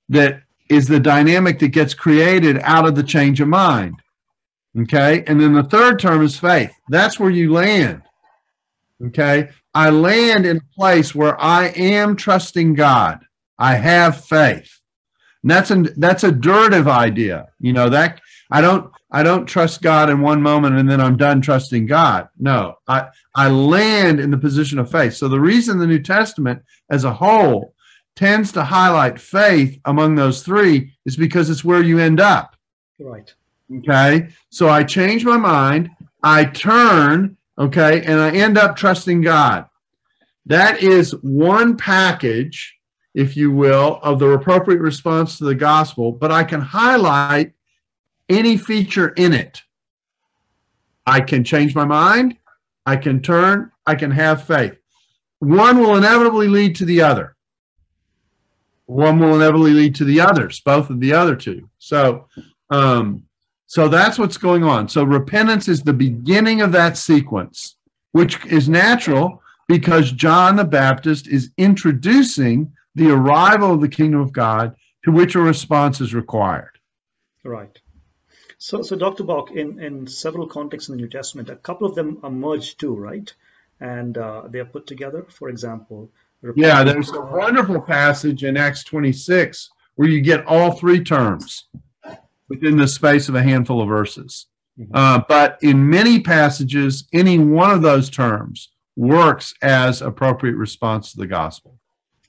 that 0.08 0.42
is 0.72 0.88
the 0.88 1.00
dynamic 1.00 1.58
that 1.58 1.68
gets 1.68 1.94
created 1.94 2.58
out 2.62 2.86
of 2.86 2.94
the 2.94 3.02
change 3.02 3.40
of 3.40 3.48
mind. 3.48 3.96
Okay. 4.78 5.22
And 5.26 5.40
then 5.40 5.52
the 5.52 5.62
third 5.62 5.98
term 5.98 6.22
is 6.22 6.38
faith. 6.38 6.72
That's 6.88 7.20
where 7.20 7.30
you 7.30 7.52
land. 7.52 8.02
Okay. 9.04 9.50
I 9.74 9.90
land 9.90 10.46
in 10.46 10.58
a 10.58 10.74
place 10.74 11.14
where 11.14 11.38
I 11.40 11.66
am 11.68 12.16
trusting 12.16 12.74
God. 12.74 13.20
I 13.58 13.74
have 13.74 14.24
faith. 14.24 14.80
And 15.42 15.50
that's 15.50 15.70
a 15.70 15.82
that's 15.96 16.24
a 16.24 16.30
durative 16.30 16.88
idea. 16.88 17.48
You 17.58 17.72
know, 17.72 17.88
that 17.90 18.20
I 18.50 18.60
don't 18.60 18.90
I 19.10 19.22
don't 19.22 19.46
trust 19.46 19.82
God 19.82 20.08
in 20.08 20.20
one 20.20 20.40
moment 20.40 20.78
and 20.78 20.88
then 20.88 21.00
I'm 21.00 21.16
done 21.16 21.42
trusting 21.42 21.86
God. 21.86 22.28
No, 22.38 22.76
I 22.88 23.08
I 23.34 23.48
land 23.48 24.20
in 24.20 24.30
the 24.30 24.38
position 24.38 24.78
of 24.78 24.90
faith. 24.90 25.14
So 25.14 25.28
the 25.28 25.40
reason 25.40 25.78
the 25.78 25.86
New 25.86 26.02
Testament 26.02 26.62
as 26.88 27.04
a 27.04 27.12
whole 27.12 27.74
tends 28.16 28.52
to 28.52 28.64
highlight 28.64 29.20
faith 29.20 29.80
among 29.84 30.14
those 30.14 30.42
three 30.42 30.92
is 31.04 31.16
because 31.16 31.50
it's 31.50 31.64
where 31.64 31.82
you 31.82 31.98
end 31.98 32.20
up. 32.20 32.56
Right. 32.98 33.32
Okay. 33.78 34.28
So 34.50 34.68
I 34.68 34.84
change 34.84 35.24
my 35.24 35.36
mind, 35.36 35.90
I 36.22 36.44
turn, 36.44 37.36
okay, 37.58 38.02
and 38.04 38.20
I 38.20 38.30
end 38.30 38.58
up 38.58 38.76
trusting 38.76 39.22
God. 39.22 39.66
That 40.46 40.82
is 40.82 41.12
one 41.22 41.76
package, 41.76 42.76
if 43.14 43.36
you 43.36 43.50
will, 43.50 44.00
of 44.02 44.18
the 44.18 44.28
appropriate 44.28 44.80
response 44.80 45.38
to 45.38 45.44
the 45.44 45.54
gospel, 45.54 46.12
but 46.12 46.32
I 46.32 46.44
can 46.44 46.60
highlight 46.60 47.52
any 48.28 48.56
feature 48.56 49.08
in 49.10 49.32
it. 49.32 49.62
I 51.06 51.20
can 51.20 51.44
change 51.44 51.74
my 51.74 51.84
mind, 51.84 52.36
I 52.86 52.96
can 52.96 53.20
turn, 53.20 53.70
I 53.86 53.94
can 53.94 54.10
have 54.10 54.44
faith. 54.44 54.76
One 55.38 55.78
will 55.78 55.96
inevitably 55.96 56.48
lead 56.48 56.76
to 56.76 56.84
the 56.84 57.02
other. 57.02 57.36
One 58.92 59.18
will 59.18 59.34
inevitably 59.34 59.72
lead 59.72 59.94
to 59.96 60.04
the 60.04 60.20
others, 60.20 60.60
both 60.60 60.90
of 60.90 61.00
the 61.00 61.12
other 61.12 61.36
two. 61.36 61.68
So, 61.78 62.28
um, 62.70 63.24
So 63.66 63.88
that's 63.88 64.18
what's 64.18 64.36
going 64.36 64.64
on. 64.64 64.88
So 64.90 65.02
repentance 65.02 65.66
is 65.66 65.82
the 65.82 65.94
beginning 65.94 66.60
of 66.60 66.72
that 66.72 66.98
sequence, 66.98 67.76
which 68.12 68.44
is 68.44 68.68
natural 68.68 69.42
because 69.66 70.12
John 70.12 70.56
the 70.56 70.64
Baptist 70.64 71.26
is 71.26 71.50
introducing 71.56 72.70
the 72.94 73.10
arrival 73.10 73.72
of 73.72 73.80
the 73.80 73.88
kingdom 73.88 74.20
of 74.20 74.32
God 74.32 74.76
to 75.04 75.10
which 75.10 75.34
a 75.34 75.40
response 75.40 76.02
is 76.02 76.12
required. 76.12 76.78
Right. 77.44 77.80
So, 78.58 78.82
so 78.82 78.94
Dr. 78.94 79.24
Bock, 79.24 79.50
in, 79.52 79.82
in 79.82 80.06
several 80.06 80.46
contexts 80.46 80.90
in 80.90 80.96
the 80.96 81.02
New 81.02 81.08
Testament, 81.08 81.48
a 81.48 81.56
couple 81.56 81.86
of 81.86 81.94
them 81.94 82.18
are 82.22 82.30
merged 82.30 82.78
too, 82.78 82.94
right? 82.94 83.32
And 83.80 84.18
uh, 84.18 84.42
they 84.48 84.60
are 84.60 84.66
put 84.66 84.86
together. 84.86 85.24
For 85.30 85.48
example, 85.48 86.10
yeah, 86.56 86.82
there's 86.82 87.12
a 87.12 87.20
wonderful 87.20 87.80
passage 87.80 88.44
in 88.44 88.56
Acts 88.56 88.84
26 88.84 89.70
where 89.96 90.08
you 90.08 90.20
get 90.20 90.44
all 90.46 90.72
three 90.72 91.02
terms 91.02 91.68
within 92.48 92.76
the 92.76 92.88
space 92.88 93.28
of 93.28 93.34
a 93.34 93.42
handful 93.42 93.80
of 93.80 93.88
verses. 93.88 94.46
Mm-hmm. 94.78 94.94
Uh, 94.94 95.22
but 95.28 95.58
in 95.62 95.88
many 95.88 96.20
passages, 96.20 97.08
any 97.12 97.38
one 97.38 97.70
of 97.70 97.82
those 97.82 98.10
terms 98.10 98.70
works 98.96 99.54
as 99.62 100.02
appropriate 100.02 100.56
response 100.56 101.12
to 101.12 101.18
the 101.18 101.26
gospel. 101.26 101.78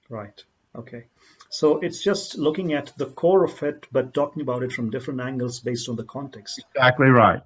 Right. 0.10 0.44
Okay. 0.76 1.06
So 1.50 1.80
it's 1.80 2.02
just 2.02 2.38
looking 2.38 2.74
at 2.74 2.92
the 2.98 3.06
core 3.06 3.44
of 3.44 3.62
it, 3.64 3.86
but 3.92 4.14
talking 4.14 4.42
about 4.42 4.64
it 4.64 4.72
from 4.72 4.90
different 4.90 5.22
angles 5.22 5.60
based 5.60 5.88
on 5.88 5.96
the 5.96 6.04
context. 6.04 6.64
Exactly 6.76 7.08
right. 7.08 7.42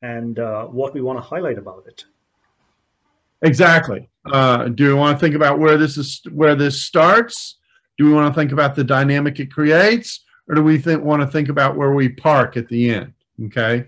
And 0.00 0.38
uh, 0.38 0.66
what 0.66 0.94
we 0.94 1.00
want 1.00 1.18
to 1.18 1.22
highlight 1.22 1.58
about 1.58 1.84
it. 1.88 2.04
Exactly. 3.42 4.08
Uh, 4.24 4.68
do 4.68 4.88
we 4.88 4.94
want 4.94 5.18
to 5.18 5.24
think 5.24 5.34
about 5.34 5.58
where 5.58 5.76
this 5.76 5.96
is, 5.96 6.20
where 6.30 6.54
this 6.54 6.82
starts? 6.82 7.58
Do 7.96 8.06
we 8.06 8.12
want 8.12 8.32
to 8.32 8.38
think 8.38 8.52
about 8.52 8.74
the 8.74 8.84
dynamic 8.84 9.40
it 9.40 9.52
creates, 9.52 10.24
or 10.48 10.54
do 10.54 10.62
we 10.62 10.78
think, 10.78 11.02
want 11.02 11.22
to 11.22 11.28
think 11.28 11.48
about 11.48 11.76
where 11.76 11.92
we 11.92 12.08
park 12.08 12.56
at 12.56 12.68
the 12.68 12.90
end? 12.90 13.12
Okay. 13.46 13.86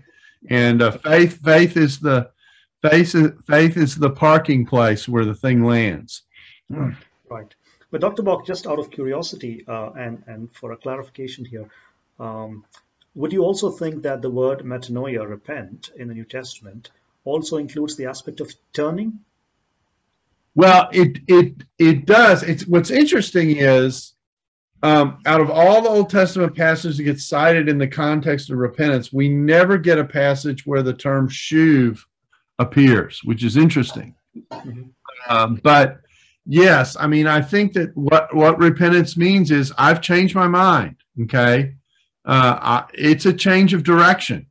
And 0.49 0.81
uh, 0.81 0.91
faith, 0.91 1.39
faith 1.43 1.77
is 1.77 1.99
the 1.99 2.31
faith, 2.81 3.13
is, 3.15 3.31
faith 3.47 3.77
is 3.77 3.95
the 3.95 4.09
parking 4.09 4.65
place 4.65 5.07
where 5.07 5.25
the 5.25 5.35
thing 5.35 5.63
lands. 5.63 6.23
Right. 6.69 7.53
But 7.91 8.01
Dr. 8.01 8.23
Bock, 8.23 8.45
just 8.45 8.67
out 8.67 8.79
of 8.79 8.89
curiosity 8.89 9.65
uh, 9.67 9.91
and, 9.91 10.23
and 10.27 10.53
for 10.55 10.71
a 10.71 10.77
clarification 10.77 11.43
here, 11.43 11.69
um, 12.19 12.63
would 13.13 13.33
you 13.33 13.43
also 13.43 13.69
think 13.69 14.03
that 14.03 14.21
the 14.21 14.29
word 14.29 14.59
metanoia, 14.59 15.27
repent, 15.29 15.91
in 15.97 16.07
the 16.07 16.13
New 16.13 16.23
Testament 16.23 16.91
also 17.25 17.57
includes 17.57 17.97
the 17.97 18.05
aspect 18.05 18.39
of 18.39 18.53
turning? 18.71 19.19
Well, 20.55 20.89
it 20.91 21.19
it 21.27 21.63
it 21.79 22.05
does. 22.05 22.43
It's 22.43 22.67
what's 22.67 22.91
interesting 22.91 23.57
is 23.57 24.13
um, 24.83 25.19
out 25.25 25.41
of 25.41 25.49
all 25.49 25.81
the 25.81 25.89
Old 25.89 26.09
Testament 26.09 26.55
passages 26.55 26.97
that 26.97 27.03
get 27.03 27.19
cited 27.19 27.69
in 27.69 27.77
the 27.77 27.87
context 27.87 28.49
of 28.49 28.57
repentance, 28.57 29.13
we 29.13 29.29
never 29.29 29.77
get 29.77 29.99
a 29.99 30.05
passage 30.05 30.65
where 30.65 30.81
the 30.81 30.93
term 30.93 31.29
shuv 31.29 31.99
appears, 32.57 33.21
which 33.23 33.43
is 33.43 33.57
interesting. 33.57 34.15
Mm-hmm. 34.51 34.83
Um, 35.29 35.59
but 35.63 36.01
yes, 36.45 36.97
I 36.99 37.07
mean, 37.07 37.27
I 37.27 37.41
think 37.41 37.73
that 37.73 37.95
what 37.95 38.33
what 38.35 38.57
repentance 38.57 39.15
means 39.15 39.51
is 39.51 39.71
I've 39.77 40.01
changed 40.01 40.35
my 40.35 40.47
mind. 40.47 40.95
Okay, 41.23 41.75
uh, 42.25 42.57
I, 42.59 42.85
it's 42.93 43.25
a 43.25 43.33
change 43.33 43.73
of 43.73 43.83
direction. 43.83 44.47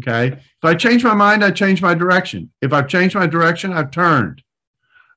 Okay, 0.00 0.28
if 0.28 0.64
I 0.64 0.74
change 0.74 1.04
my 1.04 1.14
mind, 1.14 1.42
I 1.42 1.50
change 1.50 1.80
my 1.80 1.94
direction. 1.94 2.50
If 2.60 2.72
I've 2.72 2.88
changed 2.88 3.14
my 3.14 3.26
direction, 3.26 3.72
I've 3.72 3.90
turned. 3.90 4.42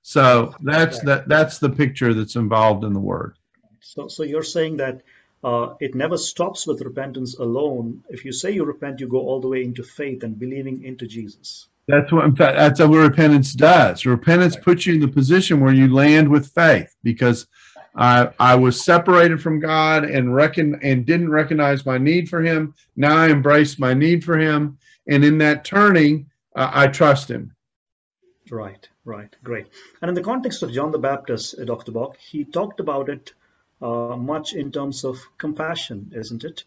So 0.03 0.53
that's 0.61 0.99
that 1.01 1.27
that's 1.29 1.59
the 1.59 1.69
picture 1.69 2.13
that's 2.13 2.35
involved 2.35 2.83
in 2.83 2.93
the 2.93 2.99
word. 2.99 3.37
So 3.79 4.09
so 4.09 4.23
you're 4.23 4.43
saying 4.43 4.77
that 4.77 5.01
uh, 5.43 5.75
it 5.79 5.95
never 5.95 6.17
stops 6.17 6.67
with 6.67 6.81
repentance 6.81 7.37
alone. 7.39 8.03
If 8.09 8.25
you 8.25 8.33
say 8.33 8.51
you 8.51 8.65
repent, 8.65 8.99
you 8.99 9.07
go 9.07 9.19
all 9.19 9.39
the 9.39 9.47
way 9.47 9.63
into 9.63 9.81
faith 9.81 10.23
and 10.23 10.37
believing 10.37 10.83
into 10.83 11.07
Jesus. 11.07 11.67
That's 11.87 12.11
what 12.11 12.25
in 12.25 12.35
fact 12.35 12.57
that's 12.57 12.81
what 12.81 12.89
repentance 12.97 13.53
does. 13.53 14.05
Repentance 14.05 14.57
puts 14.57 14.85
you 14.85 14.93
in 14.95 14.99
the 14.99 15.07
position 15.07 15.61
where 15.61 15.73
you 15.73 15.93
land 15.93 16.29
with 16.29 16.51
faith 16.51 16.93
because 17.01 17.47
I 17.95 18.29
I 18.39 18.55
was 18.55 18.83
separated 18.83 19.41
from 19.41 19.59
God 19.59 20.03
and 20.03 20.35
reckon 20.35 20.79
and 20.81 21.05
didn't 21.05 21.29
recognize 21.29 21.85
my 21.85 21.97
need 21.97 22.29
for 22.29 22.41
Him. 22.41 22.73
Now 22.97 23.17
I 23.17 23.29
embrace 23.29 23.79
my 23.79 23.93
need 23.93 24.23
for 24.23 24.37
Him, 24.37 24.77
and 25.07 25.23
in 25.23 25.37
that 25.37 25.63
turning, 25.63 26.29
uh, 26.55 26.71
I 26.73 26.87
trust 26.87 27.29
Him. 27.29 27.53
Right, 28.49 28.87
right, 29.05 29.35
great. 29.43 29.67
And 30.01 30.09
in 30.09 30.15
the 30.15 30.23
context 30.23 30.63
of 30.63 30.71
John 30.71 30.91
the 30.91 30.99
Baptist, 30.99 31.59
uh, 31.59 31.65
Dr. 31.65 31.91
Bock, 31.91 32.17
he 32.17 32.43
talked 32.43 32.79
about 32.79 33.09
it 33.09 33.33
uh, 33.81 34.15
much 34.15 34.53
in 34.53 34.71
terms 34.71 35.03
of 35.03 35.17
compassion, 35.37 36.11
isn't 36.15 36.43
it? 36.43 36.63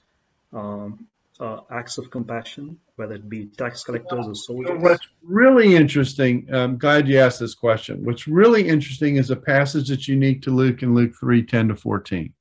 Um, 0.53 1.07
uh, 1.39 1.61
acts 1.70 1.99
of 1.99 2.11
compassion, 2.11 2.78
whether 2.97 3.14
it 3.14 3.28
be 3.28 3.47
tax 3.47 3.84
collectors 3.84 4.26
or 4.26 4.34
soldiers. 4.34 4.80
What's 4.80 5.07
really 5.22 5.76
interesting, 5.76 6.49
I'm 6.51 6.78
glad 6.78 7.09
you 7.09 7.18
asked 7.18 7.41
this 7.41 7.55
question. 7.55 8.05
What's 8.05 8.26
really 8.26 8.66
interesting 8.66 9.16
is 9.16 9.30
a 9.30 9.37
passage 9.37 9.89
that's 9.89 10.09
unique 10.09 10.43
to 10.43 10.51
Luke 10.51 10.82
in 10.82 10.95
Luke 10.95 11.12
3 11.18 11.43
10 11.43 11.68
to 11.68 11.76
14, 11.76 12.32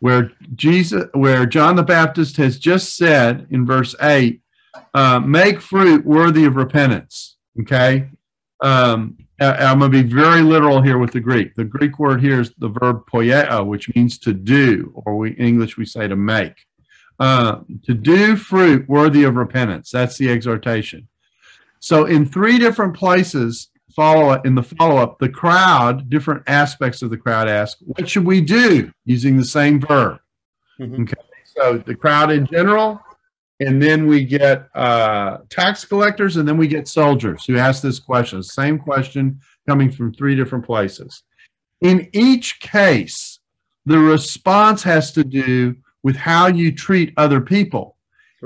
where 0.00 0.32
Jesus, 0.54 1.04
where 1.12 1.46
John 1.46 1.76
the 1.76 1.82
Baptist 1.82 2.36
has 2.38 2.58
just 2.58 2.96
said 2.96 3.46
in 3.50 3.64
verse 3.64 3.94
8, 4.00 4.40
uh, 4.92 5.20
make 5.20 5.60
fruit 5.60 6.04
worthy 6.04 6.44
of 6.44 6.56
repentance. 6.56 7.36
Okay. 7.60 8.10
Um, 8.62 9.16
I'm 9.40 9.80
going 9.80 9.90
to 9.90 10.02
be 10.02 10.08
very 10.08 10.42
literal 10.42 10.80
here 10.80 10.98
with 10.98 11.12
the 11.12 11.20
Greek. 11.20 11.54
The 11.54 11.64
Greek 11.64 11.98
word 11.98 12.20
here 12.20 12.40
is 12.40 12.52
the 12.58 12.68
verb 12.68 13.04
poieo, 13.12 13.66
which 13.66 13.94
means 13.94 14.18
to 14.20 14.32
do, 14.32 14.92
or 14.94 15.16
we, 15.16 15.30
in 15.30 15.46
English 15.46 15.76
we 15.76 15.86
say 15.86 16.06
to 16.06 16.16
make. 16.16 16.54
Uh, 17.20 17.60
to 17.84 17.94
do 17.94 18.36
fruit 18.36 18.88
worthy 18.88 19.24
of 19.24 19.36
repentance. 19.36 19.90
That's 19.90 20.18
the 20.18 20.30
exhortation. 20.30 21.08
So, 21.78 22.06
in 22.06 22.26
three 22.26 22.58
different 22.58 22.94
places, 22.94 23.70
follow 23.94 24.40
in 24.42 24.54
the 24.54 24.62
follow 24.62 24.96
up, 24.96 25.18
the 25.18 25.28
crowd, 25.28 26.10
different 26.10 26.42
aspects 26.48 27.02
of 27.02 27.10
the 27.10 27.16
crowd 27.16 27.48
ask, 27.48 27.78
"What 27.80 28.08
should 28.08 28.24
we 28.24 28.40
do?" 28.40 28.92
Using 29.04 29.36
the 29.36 29.44
same 29.44 29.80
verb. 29.80 30.18
Mm-hmm. 30.80 31.02
Okay. 31.02 31.14
So 31.56 31.78
the 31.78 31.94
crowd 31.94 32.32
in 32.32 32.46
general, 32.46 33.00
and 33.60 33.80
then 33.80 34.06
we 34.06 34.24
get 34.24 34.68
uh, 34.74 35.38
tax 35.48 35.84
collectors, 35.84 36.36
and 36.36 36.46
then 36.46 36.56
we 36.56 36.66
get 36.66 36.88
soldiers 36.88 37.44
who 37.44 37.56
ask 37.56 37.82
this 37.82 37.98
question, 37.98 38.42
same 38.42 38.78
question 38.78 39.40
coming 39.68 39.90
from 39.90 40.12
three 40.12 40.34
different 40.34 40.64
places. 40.64 41.22
In 41.80 42.08
each 42.12 42.60
case, 42.60 43.40
the 43.86 43.98
response 43.98 44.82
has 44.82 45.12
to 45.12 45.24
do 45.24 45.76
with 46.02 46.16
how 46.16 46.46
you 46.46 46.72
treat 46.72 47.12
other 47.16 47.40
people. 47.40 47.96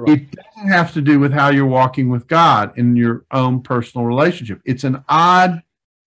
It 0.06 0.30
doesn't 0.30 0.70
have 0.70 0.92
to 0.92 1.00
do 1.00 1.18
with 1.18 1.32
how 1.32 1.50
you're 1.50 1.66
walking 1.66 2.08
with 2.08 2.28
God 2.28 2.78
in 2.78 2.94
your 2.94 3.24
own 3.32 3.62
personal 3.62 4.06
relationship. 4.06 4.60
It's 4.64 4.84
an 4.84 5.02
odd 5.08 5.62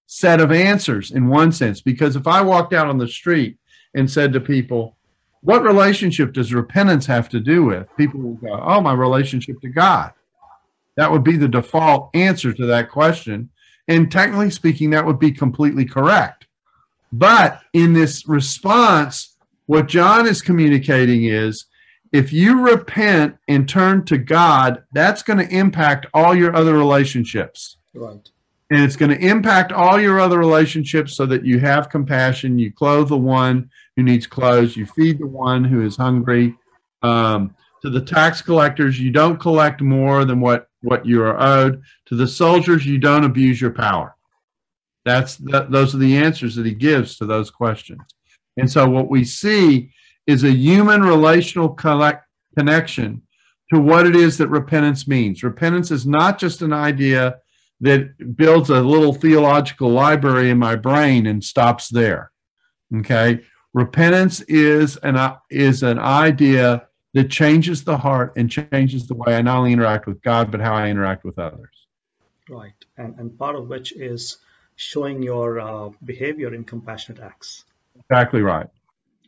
set 0.05 0.39
of 0.39 0.51
answers 0.51 1.11
in 1.11 1.27
one 1.27 1.51
sense, 1.51 1.81
because 1.81 2.15
if 2.15 2.25
I 2.25 2.41
walked 2.41 2.73
out 2.73 2.87
on 2.87 2.97
the 2.97 3.07
street 3.07 3.57
and 3.93 4.09
said 4.09 4.31
to 4.31 4.39
people, 4.39 4.95
what 5.41 5.63
relationship 5.63 6.33
does 6.33 6.53
repentance 6.53 7.05
have 7.07 7.29
to 7.29 7.39
do 7.39 7.63
with? 7.65 7.87
People 7.97 8.19
will 8.19 8.35
go, 8.35 8.61
Oh, 8.63 8.81
my 8.81 8.93
relationship 8.93 9.59
to 9.61 9.69
God. 9.69 10.13
That 10.97 11.11
would 11.11 11.23
be 11.23 11.37
the 11.37 11.47
default 11.47 12.09
answer 12.13 12.53
to 12.53 12.65
that 12.67 12.91
question. 12.91 13.49
And 13.87 14.11
technically 14.11 14.51
speaking, 14.51 14.91
that 14.91 15.05
would 15.05 15.19
be 15.19 15.31
completely 15.31 15.85
correct. 15.85 16.45
But 17.11 17.61
in 17.73 17.93
this 17.93 18.27
response, 18.27 19.35
what 19.65 19.87
John 19.87 20.27
is 20.27 20.41
communicating 20.41 21.25
is 21.25 21.65
if 22.11 22.31
you 22.31 22.61
repent 22.61 23.37
and 23.47 23.67
turn 23.67 24.05
to 24.05 24.17
God, 24.17 24.83
that's 24.93 25.23
going 25.23 25.39
to 25.39 25.55
impact 25.55 26.07
all 26.13 26.35
your 26.35 26.55
other 26.55 26.77
relationships. 26.77 27.77
Right. 27.93 28.29
And 28.69 28.81
it's 28.81 28.95
going 28.95 29.11
to 29.11 29.19
impact 29.19 29.71
all 29.71 29.99
your 29.99 30.19
other 30.19 30.39
relationships 30.39 31.15
so 31.15 31.25
that 31.25 31.45
you 31.45 31.59
have 31.59 31.89
compassion, 31.89 32.59
you 32.59 32.71
clothe 32.71 33.09
the 33.09 33.17
one 33.17 33.69
who 34.01 34.11
needs 34.11 34.27
clothes, 34.27 34.75
you 34.75 34.85
feed 34.85 35.19
the 35.19 35.27
one 35.27 35.63
who 35.63 35.85
is 35.85 35.95
hungry. 35.95 36.55
Um, 37.03 37.55
to 37.81 37.89
the 37.89 38.01
tax 38.01 38.41
collectors, 38.41 38.99
you 38.99 39.11
don't 39.11 39.39
collect 39.39 39.81
more 39.81 40.25
than 40.25 40.39
what, 40.39 40.67
what 40.81 41.05
you 41.05 41.21
are 41.23 41.39
owed. 41.39 41.81
To 42.07 42.15
the 42.15 42.27
soldiers, 42.27 42.85
you 42.85 42.97
don't 42.97 43.23
abuse 43.23 43.61
your 43.61 43.71
power. 43.71 44.15
That's 45.05 45.37
the, 45.37 45.67
those 45.69 45.95
are 45.95 45.99
the 45.99 46.17
answers 46.17 46.55
that 46.55 46.65
he 46.65 46.73
gives 46.73 47.17
to 47.17 47.25
those 47.25 47.49
questions. 47.49 48.01
And 48.57 48.71
so 48.71 48.87
what 48.87 49.09
we 49.09 49.23
see 49.23 49.91
is 50.27 50.43
a 50.43 50.51
human 50.51 51.01
relational 51.01 51.69
collect, 51.69 52.25
connection 52.57 53.23
to 53.73 53.79
what 53.79 54.05
it 54.05 54.15
is 54.15 54.37
that 54.37 54.49
repentance 54.49 55.07
means. 55.07 55.43
Repentance 55.43 55.89
is 55.91 56.05
not 56.05 56.37
just 56.37 56.61
an 56.61 56.73
idea 56.73 57.37
that 57.79 58.35
builds 58.37 58.69
a 58.69 58.81
little 58.81 59.13
theological 59.13 59.89
library 59.89 60.51
in 60.51 60.59
my 60.59 60.75
brain 60.75 61.25
and 61.25 61.43
stops 61.43 61.89
there. 61.89 62.31
Okay? 62.95 63.41
Repentance 63.73 64.41
is 64.41 64.97
an 64.97 65.17
is 65.49 65.83
an 65.83 65.99
idea 65.99 66.87
that 67.13 67.29
changes 67.29 67.83
the 67.83 67.97
heart 67.97 68.33
and 68.35 68.49
changes 68.49 69.07
the 69.07 69.15
way 69.15 69.35
I 69.35 69.41
not 69.41 69.57
only 69.57 69.73
interact 69.73 70.07
with 70.07 70.21
God 70.21 70.51
but 70.51 70.61
how 70.61 70.73
I 70.73 70.89
interact 70.89 71.23
with 71.23 71.39
others. 71.39 71.75
Right, 72.49 72.73
and 72.97 73.17
and 73.17 73.37
part 73.37 73.55
of 73.55 73.67
which 73.67 73.93
is 73.93 74.37
showing 74.75 75.21
your 75.23 75.59
uh, 75.59 75.89
behavior 76.03 76.53
in 76.53 76.63
compassionate 76.63 77.21
acts. 77.21 77.63
Exactly 78.09 78.41
right. 78.41 78.67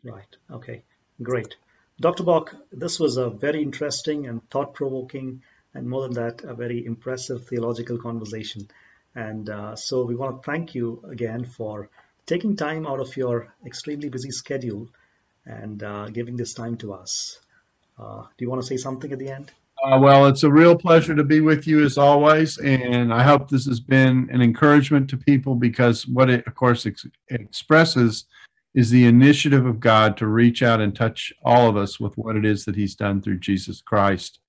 Right. 0.03 0.35
Okay. 0.51 0.83
Great. 1.21 1.55
Dr. 1.99 2.23
Bock, 2.23 2.55
this 2.71 2.99
was 2.99 3.17
a 3.17 3.29
very 3.29 3.61
interesting 3.61 4.25
and 4.27 4.41
thought 4.49 4.73
provoking, 4.73 5.43
and 5.73 5.87
more 5.87 6.01
than 6.01 6.13
that, 6.13 6.43
a 6.43 6.53
very 6.53 6.85
impressive 6.85 7.47
theological 7.47 7.97
conversation. 7.99 8.67
And 9.15 9.49
uh, 9.49 9.75
so 9.75 10.03
we 10.05 10.15
want 10.15 10.41
to 10.41 10.51
thank 10.51 10.73
you 10.73 11.03
again 11.09 11.45
for 11.45 11.89
taking 12.25 12.55
time 12.55 12.85
out 12.87 12.99
of 12.99 13.15
your 13.17 13.53
extremely 13.65 14.09
busy 14.09 14.31
schedule 14.31 14.89
and 15.45 15.83
uh, 15.83 16.07
giving 16.07 16.37
this 16.37 16.53
time 16.53 16.77
to 16.77 16.93
us. 16.93 17.39
Uh, 17.99 18.21
do 18.21 18.45
you 18.45 18.49
want 18.49 18.61
to 18.61 18.67
say 18.67 18.77
something 18.77 19.11
at 19.11 19.19
the 19.19 19.29
end? 19.29 19.51
Uh, 19.83 19.99
well, 19.99 20.27
it's 20.27 20.43
a 20.43 20.51
real 20.51 20.77
pleasure 20.77 21.13
to 21.13 21.23
be 21.23 21.41
with 21.41 21.67
you 21.67 21.83
as 21.83 21.97
always, 21.97 22.57
and 22.59 23.13
I 23.13 23.21
hope 23.23 23.49
this 23.49 23.65
has 23.65 23.81
been 23.81 24.29
an 24.31 24.41
encouragement 24.41 25.09
to 25.09 25.17
people 25.17 25.55
because 25.55 26.07
what 26.07 26.29
it, 26.29 26.47
of 26.47 26.55
course, 26.55 26.85
ex- 26.85 27.05
expresses 27.29 28.25
is 28.73 28.89
the 28.89 29.05
initiative 29.05 29.65
of 29.65 29.81
God 29.81 30.15
to 30.17 30.27
reach 30.27 30.63
out 30.63 30.79
and 30.79 30.95
touch 30.95 31.33
all 31.43 31.67
of 31.67 31.75
us 31.75 31.99
with 31.99 32.17
what 32.17 32.37
it 32.37 32.45
is 32.45 32.63
that 32.65 32.77
He's 32.77 32.95
done 32.95 33.21
through 33.21 33.39
Jesus 33.39 33.81
Christ, 33.81 34.39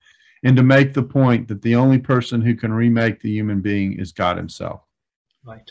and 0.43 0.55
to 0.55 0.63
make 0.63 0.93
the 0.93 1.03
point 1.03 1.49
that 1.49 1.61
the 1.61 1.75
only 1.75 1.99
person 1.99 2.39
who 2.39 2.55
can 2.55 2.71
remake 2.71 3.21
the 3.21 3.31
human 3.31 3.59
being 3.59 3.99
is 3.99 4.13
God 4.13 4.37
Himself. 4.37 4.83
Right, 5.43 5.69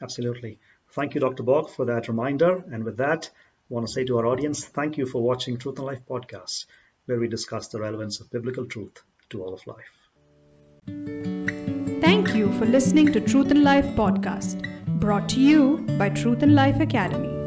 absolutely. 0.00 0.58
Thank 0.92 1.14
you, 1.14 1.20
Dr. 1.20 1.42
Bock, 1.42 1.70
for 1.70 1.86
that 1.86 2.08
reminder. 2.08 2.62
And 2.70 2.84
with 2.84 2.98
that, 2.98 3.30
I 3.34 3.74
want 3.74 3.86
to 3.86 3.92
say 3.92 4.04
to 4.04 4.18
our 4.18 4.26
audience, 4.26 4.64
thank 4.64 4.98
you 4.98 5.06
for 5.06 5.22
watching 5.22 5.56
Truth 5.56 5.78
and 5.78 5.86
Life 5.86 6.02
podcast, 6.08 6.66
where 7.06 7.18
we 7.18 7.28
discuss 7.28 7.68
the 7.68 7.80
relevance 7.80 8.20
of 8.20 8.30
biblical 8.30 8.66
truth 8.66 9.02
to 9.30 9.42
all 9.42 9.54
of 9.54 9.66
life. 9.66 10.02
Thank 12.02 12.34
you 12.34 12.52
for 12.58 12.66
listening 12.66 13.12
to 13.12 13.20
Truth 13.20 13.50
and 13.50 13.62
Life 13.62 13.86
podcast, 13.96 14.68
brought 15.00 15.30
to 15.30 15.40
you 15.40 15.78
by 15.98 16.10
Truth 16.10 16.42
and 16.42 16.54
Life 16.54 16.80
Academy. 16.80 17.41